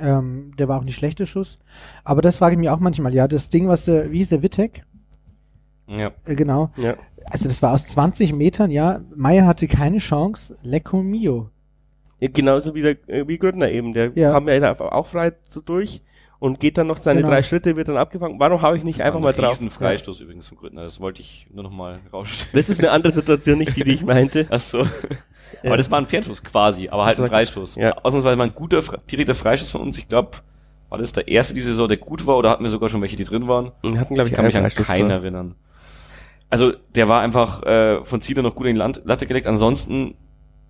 Ähm, 0.00 0.52
der 0.58 0.68
war 0.68 0.78
auch 0.78 0.84
nicht 0.84 0.96
schlechter 0.96 1.26
Schuss. 1.26 1.58
Aber 2.04 2.22
das 2.22 2.36
frage 2.38 2.54
ich 2.54 2.58
mich 2.58 2.70
auch 2.70 2.80
manchmal. 2.80 3.14
Ja, 3.14 3.28
das 3.28 3.48
Ding, 3.48 3.68
was 3.68 3.84
der, 3.86 4.10
wie 4.12 4.18
hieß 4.18 4.28
der 4.30 4.42
Wittek? 4.42 4.84
Ja. 5.86 6.10
Äh, 6.24 6.34
genau. 6.34 6.70
Ja. 6.76 6.94
Also 7.30 7.48
das 7.48 7.60
war 7.62 7.72
aus 7.72 7.86
20 7.88 8.32
Metern, 8.34 8.70
ja. 8.70 9.00
Meier 9.14 9.46
hatte 9.46 9.66
keine 9.68 9.98
Chance. 9.98 10.56
Lecco 10.62 11.02
mio. 11.02 11.50
Ja, 12.20 12.28
Genauso 12.32 12.74
wie 12.74 12.82
der, 12.82 13.08
äh, 13.08 13.26
wie 13.26 13.38
Grüttner 13.38 13.70
eben. 13.70 13.92
Der 13.92 14.12
Ja. 14.14 14.32
kam 14.32 14.48
ja 14.48 14.80
auch 14.80 15.06
frei 15.06 15.32
so 15.48 15.60
durch 15.60 16.02
und 16.38 16.60
geht 16.60 16.76
dann 16.78 16.86
noch 16.86 16.98
seine 16.98 17.20
Genau. 17.20 17.30
drei 17.32 17.42
Schritte, 17.42 17.76
wird 17.76 17.88
dann 17.88 17.96
abgefangen. 17.96 18.38
Warum 18.38 18.60
habe 18.62 18.76
ich 18.76 18.84
nicht 18.84 19.00
Das 19.00 19.06
einfach 19.06 19.20
war 19.20 19.32
mal 19.32 19.32
drauf? 19.32 19.52
riesen 19.52 19.70
Freistoß 19.70 20.20
übrigens 20.20 20.48
von 20.48 20.58
Grüttner. 20.58 20.82
Das 20.82 21.00
wollte 21.00 21.20
ich 21.22 21.46
nur 21.52 21.62
noch 21.64 21.70
mal 21.70 21.98
rausstellen. 22.12 22.50
Das 22.54 22.68
ist 22.68 22.78
eine 22.80 22.90
andere 22.90 23.12
Situation, 23.12 23.58
nicht 23.58 23.76
die, 23.76 23.84
die 23.84 23.92
ich 23.94 24.04
meinte. 24.04 24.46
Ach 24.50 24.60
so. 24.60 24.84
Aber 25.64 25.76
das 25.76 25.90
war 25.90 25.98
ein 25.98 26.06
Fernschuss 26.08 26.42
quasi, 26.42 26.88
aber 26.88 27.04
halt 27.04 27.14
Das 27.14 27.20
ein 27.20 27.22
war- 27.30 27.38
Freistoß. 27.38 27.76
ja. 27.76 27.96
Ausnahmsweise 28.02 28.36
mal 28.36 28.44
ein 28.44 28.54
guter, 28.54 28.82
direkter 29.10 29.34
Freistoß 29.34 29.70
von 29.70 29.80
uns. 29.80 29.96
Ich 29.96 30.08
glaube, 30.08 30.38
war 30.88 30.98
das 30.98 31.12
der 31.12 31.28
erste 31.28 31.54
diese 31.54 31.70
Saison, 31.70 31.88
der 31.88 31.96
gut 31.98 32.26
war, 32.26 32.36
oder 32.36 32.50
hatten 32.50 32.64
wir 32.64 32.68
sogar 32.70 32.88
schon 32.88 33.00
welche, 33.00 33.16
die 33.16 33.24
drin 33.24 33.46
waren? 33.48 33.70
Wir 33.82 33.98
hatten, 34.00 34.14
glaube 34.14 34.28
Ich 34.28 34.32
ich, 34.32 34.36
kann 34.36 34.44
mich 34.44 34.56
an 34.56 34.68
keinen 34.68 35.08
da. 35.08 35.14
erinnern. 35.16 35.54
Also, 36.50 36.72
der 36.94 37.08
war 37.08 37.22
einfach 37.22 37.62
äh, 37.64 38.04
von 38.04 38.20
Zieler 38.20 38.42
noch 38.42 38.54
gut 38.54 38.66
in 38.66 38.74
die 38.74 38.78
Land 38.78 39.02
Latte 39.04 39.26
gelegt. 39.26 39.46
Ansonsten 39.46 40.14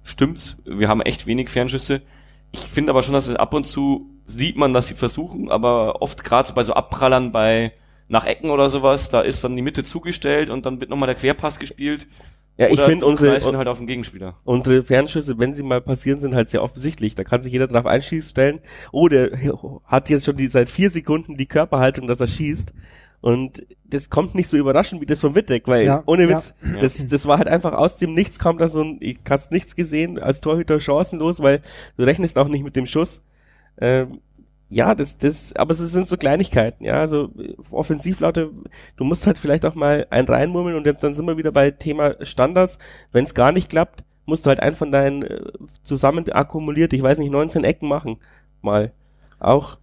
stimmt's. 0.05 0.59
Wir 0.65 0.89
haben 0.89 1.01
echt 1.03 1.27
wenig 1.27 1.49
Fernschüsse. 1.51 2.03
Ich 2.53 2.61
finde 2.61 2.91
aber 2.91 3.03
schon, 3.03 3.15
dass 3.15 3.27
es 3.27 3.37
ab 3.37 3.55
und 3.55 3.67
zu 3.67 4.11
sieht 4.27 4.57
man, 4.57 4.75
dass 4.75 4.89
sie 4.89 4.95
versuchen, 4.95 5.51
aber 5.51 6.03
oft 6.03 6.25
gerade 6.25 6.49
so 6.49 6.55
bei 6.55 6.63
so 6.63 6.75
Abprallern 6.75 7.33
bei 7.33 7.73
nach 8.09 8.25
Ecken 8.25 8.51
oder 8.51 8.69
sowas, 8.69 9.09
da 9.09 9.21
ist 9.21 9.43
dann 9.43 9.57
die 9.57 9.63
Mitte 9.63 9.85
zugestellt 9.85 10.51
und 10.51 10.67
dann 10.67 10.81
wird 10.81 10.91
nochmal 10.91 11.09
der 11.09 11.17
Querpass 11.17 11.59
gespielt. 11.59 12.07
Ja, 12.59 12.69
ich 12.69 12.81
finde 12.81 13.05
unsere, 13.05 13.39
halt 13.59 13.69
auf 13.69 13.79
den 13.79 13.87
Gegenspieler. 13.87 14.37
unsere 14.45 14.83
Fernschüsse, 14.83 15.39
wenn 15.39 15.53
sie 15.53 15.63
mal 15.63 15.83
passieren, 15.83 16.21
sind 16.21 16.35
halt 16.35 16.49
sehr 16.49 16.63
offensichtlich. 16.63 17.15
Da 17.15 17.23
kann 17.23 17.43
sich 17.43 17.53
jeder 17.53 17.67
drauf 17.67 17.85
einschießen 17.85 18.61
Oh, 18.93 19.09
der 19.09 19.31
hat 19.85 20.09
jetzt 20.09 20.25
schon 20.25 20.37
die, 20.37 20.49
seit 20.49 20.71
vier 20.71 20.89
Sekunden 20.89 21.37
die 21.37 21.47
Körperhaltung, 21.47 22.07
dass 22.07 22.21
er 22.21 22.29
schießt. 22.29 22.73
Und 23.27 23.67
das 23.83 24.09
kommt 24.09 24.37
nicht 24.37 24.49
so 24.49 24.57
überraschend 24.57 25.01
wie 25.01 25.07
das 25.07 25.21
von 25.21 25.35
Wittek, 25.35 25.67
weil 25.67 25.85
Ja, 25.85 26.01
ohne 26.07 26.29
ja. 26.31 26.37
Witz, 26.37 26.55
das, 26.81 27.09
das 27.09 27.27
war 27.27 27.39
halt 27.39 27.49
einfach 27.49 27.73
aus 27.73 27.99
dem 27.99 28.15
Nichts 28.15 28.39
kam 28.39 28.57
da 28.57 28.69
so 28.69 28.81
ein, 28.81 28.99
ich 29.01 29.19
hast 29.29 29.51
nichts 29.51 29.75
gesehen, 29.75 30.21
als 30.21 30.41
Torhüter 30.41 30.79
chancenlos, 30.79 31.43
weil 31.43 31.61
du 31.97 32.05
rechnest 32.05 32.39
auch 32.39 32.47
nicht 32.47 32.63
mit 32.63 32.77
dem 32.77 32.87
Schuss. 32.87 33.25
Ähm, 33.81 34.21
ja, 34.69 34.95
das, 34.95 35.19
das, 35.19 35.57
aber 35.57 35.73
es 35.73 35.79
sind 35.79 36.07
so 36.07 36.17
Kleinigkeiten, 36.17 36.85
ja, 36.85 37.01
also 37.01 37.33
äh, 37.37 37.55
Offensivlaute, 37.73 38.53
du 38.97 39.03
musst 39.03 39.27
halt 39.27 39.41
vielleicht 39.41 39.65
auch 39.65 39.75
mal 39.75 40.07
einen 40.11 40.29
reinmurmeln 40.29 40.77
und 40.77 41.03
dann 41.03 41.17
sind 41.17 41.27
wir 41.27 41.37
wieder 41.37 41.51
bei 41.51 41.73
Thema 41.73 42.25
Standards. 42.25 42.79
Wenn 43.11 43.25
es 43.25 43.35
gar 43.35 43.51
nicht 43.51 43.69
klappt, 43.69 44.05
musst 44.25 44.47
du 44.47 44.51
halt 44.51 44.61
einen 44.61 44.77
von 44.77 44.93
deinen 44.93 45.23
äh, 45.25 45.41
zusammen 45.83 46.31
akkumuliert, 46.31 46.93
ich 46.93 47.03
weiß 47.03 47.19
nicht, 47.19 47.33
19 47.33 47.65
Ecken 47.65 47.89
machen. 47.89 48.19
Mal. 48.63 48.93
Auch. 49.41 49.79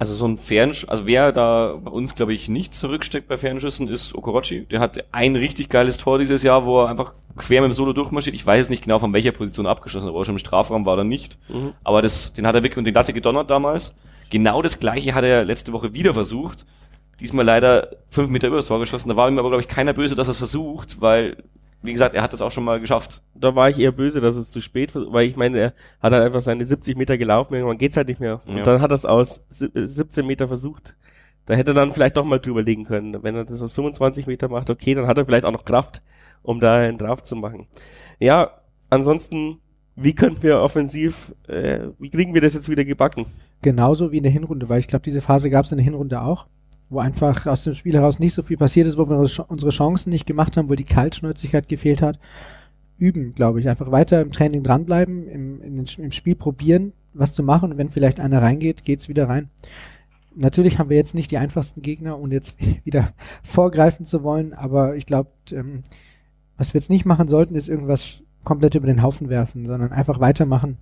Also 0.00 0.14
so 0.14 0.26
ein 0.26 0.38
Fernsch, 0.38 0.86
also 0.88 1.06
wer 1.06 1.30
da 1.30 1.78
bei 1.78 1.90
uns, 1.90 2.14
glaube 2.14 2.32
ich, 2.32 2.48
nicht 2.48 2.72
zurücksteckt 2.72 3.28
bei 3.28 3.36
Fernschüssen, 3.36 3.86
ist 3.86 4.14
Okorochi. 4.14 4.64
Der 4.64 4.80
hat 4.80 5.04
ein 5.12 5.36
richtig 5.36 5.68
geiles 5.68 5.98
Tor 5.98 6.18
dieses 6.18 6.42
Jahr, 6.42 6.64
wo 6.64 6.80
er 6.80 6.88
einfach 6.88 7.12
quer 7.36 7.60
mit 7.60 7.70
dem 7.70 7.74
Solo 7.74 7.92
durchmarschiert. 7.92 8.34
Ich 8.34 8.46
weiß 8.46 8.70
nicht 8.70 8.82
genau, 8.82 8.98
von 8.98 9.12
welcher 9.12 9.32
Position 9.32 9.66
er 9.66 9.72
abgeschossen 9.72 10.06
hat, 10.06 10.14
ob 10.14 10.22
er 10.22 10.24
schon 10.24 10.36
im 10.36 10.38
Strafraum 10.38 10.86
war 10.86 10.94
oder 10.94 11.04
nicht. 11.04 11.36
Mhm. 11.50 11.74
Aber 11.84 12.00
das, 12.00 12.32
den 12.32 12.46
hat 12.46 12.54
er 12.54 12.62
wirklich 12.62 12.78
und 12.78 12.86
den 12.86 12.94
Latte 12.94 13.12
gedonnert 13.12 13.50
damals. 13.50 13.94
Genau 14.30 14.62
das 14.62 14.80
gleiche 14.80 15.14
hat 15.14 15.24
er 15.24 15.44
letzte 15.44 15.74
Woche 15.74 15.92
wieder 15.92 16.14
versucht. 16.14 16.64
Diesmal 17.20 17.44
leider 17.44 17.90
fünf 18.08 18.30
Meter 18.30 18.46
über 18.48 18.56
das 18.56 18.68
Tor 18.68 18.78
geschossen. 18.78 19.10
Da 19.10 19.16
war 19.16 19.28
ihm 19.28 19.38
aber, 19.38 19.50
glaube 19.50 19.60
ich, 19.60 19.68
keiner 19.68 19.92
böse, 19.92 20.14
dass 20.14 20.28
er 20.28 20.32
es 20.32 20.38
versucht, 20.38 21.02
weil, 21.02 21.36
wie 21.82 21.92
gesagt, 21.92 22.14
er 22.14 22.22
hat 22.22 22.32
das 22.32 22.42
auch 22.42 22.50
schon 22.50 22.64
mal 22.64 22.78
geschafft. 22.80 23.22
Da 23.34 23.54
war 23.54 23.70
ich 23.70 23.78
eher 23.78 23.92
böse, 23.92 24.20
dass 24.20 24.36
es 24.36 24.50
zu 24.50 24.60
spät 24.60 24.94
war, 24.94 25.12
weil 25.12 25.26
ich 25.26 25.36
meine, 25.36 25.58
er 25.58 25.74
hat 26.00 26.12
halt 26.12 26.22
einfach 26.24 26.42
seine 26.42 26.64
70 26.64 26.96
Meter 26.96 27.16
gelaufen, 27.18 27.54
irgendwann 27.54 27.78
geht's 27.78 27.96
halt 27.96 28.08
nicht 28.08 28.20
mehr. 28.20 28.40
Und 28.46 28.58
Ja. 28.58 28.62
dann 28.64 28.80
hat 28.82 28.90
er 28.92 28.96
es 28.96 29.06
aus 29.06 29.44
si- 29.48 29.70
äh, 29.74 29.86
17 29.86 30.26
Meter 30.26 30.46
versucht. 30.48 30.96
Da 31.46 31.54
hätte 31.54 31.70
er 31.70 31.74
dann 31.74 31.92
vielleicht 31.92 32.16
doch 32.16 32.24
mal 32.24 32.38
drüber 32.38 32.62
legen 32.62 32.84
können. 32.84 33.22
Wenn 33.22 33.34
er 33.34 33.44
das 33.44 33.62
aus 33.62 33.72
25 33.72 34.26
Meter 34.26 34.48
macht, 34.48 34.68
okay, 34.70 34.94
dann 34.94 35.06
hat 35.06 35.16
er 35.18 35.24
vielleicht 35.24 35.44
auch 35.46 35.52
noch 35.52 35.64
Kraft, 35.64 36.02
um 36.42 36.60
da 36.60 36.76
einen 36.76 36.98
drauf 36.98 37.24
zu 37.24 37.34
machen. 37.34 37.66
Ja, 38.18 38.60
ansonsten, 38.90 39.58
wie 39.96 40.14
könnten 40.14 40.42
wir 40.42 40.60
offensiv, 40.60 41.34
äh, 41.48 41.88
wie 41.98 42.10
kriegen 42.10 42.34
wir 42.34 42.40
das 42.40 42.54
jetzt 42.54 42.68
wieder 42.68 42.84
gebacken? 42.84 43.26
Genauso 43.62 44.12
wie 44.12 44.18
in 44.18 44.22
der 44.22 44.32
Hinrunde, 44.32 44.68
weil 44.68 44.80
ich 44.80 44.86
glaube, 44.86 45.02
diese 45.04 45.20
Phase 45.20 45.50
gab 45.50 45.64
es 45.64 45.72
in 45.72 45.78
der 45.78 45.84
Hinrunde 45.84 46.20
auch, 46.22 46.46
wo 46.90 46.98
einfach 46.98 47.46
aus 47.46 47.62
dem 47.64 47.74
Spiel 47.74 47.94
heraus 47.94 48.18
nicht 48.18 48.34
so 48.34 48.42
viel 48.42 48.56
passiert 48.56 48.86
ist, 48.86 48.98
wo 48.98 49.08
wir 49.08 49.16
unsere 49.16 49.42
Ch- 49.44 49.48
unsere 49.48 49.70
Chancen 49.70 50.10
nicht 50.10 50.26
gemacht 50.26 50.56
haben, 50.56 50.68
wo 50.68 50.74
die 50.74 50.84
Kaltschnäuzigkeit 50.84 51.68
gefehlt 51.68 52.02
hat. 52.02 52.18
Üben, 52.98 53.32
glaube 53.34 53.60
ich. 53.60 53.68
Einfach 53.68 53.90
weiter 53.90 54.20
im 54.20 54.30
Training 54.32 54.62
dranbleiben, 54.62 55.26
im, 55.26 55.60
den, 55.60 55.86
im 56.04 56.12
Spiel 56.12 56.34
probieren, 56.34 56.92
was 57.14 57.32
zu 57.32 57.42
machen. 57.42 57.72
Und 57.72 57.78
wenn 57.78 57.88
vielleicht 57.90 58.20
einer 58.20 58.42
reingeht, 58.42 58.84
geht's 58.84 59.08
wieder 59.08 59.28
rein. 59.28 59.48
Natürlich 60.34 60.78
haben 60.78 60.90
wir 60.90 60.96
jetzt 60.96 61.14
nicht 61.14 61.30
die 61.30 61.38
einfachsten 61.38 61.80
Gegner, 61.82 62.18
um 62.18 62.30
jetzt 62.30 62.56
wieder 62.84 63.14
vorgreifen 63.42 64.04
zu 64.04 64.22
wollen, 64.22 64.52
aber 64.52 64.96
ich 64.96 65.06
glaube, 65.06 65.30
ähm, 65.52 65.82
was 66.56 66.74
wir 66.74 66.80
jetzt 66.80 66.90
nicht 66.90 67.06
machen 67.06 67.28
sollten, 67.28 67.54
ist 67.54 67.68
irgendwas 67.68 68.22
komplett 68.44 68.74
über 68.74 68.86
den 68.86 69.02
Haufen 69.02 69.28
werfen, 69.28 69.66
sondern 69.66 69.92
einfach 69.92 70.20
weitermachen. 70.20 70.76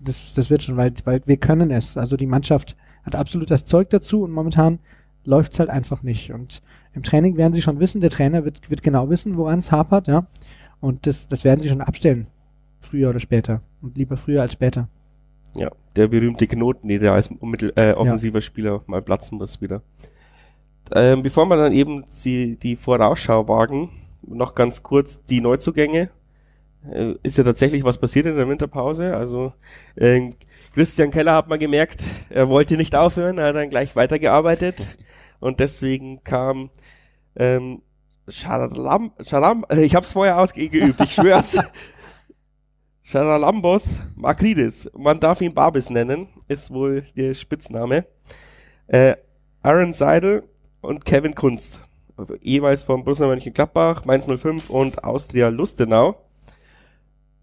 Das, 0.00 0.34
das 0.34 0.50
wird 0.50 0.62
schon, 0.62 0.76
weil, 0.76 0.92
weil 1.04 1.22
wir 1.24 1.36
können 1.38 1.70
es. 1.70 1.96
Also 1.96 2.16
die 2.16 2.26
Mannschaft 2.26 2.76
hat 3.04 3.14
absolut 3.16 3.50
das 3.50 3.64
Zeug 3.64 3.88
dazu 3.90 4.22
und 4.22 4.32
momentan 4.32 4.80
läuft's 5.24 5.58
halt 5.58 5.70
einfach 5.70 6.02
nicht. 6.02 6.32
Und 6.32 6.62
im 6.92 7.02
Training 7.02 7.36
werden 7.36 7.52
sie 7.52 7.62
schon 7.62 7.80
wissen, 7.80 8.00
der 8.00 8.10
Trainer 8.10 8.44
wird, 8.44 8.70
wird 8.70 8.82
genau 8.82 9.10
wissen, 9.10 9.36
woran 9.36 9.58
es 9.58 9.72
hapert, 9.72 10.06
ja. 10.06 10.26
Und 10.80 11.06
das, 11.06 11.28
das 11.28 11.44
werden 11.44 11.60
sie 11.60 11.68
schon 11.68 11.80
abstellen. 11.80 12.26
Früher 12.80 13.10
oder 13.10 13.20
später. 13.20 13.62
Und 13.80 13.96
lieber 13.96 14.16
früher 14.16 14.42
als 14.42 14.52
später. 14.52 14.88
Ja, 15.56 15.70
der 15.96 16.08
berühmte 16.08 16.46
Knoten, 16.46 16.88
der 16.88 17.12
als 17.12 17.30
mittel, 17.40 17.72
äh, 17.76 17.92
offensiver 17.92 18.40
Spieler 18.40 18.82
mal 18.86 19.02
platzen 19.02 19.38
muss 19.38 19.60
wieder. 19.62 19.82
Ähm, 20.92 21.22
bevor 21.22 21.46
wir 21.46 21.56
dann 21.56 21.72
eben 21.72 22.04
die, 22.24 22.56
die 22.56 22.76
Vorausschau 22.76 23.48
wagen, 23.48 23.90
noch 24.22 24.54
ganz 24.54 24.82
kurz 24.82 25.24
die 25.24 25.40
Neuzugänge. 25.40 26.10
Äh, 26.92 27.14
ist 27.22 27.38
ja 27.38 27.44
tatsächlich 27.44 27.84
was 27.84 27.98
passiert 27.98 28.26
in 28.26 28.36
der 28.36 28.48
Winterpause. 28.48 29.16
Also 29.16 29.52
äh, 29.96 30.32
Christian 30.74 31.10
Keller 31.10 31.34
hat 31.34 31.48
mal 31.48 31.58
gemerkt, 31.58 32.04
er 32.28 32.48
wollte 32.48 32.76
nicht 32.76 32.94
aufhören, 32.94 33.38
er 33.38 33.48
hat 33.48 33.56
dann 33.56 33.70
gleich 33.70 33.96
weitergearbeitet 33.96 34.86
und 35.44 35.60
deswegen 35.60 36.24
kam 36.24 36.70
ähm, 37.36 37.82
Schalam, 38.28 39.12
Schalam, 39.20 39.66
äh, 39.68 39.82
ich 39.82 39.94
hab's 39.94 40.14
vorher 40.14 40.38
ausgeübt, 40.38 40.98
ich 41.02 41.12
schwör's. 41.12 41.58
Charalambos 43.02 44.00
Makridis, 44.16 44.90
man 44.96 45.20
darf 45.20 45.42
ihn 45.42 45.52
Babis 45.52 45.90
nennen, 45.90 46.28
ist 46.48 46.70
wohl 46.70 47.02
der 47.14 47.34
Spitzname. 47.34 48.06
Äh, 48.86 49.16
Aaron 49.60 49.92
Seidel 49.92 50.48
und 50.80 51.04
Kevin 51.04 51.34
Kunst, 51.34 51.82
jeweils 52.40 52.82
von 52.82 53.04
Borussia 53.04 53.26
Mönchengladbach, 53.26 54.06
Mainz 54.06 54.26
05 54.26 54.70
und 54.70 55.04
Austria 55.04 55.50
Lustenau. 55.50 56.16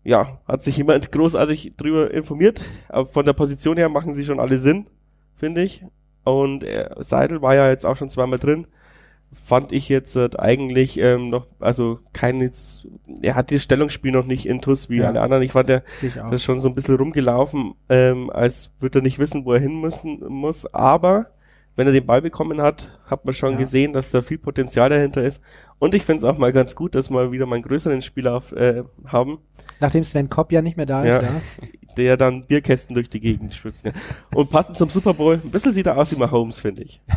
ja, 0.03 0.41
hat 0.47 0.63
sich 0.63 0.75
jemand 0.75 1.11
großartig 1.11 1.75
drüber 1.77 2.11
informiert. 2.11 2.63
Aber 2.89 3.05
von 3.05 3.27
der 3.27 3.33
Position 3.33 3.77
her 3.77 3.89
machen 3.89 4.11
sie 4.11 4.25
schon 4.25 4.39
alle 4.39 4.57
Sinn, 4.57 4.87
finde 5.35 5.61
ich. 5.61 5.85
Und 6.23 6.63
äh, 6.63 6.89
Seidel 6.99 7.41
war 7.41 7.55
ja 7.55 7.69
jetzt 7.69 7.85
auch 7.85 7.97
schon 7.97 8.09
zweimal 8.09 8.39
drin. 8.39 8.67
Fand 9.33 9.71
ich 9.71 9.87
jetzt 9.87 10.15
äh, 10.17 10.29
eigentlich 10.37 10.99
ähm, 10.99 11.29
noch, 11.29 11.47
also 11.61 11.99
kein 12.11 12.41
jetzt, 12.41 12.85
er 13.21 13.35
hat 13.35 13.49
das 13.51 13.63
Stellungsspiel 13.63 14.11
noch 14.11 14.25
nicht 14.25 14.45
in 14.45 14.59
TUS 14.61 14.89
wie 14.89 14.97
Ja. 14.97 15.07
alle 15.07 15.21
anderen. 15.21 15.41
Ich 15.43 15.53
fand, 15.53 15.69
er 15.69 15.83
das 16.01 16.33
ist 16.33 16.43
schon 16.43 16.59
so 16.59 16.67
ein 16.67 16.75
bisschen 16.75 16.95
rumgelaufen, 16.97 17.73
ähm, 17.87 18.29
als 18.29 18.73
würde 18.79 18.99
er 18.99 19.03
nicht 19.03 19.19
wissen, 19.19 19.45
wo 19.45 19.53
er 19.53 19.59
hin 19.61 19.79
müssen 19.79 20.19
muss. 20.27 20.65
Aber 20.73 21.27
wenn 21.77 21.87
er 21.87 21.93
den 21.93 22.05
Ball 22.05 22.21
bekommen 22.21 22.61
hat, 22.61 22.99
hat 23.05 23.23
man 23.23 23.33
schon 23.33 23.53
Ja. 23.53 23.59
gesehen, 23.59 23.93
dass 23.93 24.11
da 24.11 24.21
viel 24.21 24.37
Potenzial 24.37 24.89
dahinter 24.89 25.23
ist. 25.23 25.41
Und 25.79 25.95
ich 25.95 26.03
finde 26.03 26.17
es 26.17 26.23
auch 26.25 26.37
mal 26.37 26.51
ganz 26.51 26.75
gut, 26.75 26.93
dass 26.93 27.09
wir 27.09 27.31
wieder 27.31 27.45
mal 27.45 27.55
einen 27.55 27.63
größeren 27.63 28.01
Spieler 28.01 28.35
auf, 28.35 28.51
äh, 28.51 28.83
haben, 29.07 29.39
Nachdem 29.79 30.03
Sven 30.03 30.29
Kopp 30.29 30.51
ja 30.51 30.61
nicht 30.61 30.75
mehr 30.77 30.85
da 30.85 31.05
Ja. 31.05 31.17
ist, 31.19 31.23
ja. 31.31 31.41
der 31.97 32.17
dann 32.17 32.45
Bierkästen 32.45 32.93
durch 32.93 33.09
die 33.09 33.19
Gegend 33.19 33.53
spritzt. 33.53 33.85
Ne? 33.85 33.93
Und 34.33 34.49
passend 34.49 34.77
zum 34.77 34.89
Super 34.89 35.13
Bowl, 35.13 35.39
ein 35.43 35.51
bisschen 35.51 35.73
sieht 35.73 35.87
er 35.87 35.97
aus 35.97 36.11
wie 36.11 36.19
Mahomes, 36.19 36.59
finde 36.59 36.83
ich. 36.83 37.01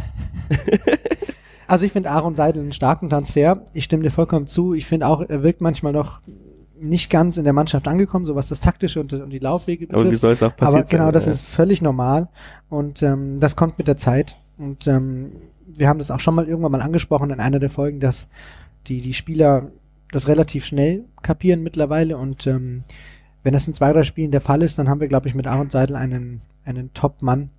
Also 1.67 1.87
ich 1.87 1.93
finde 1.93 2.11
Aaron 2.11 2.35
Seidel 2.35 2.63
einen 2.63 2.73
starken 2.73 3.09
Transfer. 3.09 3.65
Ich 3.73 3.85
stimme 3.85 4.03
dir 4.03 4.11
vollkommen 4.11 4.47
zu. 4.47 4.75
Ich 4.75 4.87
finde 4.87 5.07
auch, 5.07 5.23
er 5.23 5.43
wirkt 5.43 5.61
manchmal 5.61 5.93
noch 5.93 6.21
nicht 6.79 7.11
ganz 7.11 7.37
in 7.37 7.45
der 7.45 7.53
Mannschaft 7.53 7.89
angekommen, 7.89 8.27
so 8.27 8.35
was 8.35 8.49
das 8.49 8.61
Taktische 8.61 9.01
und, 9.01 9.13
und 9.13 9.31
die 9.31 9.39
Laufwege 9.39 9.87
Aber 9.89 10.01
wie 10.01 10.05
betrifft. 10.05 10.21
soll 10.21 10.33
es 10.33 10.43
auch 10.43 10.55
passieren? 10.55 10.83
Aber 10.83 10.91
genau, 10.91 11.11
das 11.11 11.27
ist 11.27 11.43
völlig 11.43 11.81
normal 11.81 12.29
und 12.69 13.03
ähm, 13.03 13.41
das 13.41 13.57
kommt 13.57 13.79
mit 13.79 13.89
der 13.89 13.97
Zeit. 13.97 14.37
Und 14.59 14.87
ähm, 14.87 15.33
wir 15.67 15.89
haben 15.89 15.99
das 15.99 16.11
auch 16.11 16.21
schon 16.21 16.35
mal 16.35 16.47
irgendwann 16.47 16.73
mal 16.73 16.83
angesprochen 16.83 17.31
in 17.31 17.41
einer 17.41 17.59
der 17.59 17.71
Folgen, 17.71 18.01
dass 18.01 18.29
die, 18.87 19.01
die 19.01 19.15
Spieler 19.15 19.71
das 20.11 20.29
relativ 20.29 20.65
schnell 20.65 21.05
kapieren 21.23 21.63
mittlerweile 21.63 22.19
und 22.19 22.47
ähm, 22.47 22.85
wenn 23.45 23.53
das 23.53 23.69
in 23.69 23.75
zwei, 23.75 23.93
drei 23.93 24.03
Spielen 24.03 24.33
der 24.33 24.41
Fall 24.41 24.63
ist, 24.63 24.79
dann 24.79 24.89
haben 24.89 25.01
wir, 25.01 25.09
glaube 25.09 25.29
ich, 25.29 25.35
mit 25.35 25.47
Aaron 25.47 25.71
Seidel 25.71 25.97
einen, 25.97 26.41
einen 26.65 26.93
Top-Mann. 26.95 27.51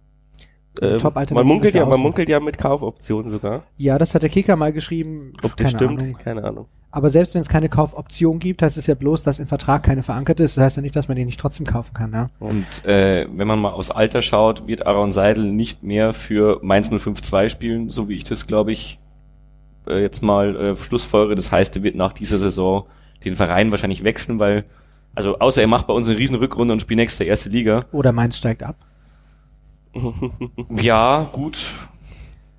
ähm, 0.81 0.97
Top-Alternative 0.97 1.35
man 1.35 1.47
munkelt 1.47 1.75
ja, 1.75 1.85
man 1.85 1.99
munkelt 1.99 2.27
ja 2.27 2.39
mit 2.39 2.57
Kaufoptionen 2.57 3.31
sogar. 3.31 3.63
Ja, 3.77 3.97
das 3.97 4.13
hat 4.13 4.23
der 4.23 4.29
Kicker 4.29 4.55
mal 4.57 4.73
geschrieben. 4.73 5.33
Ob 5.43 5.55
das 5.55 5.67
Keine 5.67 5.77
stimmt, 5.77 6.01
Ahnung. 6.01 6.17
keine 6.17 6.43
Ahnung. 6.43 6.65
Aber 6.91 7.09
selbst 7.09 7.35
wenn 7.35 7.41
es 7.41 7.49
keine 7.49 7.67
Kaufoption 7.67 8.39
gibt, 8.39 8.61
heißt 8.61 8.77
es 8.77 8.87
ja 8.87 8.95
bloß, 8.95 9.21
dass 9.23 9.39
im 9.39 9.47
Vertrag 9.47 9.83
keine 9.83 10.01
verankert 10.01 10.39
ist. 10.39 10.55
Das 10.55 10.63
heißt 10.63 10.75
ja 10.77 10.81
nicht, 10.81 10.95
dass 10.95 11.09
man 11.09 11.17
den 11.17 11.25
nicht 11.25 11.39
trotzdem 11.39 11.65
kaufen 11.65 11.93
kann. 11.93 12.13
Ja? 12.13 12.29
Und 12.39 12.85
äh, 12.85 13.27
wenn 13.35 13.47
man 13.47 13.59
mal 13.59 13.71
aufs 13.71 13.91
Alter 13.91 14.21
schaut, 14.21 14.65
wird 14.67 14.87
Aaron 14.87 15.11
Seidel 15.11 15.43
nicht 15.43 15.83
mehr 15.83 16.13
für 16.13 16.59
Mainz 16.63 16.87
052 16.89 17.51
spielen, 17.51 17.89
so 17.89 18.07
wie 18.07 18.15
ich 18.15 18.23
das, 18.23 18.47
glaube 18.47 18.71
ich, 18.71 18.97
äh, 19.87 20.01
jetzt 20.01 20.23
mal 20.23 20.55
äh, 20.55 20.75
schlussfolgere. 20.77 21.35
Das 21.35 21.51
heißt, 21.51 21.75
er 21.75 21.83
wird 21.83 21.95
nach 21.95 22.13
dieser 22.13 22.39
Saison 22.39 22.85
den 23.25 23.35
Verein 23.35 23.71
wahrscheinlich 23.71 24.05
wechseln, 24.05 24.39
weil, 24.39 24.63
also 25.15 25.39
außer 25.39 25.61
er 25.61 25.67
macht 25.67 25.87
bei 25.87 25.93
uns 25.93 26.07
eine 26.07 26.17
riesen 26.17 26.35
Rückrunde 26.35 26.73
und 26.73 26.79
spielt 26.81 26.97
nächste 26.99 27.23
erste 27.23 27.49
Liga. 27.49 27.85
Oder 27.91 28.11
Mainz 28.11 28.37
steigt 28.37 28.63
ab. 28.63 28.75
Ja, 30.69 31.29
gut. 31.31 31.57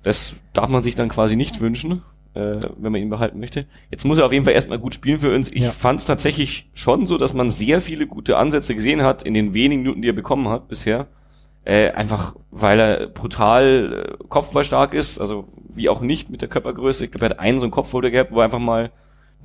Das 0.03 0.35
darf 0.53 0.69
man 0.69 0.81
sich 0.83 0.95
dann 0.95 1.09
quasi 1.09 1.35
nicht 1.35 1.59
wünschen, 1.61 2.01
äh, 2.33 2.57
wenn 2.77 2.91
man 2.91 3.01
ihn 3.01 3.09
behalten 3.09 3.39
möchte. 3.39 3.65
Jetzt 3.91 4.05
muss 4.05 4.17
er 4.17 4.25
auf 4.25 4.31
jeden 4.33 4.45
Fall 4.45 4.53
erstmal 4.53 4.79
gut 4.79 4.93
spielen 4.95 5.19
für 5.19 5.33
uns. 5.33 5.49
Ich 5.51 5.63
Ja. 5.63 5.71
fand 5.71 5.99
es 5.99 6.05
tatsächlich 6.05 6.69
schon 6.73 7.05
so, 7.05 7.17
dass 7.17 7.33
man 7.33 7.49
sehr 7.49 7.81
viele 7.81 8.07
gute 8.07 8.37
Ansätze 8.37 8.73
gesehen 8.73 9.03
hat 9.03 9.23
in 9.23 9.33
den 9.33 9.53
wenigen 9.53 9.81
Minuten, 9.83 10.01
die 10.01 10.09
er 10.09 10.13
bekommen 10.13 10.47
hat 10.49 10.67
bisher. 10.67 11.07
Äh, 11.65 11.91
einfach 11.91 12.35
weil 12.49 12.79
er 12.79 13.07
brutal 13.07 14.17
äh, 14.21 14.23
kopfballstark 14.29 14.93
ist, 14.93 15.19
also 15.19 15.49
wie 15.69 15.89
auch 15.89 15.99
nicht 16.01 16.29
mit 16.29 16.41
der 16.41 16.47
Körpergröße. 16.49 17.05
Ich 17.05 17.11
glaube, 17.11 17.25
er 17.25 17.29
hat 17.31 17.39
einen 17.39 17.59
so 17.59 17.65
einen 17.65 17.71
Kopfholder 17.71 18.09
gehabt, 18.09 18.31
wo 18.31 18.39
er 18.39 18.45
einfach 18.45 18.59
mal 18.59 18.89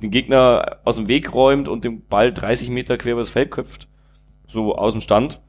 den 0.03 0.11
Gegner 0.11 0.77
aus 0.83 0.97
dem 0.97 1.07
Weg 1.07 1.33
räumt 1.33 1.67
und 1.67 1.83
den 1.83 2.05
Ball 2.05 2.33
30 2.33 2.69
Meter 2.69 2.97
quer 2.97 3.13
übers 3.13 3.29
Feld 3.29 3.51
köpft. 3.51 3.87
So 4.47 4.75
aus 4.75 4.93
dem 4.93 5.01
Stand. 5.01 5.41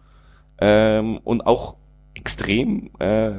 Ähm, 0.58 1.18
und 1.24 1.46
auch 1.46 1.76
extrem 2.14 2.90
äh, 3.00 3.32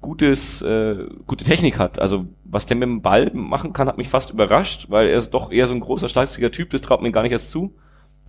gutes, 0.00 0.62
äh, 0.62 1.06
gute 1.26 1.44
Technik 1.44 1.78
hat. 1.78 1.98
Also 1.98 2.26
was 2.44 2.66
der 2.66 2.76
mit 2.76 2.88
dem 2.88 3.02
Ball 3.02 3.30
machen 3.34 3.72
kann, 3.72 3.88
hat 3.88 3.98
mich 3.98 4.08
fast 4.08 4.30
überrascht, 4.30 4.86
weil 4.88 5.08
er 5.08 5.16
ist 5.16 5.30
doch 5.30 5.50
eher 5.50 5.66
so 5.66 5.74
ein 5.74 5.80
großer, 5.80 6.08
starksiger 6.08 6.50
Typ, 6.50 6.70
das 6.70 6.80
traut 6.80 7.02
mir 7.02 7.12
gar 7.12 7.22
nicht 7.22 7.32
erst 7.32 7.50
zu. 7.50 7.74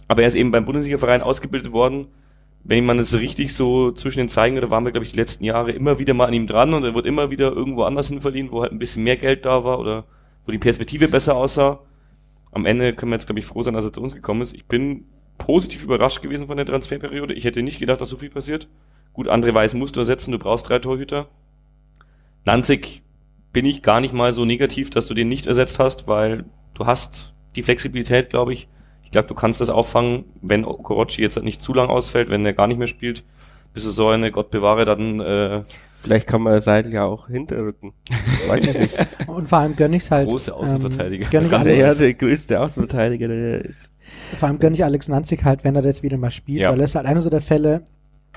Aber 0.08 0.22
er 0.22 0.28
ist 0.28 0.36
eben 0.36 0.52
beim 0.52 0.66
Bundesliga-Verein 0.66 1.22
ausgebildet 1.22 1.72
worden. 1.72 2.08
Wenn 2.64 2.86
man 2.86 3.00
es 3.00 3.14
richtig 3.14 3.54
so 3.54 3.92
zwischen 3.92 4.20
den 4.20 4.30
Zeigen, 4.30 4.60
da 4.60 4.70
waren 4.72 4.86
wir, 4.86 4.92
glaube 4.92 5.06
ich, 5.06 5.12
die 5.12 5.18
letzten 5.18 5.44
Jahre 5.44 5.72
immer 5.72 6.00
wieder 6.00 6.14
mal 6.14 6.26
an 6.28 6.34
ihm 6.34 6.48
dran 6.48 6.74
und 6.74 6.84
er 6.84 6.94
wurde 6.94 7.08
immer 7.08 7.30
wieder 7.30 7.52
irgendwo 7.52 7.84
anders 7.84 8.08
hin 8.08 8.22
verliehen, 8.22 8.52
wo 8.52 8.62
halt 8.62 8.72
ein 8.72 8.80
bisschen 8.80 9.04
mehr 9.04 9.18
Geld 9.18 9.46
da 9.46 9.64
war 9.64 9.80
oder 9.80 10.06
wo 10.46 10.52
die 10.52 10.58
Perspektive 10.58 11.08
besser 11.08 11.36
aussah. 11.36 11.80
Am 12.56 12.66
Ende 12.66 12.94
können 12.94 13.12
wir 13.12 13.18
jetzt, 13.18 13.26
glaube 13.26 13.40
ich, 13.40 13.46
froh 13.46 13.62
sein, 13.64 13.74
dass 13.74 13.84
er 13.84 13.92
zu 13.92 14.02
uns 14.02 14.16
gekommen 14.16 14.42
ist. 14.42 14.54
Ich 14.54 14.66
bin 14.66 15.04
positiv 15.38 15.84
überrascht 15.84 16.22
gewesen 16.22 16.48
von 16.48 16.56
der 16.56 16.66
Transferperiode. 16.66 17.34
Ich 17.34 17.44
hätte 17.44 17.62
nicht 17.62 17.80
gedacht, 17.80 18.00
dass 18.00 18.10
so 18.10 18.16
viel 18.16 18.30
passiert. 18.30 18.70
Gut, 19.12 19.28
André 19.28 19.54
Weiß 19.54 19.74
musst 19.74 19.98
du 19.98 20.00
ersetzen, 20.00 20.32
du 20.32 20.40
brauchst 20.40 20.70
drei 20.70 20.80
Torhüter. 20.80 21.28
Nanzig 22.46 23.04
bin 23.52 23.66
ich 23.66 23.82
gar 23.82 24.00
nicht 24.00 24.14
mal 24.14 24.32
so 24.32 24.46
negativ, 24.46 24.90
dass 24.90 25.08
du 25.08 25.14
den 25.14 25.28
nicht 25.28 25.48
ersetzt 25.48 25.80
hast, 25.80 26.08
weil 26.08 26.46
du 26.76 26.86
hast 26.86 27.34
die 27.58 27.64
Flexibilität, 27.64 28.30
glaube 28.30 28.54
ich. 28.54 28.70
Ich 29.04 29.12
glaube, 29.12 29.28
du 29.28 29.34
kannst 29.34 29.60
das 29.60 29.70
auffangen, 29.70 30.24
wenn 30.42 30.64
Okorochi 30.64 31.22
jetzt 31.22 31.42
nicht 31.44 31.62
zu 31.62 31.74
lang 31.74 31.90
ausfällt, 31.90 32.30
wenn 32.30 32.46
er 32.46 32.54
gar 32.54 32.68
nicht 32.68 32.78
mehr 32.78 32.88
spielt. 32.88 33.26
Bis 33.74 33.84
so 33.84 34.08
eine, 34.08 34.32
Gott 34.32 34.50
bewahre, 34.50 34.86
dann 34.86 35.20
äh, 35.20 35.64
Vielleicht 36.02 36.28
kann 36.28 36.42
man 36.42 36.60
Seidel 36.60 36.94
ja 36.94 37.04
auch 37.06 37.28
hinterrücken. 37.28 37.94
Weiß 38.48 38.64
ich 38.64 38.78
nicht. 38.78 38.98
Und 39.28 39.50
vor 39.50 39.60
allem 39.60 39.76
gönne 39.76 39.96
ich 39.96 40.10
halt. 40.12 40.30
Große 40.30 40.54
Außenverteidiger. 40.54 41.26
Ähm, 41.26 41.32
Das 41.32 41.50
Ganze 41.50 41.72
Der, 41.74 41.86
Alex, 41.88 42.00
ja, 42.00 42.06
der 42.06 42.14
größte 42.14 42.60
Außenverteidiger. 42.60 43.28
Der, 43.28 43.64
vor 44.38 44.48
allem 44.48 44.60
gönne 44.60 44.76
ich 44.76 44.84
Alex 44.84 45.08
Nanzig 45.08 45.44
halt, 45.44 45.64
wenn 45.64 45.76
er 45.76 45.84
jetzt 45.84 46.04
wieder 46.04 46.18
mal 46.18 46.32
spielt, 46.32 46.62
Ja. 46.62 46.72
weil 46.72 46.80
er 46.80 46.86
ist 46.86 46.96
halt 46.96 47.08
einer 47.08 47.22
so 47.22 47.30
der 47.30 47.42
Fälle, 47.42 47.84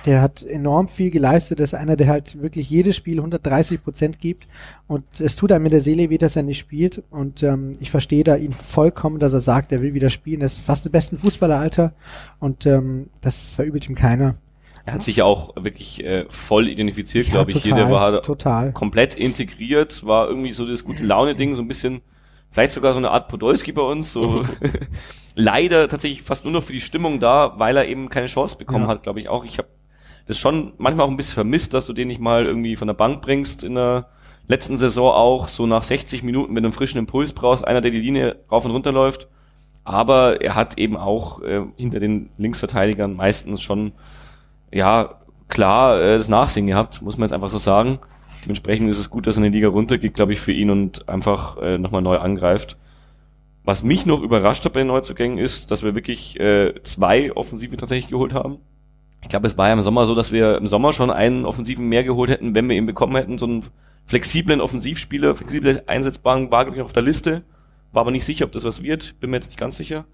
der 0.07 0.23
hat 0.23 0.45
enorm 0.45 0.89
viel 0.89 1.11
geleistet, 1.11 1.61
ist 1.61 1.75
einer, 1.75 1.97
der 1.97 2.07
halt 2.07 2.41
wirklich 2.41 2.71
jedes 2.71 2.97
Spiel 2.97 3.19
130 3.19 3.83
Prozent 3.83 4.21
gibt 4.21 4.47
und 4.87 5.05
es 5.21 5.35
tut 5.35 5.51
einem 5.51 5.67
in 5.67 5.73
der 5.73 5.81
Seele 5.81 6.09
weh, 6.09 6.19
dass 6.19 6.37
er 6.37 6.45
nicht 6.45 6.59
spielt 6.59 7.03
und 7.11 7.43
ähm, 7.43 7.73
ich 7.81 7.91
verstehe 7.91 8.23
da 8.23 8.37
ihn 8.37 8.53
vollkommen, 8.55 9.19
dass 9.19 9.33
er 9.33 9.41
sagt, 9.41 9.73
er 9.73 9.83
will 9.83 9.95
wieder 9.95 10.09
spielen, 10.09 10.41
er 10.41 10.47
ist 10.47 10.61
fast 10.61 10.85
der 10.85 10.91
besten 10.91 11.19
Fußballeralter 11.19 11.93
und 12.39 12.65
ähm, 12.65 13.09
das 13.21 13.57
verübelt 13.57 13.89
ihm 13.89 13.97
keiner. 13.97 14.37
Er 14.89 14.95
hat 14.95 15.03
sich 15.03 15.17
ja 15.17 15.25
auch 15.25 15.55
wirklich 15.57 16.03
äh, 16.05 16.25
voll 16.29 16.69
identifiziert, 16.69 17.27
Ja, 17.27 17.33
glaube 17.33 17.51
ich. 17.51 17.63
total, 17.63 17.79
Jeder 17.79 17.91
war 17.91 18.23
total. 18.23 18.73
komplett 18.73 19.15
integriert, 19.15 20.05
war 20.07 20.29
irgendwie 20.29 20.53
so 20.53 20.67
das 20.67 20.85
gute 20.85 21.05
Laune-Ding, 21.05 21.55
so 21.55 21.63
ein 21.63 21.69
bisschen, 21.69 22.01
vielleicht 22.51 22.73
sogar 22.73 22.93
so 22.93 22.99
eine 22.99 23.11
Art 23.11 23.29
Podolski 23.29 23.73
bei 23.73 23.83
uns, 23.83 24.13
so 24.13 24.43
leider 25.35 25.89
tatsächlich 25.89 26.23
fast 26.23 26.45
nur 26.45 26.53
noch 26.55 26.63
für 26.63 26.73
die 26.73 26.81
Stimmung 26.81 27.21
da, 27.21 27.55
weil 27.59 27.77
er 27.77 27.87
eben 27.87 28.09
keine 28.09 28.27
Chance 28.27 28.57
bekommen 28.57 28.85
Ja. 28.85 28.91
hat, 28.91 29.03
glaube 29.03 29.21
ich 29.21 29.29
auch. 29.29 29.45
Ich 29.45 29.59
habe 29.59 29.69
das 30.27 30.39
schon 30.39 30.73
manchmal 30.79 31.07
auch 31.07 31.11
ein 31.11 31.17
bisschen 31.17 31.35
vermisst, 31.35 31.75
dass 31.75 31.87
du 31.87 31.93
den 31.93 32.09
nicht 32.09 32.21
mal 32.21 32.45
irgendwie 32.45 32.77
von 32.77 32.87
der 32.89 32.95
Bank 32.95 33.23
bringst 33.23 33.65
in 33.65 33.75
der 33.75 34.09
letzten 34.47 34.77
Saison 34.79 35.13
auch, 35.13 35.49
so 35.49 35.67
nach 35.67 35.83
60 35.83 36.23
Minuten 36.23 36.53
mit 36.53 36.65
einem 36.65 36.73
frischen 36.73 36.99
Impuls 36.99 37.33
brauchst, 37.33 37.67
einer, 37.67 37.81
der 37.81 37.91
die 37.91 38.01
Linie 38.01 38.37
rauf 38.51 38.65
und 38.65 38.71
runter 38.71 38.93
läuft. 38.93 39.29
Aber 39.85 40.41
er 40.43 40.55
hat 40.55 40.77
eben 40.79 40.97
auch 40.97 41.41
äh, 41.43 41.63
hinter 41.77 41.99
den 42.01 42.31
Linksverteidigern 42.37 43.15
meistens 43.15 43.63
schon, 43.63 43.93
ja, 44.73 45.21
klar, 45.49 46.01
äh, 46.01 46.17
das 46.17 46.29
Nachsehen 46.29 46.67
gehabt, 46.67 47.03
muss 47.03 47.19
man 47.19 47.27
jetzt 47.27 47.35
einfach 47.35 47.51
so 47.51 47.59
sagen. 47.59 47.99
Dementsprechend 48.45 48.89
ist 48.91 48.99
es 48.99 49.11
gut, 49.11 49.27
dass 49.27 49.37
er 49.37 49.45
in 49.45 49.53
die 49.53 49.59
Liga 49.59 49.69
runtergeht, 49.69 50.15
glaube 50.15 50.33
ich, 50.33 50.41
für 50.41 50.53
ihn 50.53 50.71
und 50.71 51.09
einfach 51.09 51.57
äh, 51.59 51.79
nochmal 51.79 52.03
neu 52.03 52.19
angreift. 52.19 52.77
Was 53.65 53.83
mich 53.83 54.07
noch 54.07 54.23
überrascht 54.23 54.65
hat 54.65 54.73
bei 54.73 54.81
den 54.81 54.87
Neuzugängen 54.87 55.39
ist, 55.39 55.71
dass 55.71 55.83
wir 55.83 55.95
wirklich 55.95 56.39
äh, 56.41 56.75
zwei 56.85 57.33
Offensive 57.35 57.77
tatsächlich 57.77 58.11
geholt 58.11 58.33
haben. 58.33 58.59
Ich 59.23 59.29
glaube, 59.29 59.47
es 59.47 59.59
war 59.59 59.67
ja 59.67 59.75
im 59.75 59.81
Sommer 59.81 60.07
so, 60.07 60.15
dass 60.15 60.33
wir 60.33 60.57
im 60.57 60.67
Sommer 60.67 60.93
schon 60.93 61.11
einen 61.11 61.45
Offensiven 61.45 61.89
mehr 61.89 62.05
geholt 62.05 62.31
hätten, 62.31 62.55
wenn 62.55 62.69
wir 62.69 62.77
ihn 62.77 62.87
bekommen 62.87 63.17
hätten. 63.17 63.39
So 63.39 63.47
einen 63.47 63.67
flexiblen 64.07 64.61
Offensivspieler, 64.61 65.35
flexibel 65.35 65.83
einsetzbaren 65.87 66.51
war, 66.51 66.65
glaube 66.65 66.79
ich, 66.79 66.83
auf 66.83 66.93
der 66.93 67.03
Liste. 67.03 67.43
War 67.93 68.03
aber 68.03 68.11
nicht 68.11 68.25
sicher, 68.25 68.45
ob 68.45 68.53
das 68.53 68.65
was 68.65 68.83
wird. 68.83 69.19
Bin 69.21 69.31
mir 69.31 69.37
jetzt 69.37 69.49
nicht 69.49 69.59
ganz 69.59 69.77
sicher. 69.77 70.05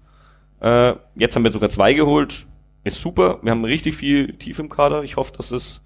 Äh, 0.59 0.93
jetzt 1.15 1.35
haben 1.35 1.43
wir 1.43 1.51
sogar 1.51 1.69
zwei 1.69 1.93
geholt. 1.93 2.45
Ist 2.85 3.01
super. 3.01 3.39
Wir 3.41 3.51
haben 3.51 3.65
richtig 3.65 3.95
viel 3.95 4.33
tief 4.33 4.59
im 4.59 4.69
Kader. 4.69 5.03
Ich 5.03 5.17
hoffe, 5.17 5.33
dass 5.35 5.51
es 5.51 5.81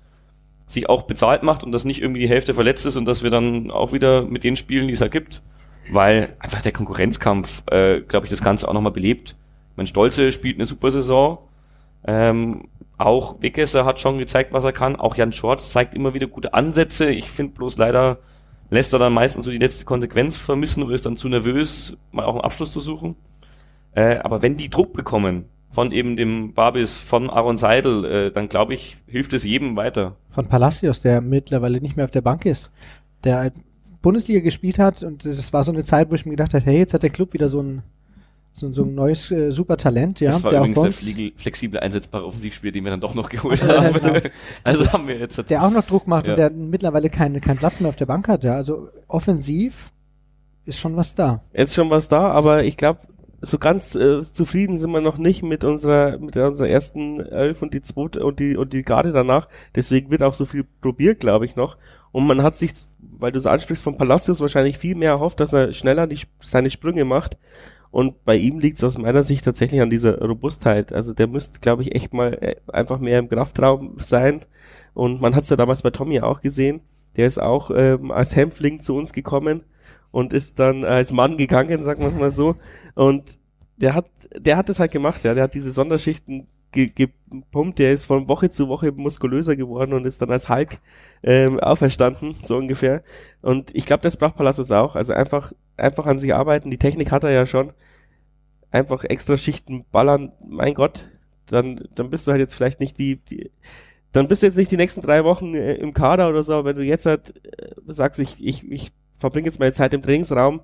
sich 0.67 0.89
auch 0.89 1.03
bezahlt 1.03 1.43
macht 1.43 1.63
und 1.63 1.71
dass 1.71 1.85
nicht 1.85 2.01
irgendwie 2.01 2.19
die 2.19 2.29
Hälfte 2.29 2.53
verletzt 2.53 2.85
ist 2.85 2.97
und 2.97 3.05
dass 3.05 3.23
wir 3.23 3.29
dann 3.29 3.71
auch 3.71 3.93
wieder 3.93 4.23
mit 4.23 4.43
den 4.43 4.57
Spielen, 4.57 4.87
die 4.87 4.93
es 4.93 5.01
halt 5.01 5.13
gibt, 5.13 5.41
weil 5.91 6.35
einfach 6.39 6.61
der 6.61 6.73
Konkurrenzkampf, 6.73 7.63
äh, 7.71 8.01
glaube 8.01 8.25
ich, 8.25 8.29
das 8.29 8.43
Ganze 8.43 8.67
auch 8.67 8.73
nochmal 8.73 8.91
belebt. 8.91 9.37
Mein 9.77 9.87
Stolze 9.87 10.31
spielt 10.33 10.57
eine 10.57 10.65
super 10.65 10.91
Saison. 10.91 11.39
Ähm, 12.05 12.67
auch 12.97 13.41
Wickeser 13.41 13.85
hat 13.85 14.01
schon 14.01 14.17
gezeigt, 14.17 14.51
was 14.51 14.65
er 14.65 14.73
kann. 14.73 14.97
Auch 14.97 15.15
Jan 15.15 15.31
Schwarz 15.31 15.71
zeigt 15.71 15.95
immer 15.95 16.13
wieder 16.13 16.27
gute 16.27 16.53
Ansätze. 16.53 17.09
Ich 17.09 17.29
finde 17.31 17.53
bloß 17.53 17.77
leider 17.77 18.19
lässt 18.69 18.91
er 18.91 18.99
dann 18.99 19.13
meistens 19.13 19.45
so 19.45 19.51
die 19.51 19.57
letzte 19.57 19.85
Konsequenz 19.85 20.37
vermissen 20.37 20.83
oder 20.83 20.93
ist 20.93 21.05
dann 21.05 21.15
zu 21.15 21.29
nervös, 21.29 21.97
mal 22.11 22.25
auch 22.25 22.35
einen 22.35 22.43
Abschluss 22.43 22.71
zu 22.73 22.81
suchen. 22.81 23.15
Äh, 23.93 24.17
aber 24.17 24.41
wenn 24.41 24.57
die 24.57 24.69
Druck 24.69 24.93
bekommen 24.93 25.45
von 25.71 25.91
eben 25.91 26.17
dem 26.17 26.53
Babis, 26.53 26.97
von 26.97 27.29
Aaron 27.29 27.57
Seidel, 27.57 28.05
äh, 28.05 28.31
dann 28.31 28.47
glaube 28.49 28.73
ich, 28.73 28.97
hilft 29.07 29.33
es 29.33 29.43
jedem 29.43 29.75
weiter. 29.75 30.15
Von 30.29 30.47
Palacios, 30.47 31.01
der 31.01 31.21
mittlerweile 31.21 31.79
nicht 31.81 31.95
mehr 31.95 32.05
auf 32.05 32.11
der 32.11 32.21
Bank 32.21 32.45
ist, 32.45 32.71
der 33.23 33.37
halt 33.37 33.53
Bundesliga 34.01 34.39
gespielt 34.39 34.79
hat 34.79 35.03
und 35.03 35.25
das 35.25 35.51
war 35.53 35.63
so 35.63 35.71
eine 35.71 35.83
Zeit, 35.83 36.09
wo 36.09 36.15
ich 36.15 36.25
mir 36.25 36.31
gedacht 36.31 36.53
habe, 36.53 36.63
hey, 36.65 36.77
jetzt 36.79 36.93
hat 36.93 37.03
der 37.03 37.09
Club 37.09 37.33
wieder 37.33 37.49
so 37.49 37.59
einen 37.59 37.83
So, 38.53 38.71
so 38.73 38.83
ein 38.83 38.95
neues 38.95 39.29
äh, 39.31 39.51
super 39.51 39.77
Talent, 39.77 40.19
ja. 40.21 40.31
das 40.31 40.43
war 40.43 40.51
der, 40.51 40.61
auch 40.61 40.65
übrigens 40.67 41.05
der 41.05 41.31
flexible 41.35 41.79
einsetzbare 41.79 42.25
Offensivspieler, 42.25 42.71
den 42.71 42.83
wir 42.83 42.91
dann 42.91 42.99
doch 43.01 43.13
noch 43.13 43.29
geholt 43.35 43.59
Ja, 43.61 43.83
haben. 43.83 43.93
genau. 43.93 44.19
Also 44.63 44.91
haben 44.91 45.07
wir 45.07 45.17
jetzt 45.19 45.49
der 45.49 45.63
auch 45.63 45.71
noch 45.71 45.85
Druck 45.85 46.07
macht 46.07 46.25
Ja. 46.25 46.31
und 46.33 46.39
der 46.39 46.49
mittlerweile 46.49 47.09
keinen 47.09 47.39
keinen 47.41 47.57
Platz 47.57 47.79
mehr 47.79 47.89
auf 47.89 47.95
der 47.95 48.07
Bank 48.07 48.27
hat, 48.27 48.43
ja. 48.43 48.55
Also 48.55 48.89
offensiv 49.07 49.91
ist 50.65 50.79
schon 50.79 50.95
was 50.95 51.13
da. 51.13 51.41
ist 51.53 51.73
schon 51.75 51.89
was 51.89 52.07
da, 52.07 52.31
aber 52.31 52.63
ich 52.63 52.75
glaube, 52.77 52.99
so 53.41 53.57
ganz 53.57 53.95
äh, 53.95 54.21
zufrieden 54.21 54.75
sind 54.75 54.91
wir 54.91 55.01
noch 55.01 55.17
nicht 55.17 55.43
mit 55.43 55.63
unserer 55.63 56.17
mit 56.17 56.35
unserer 56.35 56.67
ersten 56.67 57.19
Elf 57.21 57.61
und 57.61 57.73
die 57.73 57.81
zweite 57.81 58.25
und 58.25 58.39
die 58.39 58.57
und 58.57 58.73
die 58.73 58.83
Garde 58.83 59.11
danach. 59.11 59.47
Deswegen 59.75 60.11
wird 60.11 60.23
auch 60.23 60.33
so 60.33 60.45
viel 60.45 60.65
probiert, 60.81 61.19
glaube 61.19 61.45
ich 61.45 61.55
noch. 61.55 61.77
Und 62.11 62.25
man 62.25 62.43
hat 62.43 62.57
sich, 62.57 62.71
weil 62.99 63.31
du 63.31 63.39
so 63.39 63.49
ansprichst, 63.49 63.83
von 63.83 63.97
Palacios 63.97 64.41
wahrscheinlich 64.41 64.77
viel 64.77 64.95
mehr 64.95 65.11
erhofft, 65.11 65.39
dass 65.39 65.53
er 65.53 65.73
schneller 65.73 66.07
die, 66.07 66.19
seine 66.41 66.69
Sprünge 66.69 67.05
macht. 67.05 67.37
Und 67.91 68.23
bei 68.23 68.35
ihm 68.35 68.59
liegt 68.59 68.77
es 68.77 68.83
aus 68.83 68.97
meiner 68.97 69.23
Sicht 69.23 69.45
tatsächlich 69.45 69.81
an 69.81 69.89
dieser 69.89 70.19
Robustheit. 70.19 70.93
Also 70.93 71.13
der 71.13 71.27
müsste, 71.27 71.59
glaube 71.59 71.81
ich, 71.81 71.95
echt 71.95 72.13
mal 72.13 72.33
äh, 72.41 72.55
einfach 72.71 72.99
mehr 72.99 73.19
im 73.19 73.29
Kraftraum 73.29 73.97
sein. 73.99 74.41
Und 74.93 75.21
man 75.21 75.35
hat 75.35 75.43
es 75.43 75.49
ja 75.49 75.55
damals 75.55 75.81
bei 75.81 75.89
Tommy 75.89 76.19
auch 76.21 76.41
gesehen. 76.41 76.81
Der 77.15 77.27
ist 77.27 77.41
auch 77.41 77.71
ähm, 77.73 78.11
als 78.11 78.35
Hämpfling 78.35 78.79
zu 78.79 78.95
uns 78.95 79.13
gekommen 79.13 79.63
und 80.11 80.33
ist 80.33 80.59
dann 80.59 80.83
als 80.83 81.11
Mann 81.11 81.37
gegangen, 81.37 81.83
sagen 81.83 82.03
wir 82.03 82.11
mal 82.11 82.31
so. 82.31 82.55
Und 82.95 83.23
der 83.77 83.93
hat, 83.93 84.09
der 84.35 84.57
hat 84.57 84.69
es 84.69 84.79
halt 84.79 84.91
gemacht, 84.91 85.23
ja. 85.23 85.33
Der 85.33 85.43
hat 85.43 85.53
diese 85.53 85.71
Sonderschichten 85.71 86.47
ge 86.71 86.91
gepumpt, 86.93 87.79
der 87.79 87.93
ist 87.93 88.05
von 88.05 88.27
Woche 88.27 88.49
zu 88.49 88.67
Woche 88.67 88.91
muskulöser 88.91 89.55
geworden 89.55 89.93
und 89.93 90.05
ist 90.05 90.21
dann 90.21 90.31
als 90.31 90.49
Hulk 90.49 90.79
ähm, 91.23 91.59
auferstanden, 91.59 92.35
so 92.43 92.57
ungefähr. 92.57 93.03
Und 93.41 93.75
ich 93.75 93.85
glaube, 93.85 94.03
das 94.03 94.17
braucht 94.17 94.35
Palacios 94.35 94.71
auch. 94.71 94.95
Also 94.95 95.13
einfach, 95.13 95.53
einfach 95.77 96.05
an 96.05 96.19
sich 96.19 96.33
arbeiten. 96.33 96.71
Die 96.71 96.77
Technik 96.77 97.11
hat 97.11 97.23
er 97.23 97.31
ja 97.31 97.45
schon. 97.45 97.73
Einfach 98.71 99.03
extra 99.03 99.35
Schichten 99.35 99.85
ballern. 99.91 100.31
Mein 100.47 100.75
Gott, 100.75 101.09
dann, 101.47 101.87
dann 101.95 102.11
bist 102.11 102.27
du 102.27 102.31
halt 102.31 102.39
jetzt 102.39 102.53
vielleicht 102.53 102.79
nicht 102.79 102.99
die, 102.99 103.17
die 103.17 103.51
dann 104.11 104.27
bist 104.27 104.41
du 104.41 104.47
jetzt 104.47 104.57
nicht 104.57 104.71
die 104.71 104.77
nächsten 104.77 105.01
drei 105.01 105.23
Wochen 105.23 105.53
äh, 105.53 105.75
im 105.75 105.93
Kader 105.93 106.29
oder 106.29 106.41
so, 106.41 106.65
wenn 106.65 106.75
du 106.75 106.83
jetzt 106.83 107.05
halt 107.05 107.33
äh, 107.45 107.75
sagst, 107.87 108.19
ich, 108.19 108.43
ich, 108.43 108.69
ich 108.69 108.91
verbringe 109.19 109.45
jetzt 109.45 109.59
meine 109.59 109.73
Zeit 109.73 109.93
im 109.93 110.01
Trainingsraum, 110.01 110.61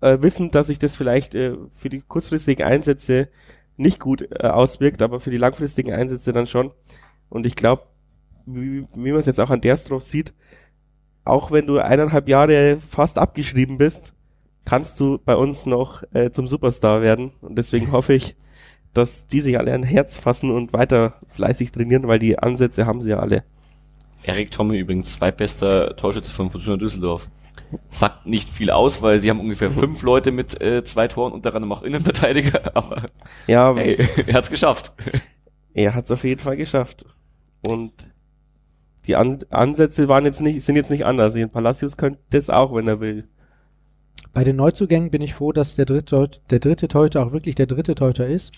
äh, 0.00 0.18
wissend, 0.20 0.54
dass 0.54 0.68
sich 0.68 0.78
das 0.78 0.94
vielleicht 0.94 1.34
äh, 1.34 1.56
für 1.74 1.88
die 1.88 2.02
kurzfristigen 2.02 2.64
Einsätze 2.64 3.28
nicht 3.76 3.98
gut 3.98 4.28
äh, 4.30 4.46
auswirkt, 4.46 5.02
aber 5.02 5.20
für 5.20 5.30
die 5.30 5.38
langfristigen 5.38 5.92
Einsätze 5.92 6.32
dann 6.32 6.46
schon. 6.46 6.70
Und 7.28 7.46
ich 7.46 7.54
glaube, 7.54 7.82
wie, 8.46 8.86
wie 8.94 9.10
man 9.10 9.20
es 9.20 9.26
jetzt 9.26 9.40
auch 9.40 9.50
an 9.50 9.60
Derstroph 9.60 10.02
sieht, 10.02 10.34
auch 11.24 11.50
wenn 11.50 11.66
du 11.66 11.78
eineinhalb 11.78 12.28
Jahre 12.28 12.78
fast 12.78 13.18
abgeschrieben 13.18 13.78
bist, 13.78 14.14
kannst 14.64 15.00
du 15.00 15.18
bei 15.18 15.36
uns 15.36 15.66
noch 15.66 16.02
äh, 16.12 16.30
zum 16.30 16.46
Superstar 16.46 17.02
werden. 17.02 17.32
Und 17.40 17.56
deswegen 17.56 17.92
hoffe 17.92 18.14
ich, 18.14 18.36
dass 18.92 19.28
die 19.28 19.40
sich 19.40 19.58
alle 19.58 19.72
ein 19.72 19.82
Herz 19.82 20.16
fassen 20.16 20.50
und 20.50 20.72
weiter 20.72 21.14
fleißig 21.28 21.72
trainieren, 21.72 22.08
weil 22.08 22.18
die 22.18 22.38
Ansätze 22.38 22.86
haben 22.86 23.00
sie 23.00 23.10
ja 23.10 23.18
alle. 23.18 23.44
Erik 24.22 24.50
Tomme 24.50 24.76
übrigens 24.76 25.12
zweitbester 25.14 25.96
Torschütze 25.96 26.32
von 26.32 26.50
Fortuna 26.50 26.76
Düsseldorf. 26.76 27.30
Sagt 27.88 28.26
nicht 28.26 28.48
viel 28.50 28.70
aus, 28.70 29.00
weil 29.02 29.18
sie 29.18 29.30
haben 29.30 29.40
ungefähr 29.40 29.70
fünf 29.70 30.02
Leute 30.04 30.32
mit 30.32 30.60
äh, 30.60 30.82
zwei 30.84 31.08
Toren, 31.08 31.32
unter 31.32 31.54
anderem 31.54 31.72
auch 31.72 31.82
Innenverteidiger, 31.82 32.62
aber 32.74 33.06
Ja, 33.46 33.74
hey, 33.74 33.98
er 34.26 34.34
hat's 34.34 34.50
geschafft. 34.50 34.92
er 35.74 35.94
hat 35.94 36.04
es 36.04 36.10
auf 36.10 36.24
jeden 36.24 36.40
Fall 36.40 36.56
geschafft. 36.56 37.04
Und 37.66 37.92
die 39.06 39.16
An 39.16 39.38
Ansätze 39.50 40.08
waren 40.08 40.24
jetzt 40.24 40.40
nicht, 40.40 40.62
sind 40.62 40.76
jetzt 40.76 40.90
nicht 40.90 41.04
anders. 41.04 41.34
In 41.34 41.50
Palacios 41.50 41.96
könnte 41.96 42.20
das 42.30 42.50
auch, 42.50 42.74
wenn 42.74 42.88
er 42.88 43.00
will. 43.00 43.28
Bei 44.32 44.44
den 44.44 44.56
Neuzugängen 44.56 45.10
bin 45.10 45.22
ich 45.22 45.34
froh, 45.34 45.52
dass 45.52 45.76
der 45.76 45.86
dritte, 45.86 46.30
der 46.50 46.58
dritte 46.60 46.88
Torhüter 46.88 47.24
auch 47.26 47.32
wirklich 47.32 47.54
der 47.54 47.66
dritte 47.66 47.94
Torhüter 47.94 48.26
ist. 48.26 48.52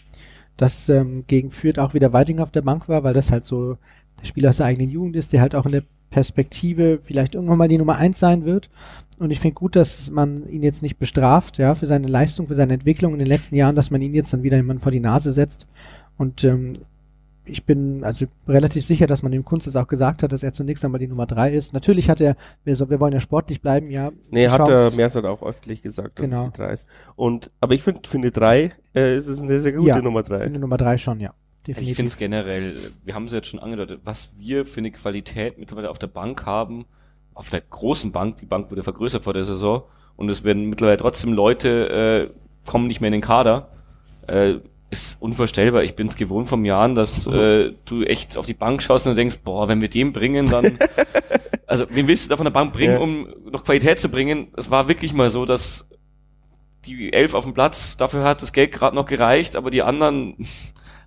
Dass 0.56 0.88
ähm, 0.88 1.24
gegen 1.26 1.50
Fürth 1.50 1.78
auch 1.78 1.94
wieder 1.94 2.12
Weiding 2.12 2.40
auf 2.40 2.50
der 2.50 2.62
Bank 2.62 2.88
war, 2.88 3.04
weil 3.04 3.14
das 3.14 3.30
halt 3.32 3.46
so 3.46 3.78
der 4.20 4.26
Spieler 4.26 4.50
aus 4.50 4.58
der 4.58 4.66
eigenen 4.66 4.90
Jugend 4.90 5.16
ist, 5.16 5.32
der 5.32 5.40
halt 5.40 5.54
auch 5.54 5.66
in 5.66 5.72
der 5.72 5.84
Perspektive 6.10 7.00
vielleicht 7.02 7.34
irgendwann 7.34 7.58
mal 7.58 7.68
die 7.68 7.78
Nummer 7.78 7.96
eins 7.96 8.18
sein 8.18 8.44
wird. 8.44 8.70
Und 9.18 9.30
ich 9.30 9.40
finde 9.40 9.54
gut, 9.54 9.76
dass 9.76 10.10
man 10.10 10.46
ihn 10.48 10.62
jetzt 10.62 10.82
nicht 10.82 10.98
bestraft, 10.98 11.58
ja, 11.58 11.74
für 11.74 11.86
seine 11.86 12.06
Leistung, 12.08 12.48
für 12.48 12.54
seine 12.54 12.74
Entwicklung 12.74 13.12
in 13.12 13.18
den 13.18 13.28
letzten 13.28 13.54
Jahren, 13.54 13.76
dass 13.76 13.90
man 13.90 14.02
ihn 14.02 14.14
jetzt 14.14 14.32
dann 14.32 14.42
wieder 14.42 14.56
jemand 14.56 14.82
vor 14.82 14.92
die 14.92 15.00
Nase 15.00 15.32
setzt. 15.32 15.66
Und 16.18 16.44
ähm, 16.44 16.74
ich 17.44 17.64
bin 17.64 18.04
also 18.04 18.26
relativ 18.46 18.84
sicher, 18.84 19.06
dass 19.06 19.22
man 19.22 19.32
dem 19.32 19.44
Kunst 19.44 19.66
es 19.66 19.74
auch 19.74 19.88
gesagt 19.88 20.22
hat, 20.22 20.32
dass 20.32 20.42
er 20.42 20.52
zunächst 20.52 20.84
einmal 20.84 21.00
die 21.00 21.08
Nummer 21.08 21.26
drei 21.26 21.52
ist. 21.52 21.72
Natürlich 21.72 22.08
hat 22.10 22.20
er, 22.20 22.36
wir, 22.64 22.76
so, 22.76 22.88
wir 22.90 23.00
wollen 23.00 23.12
ja 23.12 23.20
sportlich 23.20 23.60
bleiben, 23.60 23.90
ja. 23.90 24.12
Nee, 24.30 24.48
hat 24.48 24.68
er 24.68 24.90
Mersat 24.92 25.24
auch 25.24 25.42
öffentlich 25.42 25.82
gesagt, 25.82 26.18
dass 26.18 26.26
Genau. 26.28 26.44
es 26.44 26.52
die 26.52 26.56
drei 26.58 26.72
ist. 26.72 26.86
Und, 27.16 27.50
aber 27.60 27.74
ich 27.74 27.82
finde, 27.82 28.02
für 28.08 28.18
eine 28.18 28.30
drei 28.30 28.72
äh, 28.94 29.16
ist 29.16 29.26
es 29.28 29.40
eine 29.40 29.58
sehr 29.60 29.72
gute 29.72 29.88
Ja. 29.88 30.00
Nummer 30.02 30.22
drei. 30.22 30.44
Finde 30.44 30.60
Nummer 30.60 30.76
drei 30.76 30.98
schon, 30.98 31.20
ja. 31.20 31.32
Also 31.64 31.70
ich 31.70 31.76
Definitiv. 31.76 31.96
finde 31.96 32.10
es 32.10 32.16
generell, 32.16 32.76
wir 33.04 33.14
haben 33.14 33.26
es 33.26 33.32
jetzt 33.32 33.46
schon 33.48 33.60
angedeutet, 33.60 34.00
was 34.04 34.32
wir 34.36 34.64
für 34.64 34.78
eine 34.78 34.90
Qualität 34.90 35.58
mittlerweile 35.58 35.90
auf 35.90 35.98
der 35.98 36.08
Bank 36.08 36.44
haben, 36.44 36.86
auf 37.34 37.50
der 37.50 37.60
großen 37.60 38.10
Bank, 38.10 38.38
die 38.38 38.46
Bank 38.46 38.70
wurde 38.72 38.82
vergrößert 38.82 39.22
vor 39.22 39.32
der 39.32 39.44
Saison 39.44 39.84
und 40.16 40.28
es 40.28 40.42
werden 40.44 40.68
mittlerweile 40.68 40.96
trotzdem 40.96 41.32
Leute, 41.32 42.30
äh, 42.34 42.68
kommen 42.68 42.88
nicht 42.88 43.00
mehr 43.00 43.08
in 43.08 43.12
den 43.12 43.20
Kader, 43.22 43.68
äh, 44.26 44.54
ist 44.90 45.22
unvorstellbar. 45.22 45.84
Ich 45.84 45.94
bin 45.94 46.08
es 46.08 46.16
gewohnt 46.16 46.48
vom 46.48 46.64
Jahren, 46.64 46.94
dass 46.96 47.26
äh, 47.28 47.72
du 47.84 48.02
echt 48.02 48.36
auf 48.36 48.44
die 48.44 48.54
Bank 48.54 48.82
schaust 48.82 49.06
und 49.06 49.14
denkst, 49.16 49.38
boah, 49.44 49.68
wenn 49.68 49.80
wir 49.80 49.88
den 49.88 50.12
bringen, 50.12 50.50
dann 50.50 50.78
also 51.66 51.86
wen 51.90 52.08
willst 52.08 52.26
du 52.26 52.28
da 52.30 52.36
von 52.36 52.44
der 52.44 52.50
Bank 52.50 52.72
bringen, 52.72 52.94
Ja. 52.94 52.98
um 52.98 53.28
noch 53.50 53.62
Qualität 53.64 54.00
zu 54.00 54.08
bringen? 54.08 54.48
Es 54.56 54.70
war 54.70 54.88
wirklich 54.88 55.14
mal 55.14 55.30
so, 55.30 55.44
dass 55.44 55.88
die 56.86 57.12
Elf 57.12 57.32
auf 57.34 57.44
dem 57.44 57.54
Platz, 57.54 57.96
dafür 57.96 58.24
hat 58.24 58.42
das 58.42 58.52
Geld 58.52 58.72
gerade 58.72 58.96
noch 58.96 59.06
gereicht, 59.06 59.54
aber 59.56 59.70
die 59.70 59.82
anderen 59.82 60.36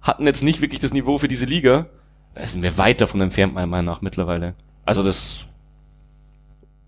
hatten 0.06 0.26
jetzt 0.26 0.43
nicht 0.43 0.62
wirklich 0.62 0.80
das 0.80 0.93
Niveau 0.93 1.18
für 1.18 1.28
diese 1.28 1.45
Liga. 1.45 1.88
Da 2.36 2.45
sind 2.45 2.62
wir 2.62 2.78
weit 2.78 3.01
davon 3.01 3.20
entfernt, 3.22 3.53
meiner 3.53 3.68
Meinung 3.68 3.86
nach, 3.86 4.01
mittlerweile. 4.01 4.53
Also 4.86 5.03
das 5.03 5.47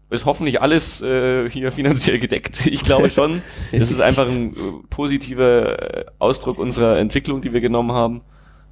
ist 0.09 0.25
hoffentlich 0.25 0.61
alles 0.61 1.01
äh, 1.01 1.49
hier 1.49 1.71
finanziell 1.73 2.19
gedeckt. 2.19 2.67
Ich 2.67 2.83
glaube 2.83 3.09
schon. 3.09 3.41
Das 3.71 3.91
ist 3.91 3.99
einfach 3.99 4.27
ein 4.27 4.51
äh, 4.51 4.55
positiver 4.89 5.97
äh, 5.97 6.05
Ausdruck 6.19 6.59
unserer 6.59 6.99
Entwicklung, 6.99 7.41
die 7.41 7.51
wir 7.51 7.59
genommen 7.59 7.91
haben. 7.91 8.21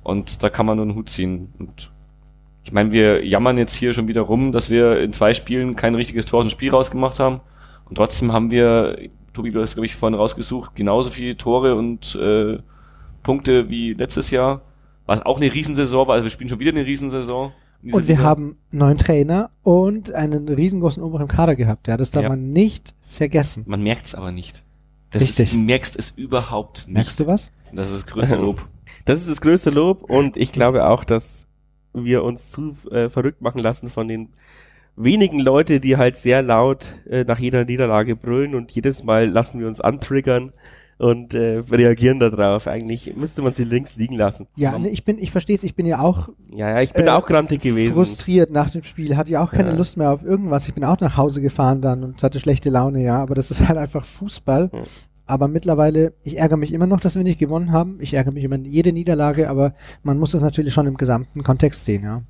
Und 0.03 0.43
da 0.43 0.49
kann 0.49 0.67
man 0.67 0.77
nur 0.77 0.85
einen 0.85 0.95
Hut 0.95 1.09
ziehen. 1.09 1.51
Und 1.57 1.91
ich 2.63 2.71
meine, 2.71 2.93
wir 2.93 3.25
jammern 3.25 3.57
jetzt 3.57 3.73
hier 3.73 3.93
schon 3.93 4.07
wieder 4.07 4.21
rum, 4.21 4.51
dass 4.51 4.69
wir 4.69 4.99
in 4.99 5.11
zwei 5.11 5.33
Spielen 5.33 5.75
kein 5.75 5.95
richtiges 5.95 6.27
Tor 6.27 6.39
aus 6.39 6.45
dem 6.45 6.51
Spiel 6.51 6.69
rausgemacht 6.69 7.19
haben. 7.19 7.41
Und 7.89 7.95
trotzdem 7.95 8.31
haben 8.31 8.51
wir, 8.51 9.09
Tobi, 9.33 9.51
du 9.51 9.61
hast, 9.61 9.73
glaube 9.73 9.87
ich, 9.87 9.95
vorhin 9.95 10.17
rausgesucht, 10.17 10.75
genauso 10.75 11.09
viele 11.09 11.35
Tore 11.37 11.75
und 11.75 12.15
äh, 12.15 12.59
Punkte 13.25 13.69
wie 13.69 13.93
letztes 13.93 14.31
Jahr. 14.31 14.61
Was 15.05 15.21
auch 15.21 15.37
eine 15.37 15.53
Riesensaison 15.53 16.07
war. 16.07 16.13
Also 16.15 16.23
wir 16.25 16.31
spielen 16.31 16.49
schon 16.49 16.59
wieder 16.59 16.71
eine 16.71 16.85
Riesensaison. 16.85 17.51
Und 17.83 18.07
wir 18.07 18.15
Liga. 18.15 18.19
haben 18.27 18.57
neuen 18.71 18.97
Trainer 18.97 19.51
und 19.61 20.11
einen 20.13 20.47
riesengroßen 20.47 21.03
Umbruch 21.03 21.19
im 21.19 21.27
Kader 21.27 21.55
gehabt. 21.55 21.87
Ja, 21.87 21.97
das 21.97 22.09
darf 22.11 22.23
Ja. 22.23 22.29
man 22.29 22.53
nicht 22.53 22.95
vergessen. 23.11 23.63
Man 23.67 23.83
merkt 23.83 24.05
es 24.07 24.15
aber 24.15 24.31
nicht. 24.31 24.63
Das 25.11 25.21
Richtig. 25.21 25.47
Ist, 25.47 25.53
du 25.53 25.57
merkst 25.57 25.95
es 25.99 26.09
überhaupt 26.11 26.87
nicht. 26.87 26.93
Merkst 26.95 27.19
du 27.19 27.27
was? 27.27 27.51
Das 27.73 27.87
ist 27.91 27.95
das 27.95 28.07
größte 28.07 28.35
Lob. 28.37 28.65
Das 29.05 29.19
ist 29.19 29.29
das 29.29 29.39
größte 29.39 29.69
Lob 29.69 30.01
und 30.09 30.35
ich 30.35 30.51
glaube 30.51 30.87
auch, 30.87 31.03
dass 31.03 31.45
wir 31.93 32.23
uns 32.23 32.49
zu 32.49 32.75
äh, 32.89 33.07
verrückt 33.07 33.39
machen 33.39 33.59
lassen 33.59 33.87
von 33.87 34.07
den 34.07 34.29
wenigen 34.95 35.37
Leute, 35.37 35.79
die 35.79 35.95
halt 35.97 36.17
sehr 36.17 36.41
laut 36.41 36.87
äh, 37.07 37.23
nach 37.23 37.37
jeder 37.37 37.65
Niederlage 37.65 38.15
brüllen 38.15 38.55
und 38.55 38.71
jedes 38.71 39.03
Mal 39.03 39.29
lassen 39.29 39.59
wir 39.59 39.67
uns 39.67 39.79
antriggern 39.79 40.53
und 40.97 41.33
äh, 41.33 41.63
reagieren 41.69 42.19
darauf. 42.19 42.67
Eigentlich 42.67 43.15
müsste 43.15 43.41
man 43.41 43.53
sie 43.53 43.63
links 43.65 43.95
liegen 43.95 44.15
lassen. 44.15 44.47
Ja, 44.55 44.71
Man- 44.71 44.83
ne, 44.83 44.89
ich 44.89 45.03
bin, 45.03 45.17
ich 45.19 45.31
verstehe 45.31 45.55
es, 45.55 45.63
ich 45.63 45.75
bin 45.75 45.85
ja 45.85 45.99
auch 45.99 46.29
Ja, 46.51 46.69
ja, 46.69 46.81
ich 46.81 46.93
bin 46.93 47.07
Äh, 47.07 47.09
auch 47.09 47.25
grantig 47.25 47.61
gewesen. 47.61 47.93
frustriert 47.93 48.51
nach 48.51 48.69
dem 48.69 48.83
Spiel, 48.83 49.17
hatte 49.17 49.31
ja 49.31 49.43
auch 49.43 49.51
keine 49.51 49.69
Ja. 49.71 49.75
Lust 49.75 49.97
mehr 49.97 50.11
auf 50.11 50.23
irgendwas. 50.23 50.67
Ich 50.67 50.73
bin 50.73 50.83
auch 50.85 50.99
nach 50.99 51.17
Hause 51.17 51.41
gefahren 51.41 51.81
dann 51.81 52.03
und 52.03 52.23
hatte 52.23 52.39
schlechte 52.39 52.69
Laune, 52.69 53.03
ja, 53.03 53.17
aber 53.21 53.35
das 53.35 53.51
ist 53.51 53.67
halt 53.67 53.77
einfach 53.77 54.05
Fußball. 54.05 54.69
Ja. 54.73 54.83
Aber 55.27 55.47
mittlerweile, 55.47 56.13
ich 56.23 56.37
ärgere 56.37 56.57
mich 56.57 56.71
immer 56.71 56.85
noch, 56.85 56.99
dass 56.99 57.15
wir 57.15 57.23
nicht 57.23 57.39
gewonnen 57.39 57.71
haben. 57.71 57.97
Ich 57.99 58.13
ärgere 58.13 58.31
mich 58.31 58.43
über 58.43 58.57
jede 58.57 58.93
Niederlage, 58.93 59.49
aber 59.49 59.73
man 60.03 60.19
muss 60.19 60.31
das 60.31 60.41
natürlich 60.41 60.73
schon 60.73 60.85
im 60.85 60.97
gesamten 60.97 61.43
Kontext 61.43 61.83
sehen, 61.85 62.03
ja. 62.03 62.21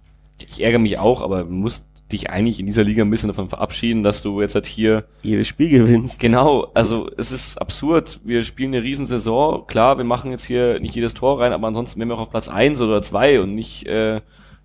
Ich 0.50 0.64
ärgere 0.64 0.80
mich 0.80 0.98
auch, 0.98 1.22
aber 1.22 1.44
du 1.44 1.52
musst 1.52 1.88
dich 2.12 2.30
eigentlich 2.30 2.60
in 2.60 2.68
dieser 2.68 2.84
Liga 2.84 3.04
ein 3.04 3.10
bisschen 3.10 3.30
davon 3.30 3.50
verabschieden, 3.50 4.04
dass 4.04 4.22
du 4.22 4.42
jetzt 4.42 4.56
halt 4.56 4.68
hier 4.68 5.06
Jedes 5.24 5.48
Spiel 5.48 5.70
gewinnst. 5.70 6.20
Genau, 6.20 6.70
also 6.74 7.10
es 7.18 7.32
ist 7.32 7.58
absurd. 7.58 8.20
Wir 8.24 8.44
spielen 8.44 8.74
eine 8.74 8.84
Riesensaison. 8.84 9.66
Klar, 9.68 9.98
wir 9.98 10.06
machen 10.06 10.32
jetzt 10.32 10.46
hier 10.46 10.80
nicht 10.80 10.96
jedes 10.96 11.16
Tor 11.16 11.40
rein, 11.40 11.52
aber 11.52 11.68
ansonsten 11.68 12.00
wären 12.00 12.10
wir 12.10 12.16
auch 12.16 12.22
auf 12.22 12.30
Platz 12.30 12.48
eins 12.48 12.80
oder 12.80 13.02
zwei 13.02 13.42
und 13.42 13.56
nicht 13.56 13.88
äh, 13.88 14.22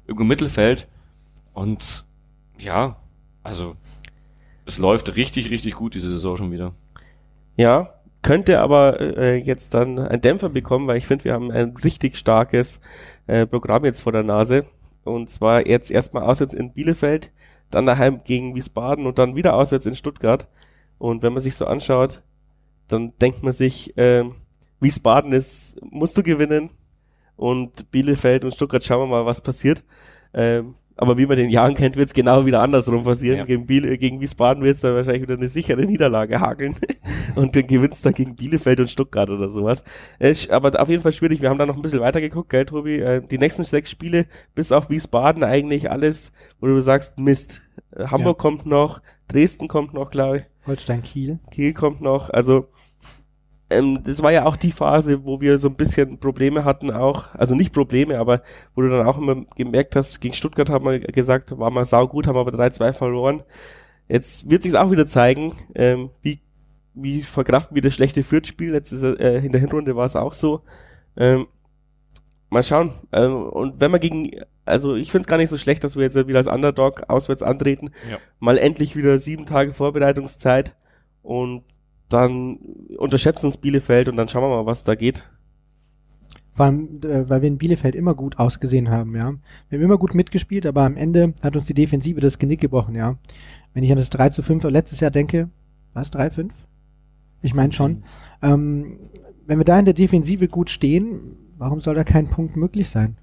irgendwo 0.07 0.23
im 0.23 0.29
Mittelfeld. 0.29 0.87
Und 1.55 2.05
ja, 2.59 2.97
also 3.43 3.75
es 4.67 4.79
läuft 4.79 5.17
richtig, 5.17 5.51
richtig 5.51 5.75
gut 5.75 5.95
diese 5.95 6.11
Saison 6.11 6.37
schon 6.37 6.53
wieder. 6.53 6.73
Ja, 7.57 7.95
könnte 8.23 8.61
aber 8.61 9.01
äh, 9.01 9.37
jetzt 9.37 9.73
dann 9.73 9.99
einen 9.99 10.21
Dämpfer 10.21 10.51
bekommen, 10.51 10.87
weil 10.87 10.99
ich 10.99 11.07
finde, 11.07 11.25
wir 11.25 11.33
haben 11.33 11.51
ein 11.51 11.75
richtig 11.83 12.19
starkes 12.19 12.81
äh, 13.27 13.47
Programm 13.47 13.85
jetzt 13.87 14.01
vor 14.01 14.13
der 14.13 14.23
Nase. 14.23 14.67
Und 15.05 15.31
zwar 15.31 15.67
jetzt 15.67 15.91
erstmal 15.91 16.25
auswärts 16.25 16.55
in 16.55 16.73
Bielefeld, 16.73 17.31
dann 17.71 17.87
daheim 17.87 18.23
gegen 18.25 18.55
Wiesbaden 18.55 19.07
und 19.07 19.19
dann 19.19 19.37
wieder 19.37 19.55
auswärts 19.55 19.87
in 19.87 19.95
Stuttgart. 19.95 20.49
Und 20.99 21.23
wenn 21.23 21.33
man 21.33 21.43
sich 21.43 21.57
so 21.57 21.67
anschaut, 21.67 22.23
dann 22.89 23.13
denkt 23.19 23.43
man 23.43 23.53
sich, 23.53 23.95
ähm, 23.97 24.35
Wiesbaden 24.81 25.33
ist, 25.33 25.81
musst 25.83 26.19
du 26.19 26.23
gewinnen. 26.23 26.71
Und 27.37 27.91
Bielefeld 27.91 28.45
und 28.45 28.55
Stuttgart 28.55 28.85
schauen 28.85 29.01
wir 29.01 29.07
mal, 29.07 29.27
was 29.27 29.41
passiert. 29.41 29.83
Ähm, 30.35 30.75
aber 31.01 31.17
wie 31.17 31.25
man 31.27 31.39
den 31.39 31.49
Jahren 31.51 31.75
kennt, 31.75 31.97
wird 31.97 32.09
es 32.09 32.15
genau 32.15 32.45
wieder 32.45 32.61
andersrum 32.61 33.05
passieren. 33.05 33.39
Ja. 33.39 33.45
Gegen, 33.45 33.65
Biele, 33.67 33.97
gegen 33.97 34.21
Wiesbaden 34.21 34.63
wird 34.63 34.75
es 34.75 34.83
dann 34.83 34.95
wahrscheinlich 34.95 35.23
wieder 35.23 35.35
eine 35.35 35.49
sichere 35.49 35.83
Niederlage 35.85 36.41
hageln. 36.41 36.77
und 37.35 37.57
dann 37.57 37.67
gewinnst 37.67 38.05
dann 38.05 38.13
gegen 38.13 38.37
Bielefeld 38.37 38.81
und 38.81 38.91
Stuttgart 38.91 39.31
oder 39.31 39.49
sowas. 39.49 39.83
Äh, 40.19 40.31
sch- 40.33 40.51
aber 40.51 40.79
auf 40.81 40.89
jeden 40.91 41.03
Fall 41.03 41.13
schwierig. 41.13 41.41
Wir 41.41 41.49
haben 41.49 41.59
da 41.59 41.65
noch 41.65 41.77
ein 41.77 41.83
bisschen 41.83 42.01
weiter 42.01 42.21
geguckt, 42.21 42.51
gell, 42.51 42.67
Tobi? 42.67 42.99
Äh, 43.01 43.23
die 43.27 43.39
nächsten 43.39 43.65
sechs 43.65 43.91
Spiele, 43.91 44.27
bis 44.55 44.73
auf 44.73 44.91
Wiesbaden 44.91 45.43
eigentlich 45.43 45.91
alles, 45.91 46.33
wo 46.61 46.67
du 46.67 46.81
sagst, 46.81 47.19
Mist. 47.19 47.63
Äh, 47.97 48.05
Hamburg 48.09 48.39
kommt 48.39 48.67
noch, 48.67 49.01
Dresden 49.29 49.69
kommt 49.69 49.95
noch, 49.95 50.11
glaube 50.11 50.37
ich. 50.37 50.43
Holstein 50.67 51.03
Kiel. 51.03 51.39
Kiel 51.51 51.73
kommt 51.73 52.03
noch. 52.03 52.29
Also 52.29 52.69
ähm, 53.71 54.03
das 54.03 54.23
war 54.23 54.33
ja 54.33 54.45
auch 54.45 54.57
die 54.57 54.73
Phase, 54.73 55.25
wo 55.25 55.41
wir 55.41 55.57
so 55.59 55.69
ein 55.69 55.77
bisschen 55.77 56.19
Probleme 56.19 56.65
hatten 56.65 56.91
auch, 56.91 57.35
also 57.35 57.55
nicht 57.55 57.73
Probleme, 57.73 58.19
aber 58.19 58.43
wo 58.75 58.83
du 58.83 58.91
dann 58.91 59.07
auch 59.07 59.19
immer 59.19 59.45
gemerkt 59.57 59.97
hast, 59.97 60.21
gegen 60.21 60.35
Stuttgart 60.35 60.69
haben 60.69 60.87
wir 60.87 61.01
gesagt, 61.01 61.57
war 61.59 61.71
mal 61.71 61.85
saugut, 61.85 62.27
haben 62.27 62.37
aber 62.37 62.53
3-2 62.53 62.93
verloren. 62.93 63.43
Jetzt 64.09 64.51
wird 64.51 64.65
sich 64.65 64.77
auch 64.77 64.91
wieder 64.91 65.07
zeigen, 65.07 65.57
ähm, 65.75 66.11
wie, 66.21 66.41
wie 66.95 67.23
verkraften 67.23 67.75
wir 67.77 67.83
das 67.83 67.95
schlechte 67.95 68.25
Fürth-Spiel. 68.25 68.73
Letztes, 68.73 69.03
äh, 69.03 69.39
in 69.39 69.53
der 69.53 69.61
Hinrunde 69.61 69.95
war 69.95 70.05
es 70.05 70.17
auch 70.17 70.33
so. 70.33 70.63
Ähm, 71.17 71.47
mal 72.49 72.65
schauen. 72.65 72.93
Ähm, 73.13 73.45
und 73.45 73.81
wenn 73.81 73.93
wir 73.93 74.01
gegen, 74.01 74.33
also 74.65 74.97
ich 74.97 75.13
finde 75.13 75.23
es 75.23 75.29
gar 75.29 75.37
nicht 75.37 75.51
so 75.51 75.57
schlecht, 75.57 75.85
dass 75.85 75.95
wir 75.95 76.03
jetzt 76.03 76.17
wieder 76.27 76.39
als 76.39 76.49
Underdog 76.49 77.05
auswärts 77.09 77.45
antreten. 77.45 77.93
Ja. 78.11 78.19
Mal 78.41 78.59
endlich 78.59 78.97
wieder 78.97 79.17
sieben 79.19 79.47
Tage 79.47 79.73
Vorbereitungszeit 79.73 80.75
und 81.23 81.63
dann 82.13 82.57
unterschätzen 82.99 83.47
uns 83.47 83.57
Bielefeld 83.57 84.09
und 84.09 84.17
dann 84.17 84.29
schauen 84.29 84.43
wir 84.43 84.49
mal, 84.49 84.67
was 84.67 84.83
da 84.83 84.95
geht. 84.95 85.23
Vor 86.53 86.67
allem, 86.67 87.01
äh, 87.05 87.29
weil 87.29 87.43
wir 87.43 87.49
in 87.49 87.59
Bielefeld 87.59 87.95
immer 87.95 88.15
gut 88.15 88.39
ausgesehen 88.39 88.91
haben, 88.91 89.17
ja. 89.17 89.35
Wir 89.69 89.79
haben 89.79 89.85
immer 89.85 89.99
gut 89.99 90.15
mitgespielt, 90.15 90.67
aber 90.67 90.83
am 90.83 90.97
Ende 90.97 91.35
hat 91.43 91.57
uns 91.57 91.67
die 91.67 91.75
Defensive 91.75 92.21
das 92.21 92.39
Genick 92.39 92.61
gebrochen, 92.61 92.95
ja. 92.95 93.17
Wenn 93.73 93.85
ich 93.85 93.91
an 93.91 93.99
das 93.99 94.11
3 94.11 94.31
zu 94.31 94.43
5 94.43 94.65
letztes 94.65 95.01
Jahr 95.01 95.11
denke, 95.11 95.49
was, 95.95 96.11
3, 96.11 96.31
5? 96.31 96.53
Ich 97.43 97.55
meine 97.55 97.73
schon. 97.73 98.05
Ähm, 98.43 98.99
wenn 99.47 99.59
wir 99.59 99.65
da 99.65 99.79
in 99.79 99.85
der 99.85 99.95
Defensive 99.95 100.49
gut 100.49 100.71
stehen, 100.71 101.37
warum 101.57 101.81
soll 101.81 101.95
da 101.95 102.05
kein 102.05 102.29
Punkt 102.29 102.57
möglich 102.57 102.89
sein? 102.89 103.17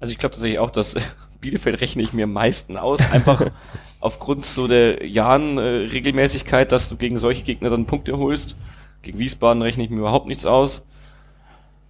Also 0.00 0.12
ich 0.12 0.18
glaube 0.18 0.34
tatsächlich 0.34 0.58
auch, 0.58 0.70
dass 0.70 0.96
Bielefeld 1.42 1.82
rechne 1.82 2.02
ich 2.02 2.14
mir 2.14 2.24
am 2.24 2.32
meisten 2.32 2.78
aus, 2.78 3.00
einfach 3.12 3.50
aufgrund 4.00 4.46
so 4.46 4.66
der 4.66 5.06
Jahren 5.06 5.58
äh, 5.58 5.60
Regelmäßigkeit, 5.60 6.72
dass 6.72 6.88
du 6.88 6.96
gegen 6.96 7.18
solche 7.18 7.42
Gegner 7.42 7.68
dann 7.68 7.84
Punkte 7.84 8.16
holst. 8.16 8.56
Gegen 9.02 9.18
Wiesbaden 9.18 9.60
rechne 9.60 9.84
ich 9.84 9.90
mir 9.90 9.98
überhaupt 9.98 10.26
nichts 10.26 10.46
aus. 10.46 10.86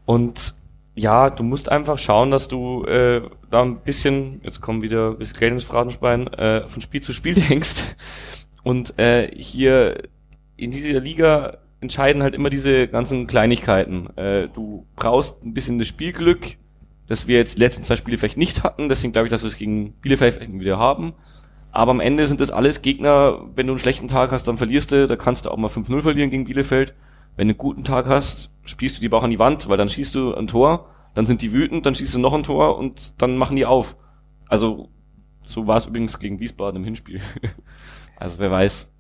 Und 0.07 0.55
ja, 0.95 1.31
du 1.31 1.43
musst 1.43 1.71
einfach 1.71 1.99
schauen, 1.99 2.31
dass 2.31 2.49
du 2.49 2.85
äh, 2.85 3.23
da 3.51 3.63
ein 3.63 3.81
bisschen, 3.81 4.41
jetzt 4.43 4.61
kommen 4.61 4.83
wieder 4.83 5.11
ein 5.11 5.19
bisschen 5.19 5.61
Phrasenschwein, 5.61 6.27
äh, 6.35 6.67
von 6.67 6.83
Spiel 6.83 7.01
zu 7.01 7.13
Spiel 7.13 7.35
denkst. 7.49 7.83
Und 8.63 8.99
äh, 8.99 9.31
hier 9.37 10.03
in 10.57 10.71
dieser 10.71 11.01
Liga 11.01 11.59
entscheiden 11.81 12.23
halt 12.23 12.35
immer 12.35 12.51
diese 12.51 12.89
ganzen 12.89 13.27
Kleinigkeiten. 13.27 14.17
Äh, 14.17 14.49
du 14.49 14.87
brauchst 14.97 15.43
ein 15.43 15.53
bisschen 15.53 15.79
das 15.79 15.89
Spielglück, 15.89 16.57
das 17.13 17.29
wir 17.29 17.37
jetzt 17.37 17.57
die 17.59 17.61
letzten 17.61 17.83
zwei 17.83 17.97
Spiele 17.97 18.17
vielleicht 18.17 18.39
nicht 18.39 18.65
hatten. 18.65 18.89
Deswegen 18.89 19.13
glaube 19.13 19.27
ich, 19.27 19.31
dass 19.31 19.43
wir 19.43 19.49
es 19.49 19.59
gegen 19.59 19.93
Bielefeld 20.01 20.41
wieder 20.59 20.79
haben. 20.79 21.13
Aber 21.71 21.91
am 21.91 22.01
Ende 22.01 22.27
sind 22.27 22.41
das 22.41 22.51
alles 22.51 22.81
Gegner, 22.81 23.45
wenn 23.55 23.67
du 23.67 23.75
einen 23.75 23.79
schlechten 23.79 24.09
Tag 24.09 24.33
hast, 24.33 24.49
dann 24.49 24.57
verlierst 24.57 24.93
du, 24.93 25.07
da 25.07 25.17
kannst 25.17 25.45
du 25.45 25.51
auch 25.51 25.57
mal 25.59 25.69
5-0 25.69 26.01
verlieren 26.03 26.31
gegen 26.31 26.45
Bielefeld. 26.45 26.95
Wenn 27.37 27.49
du 27.49 27.53
einen 27.53 27.59
guten 27.59 27.85
Tag 27.85 28.07
hast, 28.07 28.51
spielst 28.65 28.97
du 28.97 29.01
die 29.01 29.09
Bauch 29.11 29.23
an 29.23 29.31
die 29.31 29.39
Wand, 29.39 29.69
weil 29.69 29.77
dann 29.77 29.89
schießt 29.91 30.15
du 30.15 30.35
ein 30.35 30.47
Tor, 30.47 30.87
dann 31.15 31.27
sind 31.27 31.43
die 31.43 31.53
wütend, 31.53 31.85
dann 31.85 31.95
schießt 31.95 32.15
du 32.15 32.19
noch 32.19 32.33
ein 32.33 32.43
Tor 32.43 32.79
und 32.79 33.21
dann 33.21 33.37
machen 33.37 33.57
die 33.57 33.67
auf. 33.67 33.97
Also, 34.49 34.89
so 35.45 35.67
war 35.67 35.77
es 35.77 35.87
übrigens 35.87 36.19
gegen 36.19 36.41
Wiesbaden 36.41 36.77
im 36.77 36.85
Hinspiel. 36.85 37.21
also, 38.17 38.39
wer 38.39 38.51
weiß. 38.51 38.91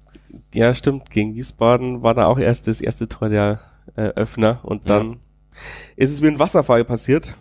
Ja, 0.55 0.75
stimmt. 0.75 1.11
Gegen 1.11 1.35
Wiesbaden 1.35 2.03
war 2.03 2.15
da 2.15 2.27
auch 2.27 2.39
erst 2.39 2.69
das 2.69 2.81
erste 2.83 3.09
Tor 3.09 3.31
der 3.31 3.61
äh, 3.97 4.03
Öffner 4.03 4.61
und 4.65 4.87
Ja. 4.89 4.99
dann 4.99 5.17
ist 5.97 6.11
es 6.11 6.23
wie 6.23 6.29
ein 6.29 6.39
Wasserfall 6.39 6.85
passiert. 6.85 7.37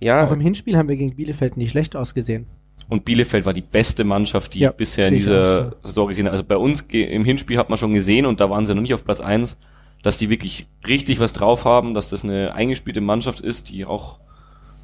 Ja, 0.00 0.24
Auch 0.26 0.32
im 0.32 0.40
Hinspiel 0.40 0.76
haben 0.76 0.88
wir 0.88 0.96
gegen 0.96 1.16
Bielefeld 1.16 1.56
nicht 1.56 1.70
schlecht 1.70 1.96
ausgesehen. 1.96 2.46
Und 2.88 3.04
Bielefeld 3.04 3.44
war 3.44 3.52
die 3.52 3.62
beste 3.62 4.04
Mannschaft, 4.04 4.54
die 4.54 4.60
Ja, 4.60 4.70
ich 4.70 4.76
bisher 4.76 5.08
in 5.08 5.14
dieser 5.14 5.76
Saison 5.82 6.08
gesehen 6.08 6.26
habe. 6.26 6.32
Also 6.32 6.44
bei 6.44 6.56
uns 6.56 6.82
im 6.90 7.24
Hinspiel 7.24 7.58
hat 7.58 7.68
man 7.68 7.78
schon 7.78 7.92
gesehen, 7.92 8.24
und 8.24 8.40
da 8.40 8.48
waren 8.48 8.64
sie 8.64 8.74
noch 8.74 8.82
nicht 8.82 8.94
auf 8.94 9.04
Platz 9.04 9.20
eins, 9.20 9.58
dass 10.02 10.16
die 10.18 10.30
wirklich 10.30 10.68
richtig 10.86 11.20
was 11.20 11.32
drauf 11.32 11.64
haben, 11.64 11.92
dass 11.92 12.08
das 12.08 12.24
eine 12.24 12.54
eingespielte 12.54 13.00
Mannschaft 13.00 13.40
ist, 13.40 13.68
die 13.68 13.84
auch 13.84 14.20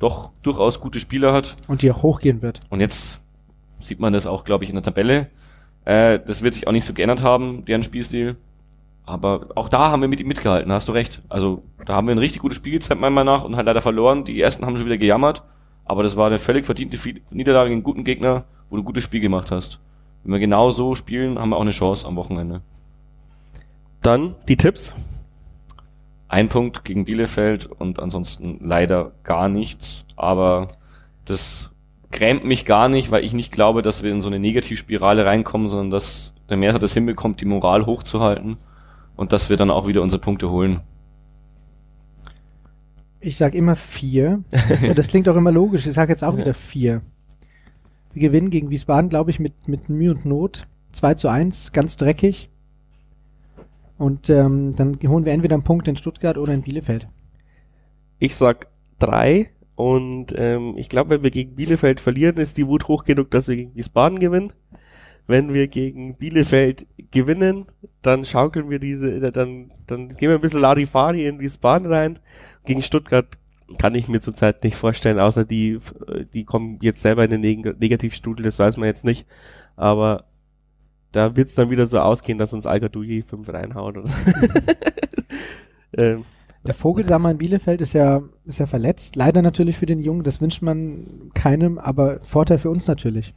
doch 0.00 0.32
durchaus 0.42 0.80
gute 0.80 1.00
Spieler 1.00 1.32
hat. 1.32 1.56
Und 1.68 1.82
die 1.82 1.90
auch 1.90 2.02
hochgehen 2.02 2.42
wird. 2.42 2.60
Und 2.68 2.80
jetzt 2.80 3.20
sieht 3.78 4.00
man 4.00 4.12
das 4.12 4.26
auch, 4.26 4.44
glaube 4.44 4.64
ich, 4.64 4.70
in 4.70 4.76
der 4.76 4.82
Tabelle. 4.82 5.28
Äh, 5.84 6.18
das 6.26 6.42
wird 6.42 6.54
sich 6.54 6.66
auch 6.66 6.72
nicht 6.72 6.84
so 6.84 6.92
geändert 6.92 7.22
haben, 7.22 7.64
deren 7.64 7.82
Spielstil. 7.82 8.36
Aber 9.06 9.48
auch 9.54 9.68
da 9.68 9.90
haben 9.90 10.00
wir 10.00 10.08
mit 10.08 10.20
ihm 10.20 10.28
mitgehalten, 10.28 10.72
hast 10.72 10.88
du 10.88 10.92
recht. 10.92 11.20
Also 11.28 11.62
da 11.84 11.94
haben 11.94 12.06
wir 12.06 12.14
ein 12.14 12.18
richtig 12.18 12.40
gutes 12.40 12.56
Spiel 12.56 12.72
gezeigt, 12.72 13.00
meiner 13.00 13.14
Meinung 13.14 13.34
nach, 13.34 13.44
und 13.44 13.56
halt 13.56 13.66
leider 13.66 13.82
verloren. 13.82 14.24
Die 14.24 14.40
ersten 14.40 14.64
haben 14.64 14.76
schon 14.76 14.86
wieder 14.86 14.96
gejammert, 14.96 15.42
aber 15.84 16.02
das 16.02 16.16
war 16.16 16.26
eine 16.26 16.38
völlig 16.38 16.64
verdiente 16.64 16.98
Niederlage 17.30 17.68
gegen 17.68 17.78
einen 17.78 17.84
guten 17.84 18.04
Gegner, 18.04 18.44
wo 18.70 18.76
du 18.76 18.82
ein 18.82 18.86
gutes 18.86 19.04
Spiel 19.04 19.20
gemacht 19.20 19.50
hast. 19.50 19.78
Wenn 20.22 20.32
wir 20.32 20.38
genau 20.38 20.70
so 20.70 20.94
spielen, 20.94 21.38
haben 21.38 21.50
wir 21.50 21.56
auch 21.56 21.62
eine 21.62 21.70
Chance 21.70 22.06
am 22.06 22.16
Wochenende. 22.16 22.62
dann 24.00 24.34
die 24.48 24.56
Tipps. 24.56 24.92
Ein 26.28 26.48
Punkt 26.48 26.84
gegen 26.84 27.04
Bielefeld 27.04 27.66
und 27.66 28.00
ansonsten 28.00 28.58
leider 28.62 29.12
gar 29.22 29.48
nichts. 29.48 30.04
Aber 30.16 30.68
das 31.26 31.72
grämt 32.10 32.44
mich 32.44 32.64
gar 32.64 32.88
nicht, 32.88 33.10
weil 33.10 33.24
ich 33.24 33.34
nicht 33.34 33.52
glaube, 33.52 33.82
dass 33.82 34.02
wir 34.02 34.10
in 34.10 34.20
so 34.22 34.28
eine 34.28 34.38
Negativspirale 34.38 35.26
reinkommen, 35.26 35.68
sondern 35.68 35.90
dass 35.90 36.34
der 36.48 36.56
Mercer 36.56 36.78
das 36.78 36.94
hinbekommt, 36.94 37.40
die 37.40 37.46
Moral 37.46 37.86
hochzuhalten 37.86 38.56
und 39.16 39.32
dass 39.32 39.50
wir 39.50 39.56
dann 39.56 39.70
auch 39.70 39.86
wieder 39.86 40.02
unsere 40.02 40.20
Punkte 40.20 40.50
holen. 40.50 40.80
Ich 43.20 43.36
sag 43.36 43.54
immer 43.54 43.74
vier. 43.74 44.44
Und 44.88 44.98
das 44.98 45.08
klingt 45.08 45.28
auch 45.30 45.36
immer 45.36 45.50
logisch. 45.50 45.86
Ich 45.86 45.94
sage 45.94 46.12
jetzt 46.12 46.22
auch 46.22 46.34
Ja. 46.34 46.40
wieder 46.40 46.52
vier. 46.54 47.00
Wir 48.12 48.28
gewinnen 48.28 48.50
gegen 48.50 48.68
Wiesbaden, 48.68 49.08
glaube 49.08 49.30
ich, 49.30 49.40
mit, 49.40 49.66
mit 49.66 49.88
Mühe 49.88 50.10
und 50.10 50.24
Not. 50.26 50.66
2 50.92 51.14
zu 51.14 51.28
1, 51.28 51.72
ganz 51.72 51.96
dreckig. 51.96 52.50
Und 53.96 54.28
ähm, 54.28 54.76
dann 54.76 54.98
holen 55.06 55.24
wir 55.24 55.32
entweder 55.32 55.54
einen 55.54 55.64
Punkt 55.64 55.88
in 55.88 55.96
Stuttgart 55.96 56.36
oder 56.36 56.52
in 56.52 56.62
Bielefeld. 56.62 57.08
Ich 58.18 58.36
sag 58.36 58.68
drei 58.98 59.50
und 59.74 60.32
ähm, 60.36 60.74
ich 60.76 60.88
glaube, 60.88 61.10
wenn 61.10 61.22
wir 61.22 61.30
gegen 61.30 61.54
Bielefeld 61.56 62.00
verlieren, 62.00 62.36
ist 62.36 62.56
die 62.56 62.66
Wut 62.68 62.88
hoch 62.88 63.04
genug, 63.04 63.30
dass 63.30 63.48
wir 63.48 63.56
gegen 63.56 63.74
Wiesbaden 63.74 64.18
gewinnen. 64.18 64.52
Wenn 65.26 65.54
wir 65.54 65.68
gegen 65.68 66.16
Bielefeld 66.16 66.86
gewinnen, 67.10 67.66
dann 68.02 68.24
schaukeln 68.24 68.68
wir 68.68 68.78
diese, 68.78 69.10
äh, 69.14 69.32
dann, 69.32 69.72
dann 69.86 70.08
gehen 70.08 70.28
wir 70.28 70.34
ein 70.34 70.40
bisschen 70.40 70.60
Larifari 70.60 71.26
in 71.26 71.40
Wiesbaden 71.40 71.90
rein. 71.90 72.18
Gegen 72.64 72.82
Stuttgart 72.82 73.38
kann 73.78 73.94
ich 73.94 74.08
mir 74.08 74.20
zurzeit 74.20 74.62
nicht 74.62 74.76
vorstellen, 74.76 75.18
außer 75.18 75.44
die, 75.44 75.78
äh, 76.08 76.26
die 76.32 76.44
kommen 76.44 76.78
jetzt 76.82 77.00
selber 77.00 77.24
in 77.24 77.30
den 77.30 77.40
Neg 77.40 77.80
Negativstudel, 77.80 78.44
das 78.44 78.58
weiß 78.58 78.76
man 78.76 78.86
jetzt 78.86 79.04
nicht. 79.04 79.26
Aber 79.76 80.24
da 81.12 81.36
wird's 81.36 81.54
dann 81.54 81.70
wieder 81.70 81.86
so 81.86 82.00
ausgehen, 82.00 82.38
dass 82.38 82.52
uns 82.52 82.66
Al-Gadoui 82.66 83.22
fünf 83.22 83.48
reinhaut. 83.48 83.96
Oder? 83.96 84.10
ähm, 85.96 86.24
Der 86.66 86.74
Vogelsammer 86.74 87.30
in 87.30 87.38
Bielefeld 87.38 87.80
ist 87.80 87.92
ja, 87.92 88.22
ist 88.44 88.58
ja 88.58 88.66
verletzt. 88.66 89.16
Leider 89.16 89.40
natürlich 89.40 89.76
für 89.76 89.86
den 89.86 90.00
Jungen, 90.00 90.24
das 90.24 90.40
wünscht 90.40 90.62
man 90.62 91.30
keinem, 91.34 91.78
aber 91.78 92.20
Vorteil 92.20 92.58
für 92.58 92.70
uns 92.70 92.86
natürlich. 92.88 93.32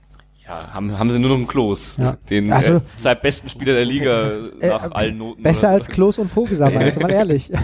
Ja, 0.48 0.74
haben, 0.74 0.98
haben 0.98 1.12
sie 1.12 1.20
nur 1.20 1.30
noch 1.30 1.38
einen 1.38 1.48
Klos. 1.48 1.96
Ja. 1.98 2.18
Den 2.30 2.52
Also- 2.54 2.76
äh, 2.76 2.82
seit 2.98 3.22
besten 3.22 3.50
Spieler 3.50 3.74
der 3.74 3.86
Liga 3.86 4.30
Äh, 4.62 4.68
nach 4.70 4.86
äh, 4.86 4.94
allen 4.94 5.18
Noten. 5.18 5.44
Besser 5.44 5.70
als. 5.70 5.88
Klos 5.88 6.18
und 6.20 6.30
Vogelsammer, 6.30 6.80
also 6.80 7.00
mal 7.00 7.12
ehrlich. 7.12 7.52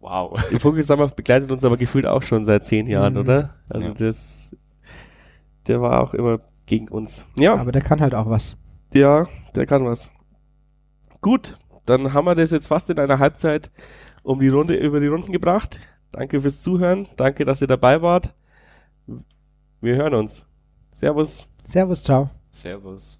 Wow. 0.00 0.38
Die 0.50 0.58
Vogelsammer 0.58 1.08
begleitet 1.08 1.50
uns 1.50 1.64
aber 1.64 1.78
gefühlt 1.78 2.04
auch 2.04 2.22
schon 2.22 2.44
seit 2.44 2.66
zehn 2.66 2.86
Jahren, 2.86 3.14
Mhm. 3.14 3.20
oder? 3.20 3.54
Also 3.70 3.88
Ja. 3.88 3.94
das, 3.94 4.54
der 5.66 5.80
war 5.80 6.02
auch 6.02 6.12
immer 6.12 6.40
gegen 6.66 6.88
uns. 6.88 7.24
Ja, 7.38 7.54
Aber 7.54 7.72
der 7.72 7.80
kann 7.80 8.02
halt 8.02 8.14
auch 8.14 8.28
was. 8.28 8.54
ja, 8.92 9.26
der 9.54 9.64
kann 9.64 9.86
was. 9.86 10.10
Gut, 11.22 11.56
dann 11.86 12.12
haben 12.12 12.26
wir 12.26 12.34
das 12.34 12.50
jetzt 12.50 12.66
fast 12.66 12.90
in 12.90 12.98
einer 12.98 13.18
Halbzeit 13.18 13.70
um 14.22 14.40
die 14.40 14.48
Runde, 14.48 14.74
über 14.74 15.00
die 15.00 15.06
Runden 15.06 15.32
gebracht. 15.32 15.80
Danke 16.12 16.38
fürs 16.42 16.60
Zuhören. 16.60 17.08
Danke, 17.16 17.46
dass 17.46 17.62
ihr 17.62 17.66
dabei 17.66 18.02
wart. 18.02 18.34
Wir 19.80 19.96
hören 19.96 20.12
uns. 20.12 20.44
Servus. 20.90 21.48
Servus, 21.64 22.02
ciao. 22.02 22.30
Servus. 22.52 23.18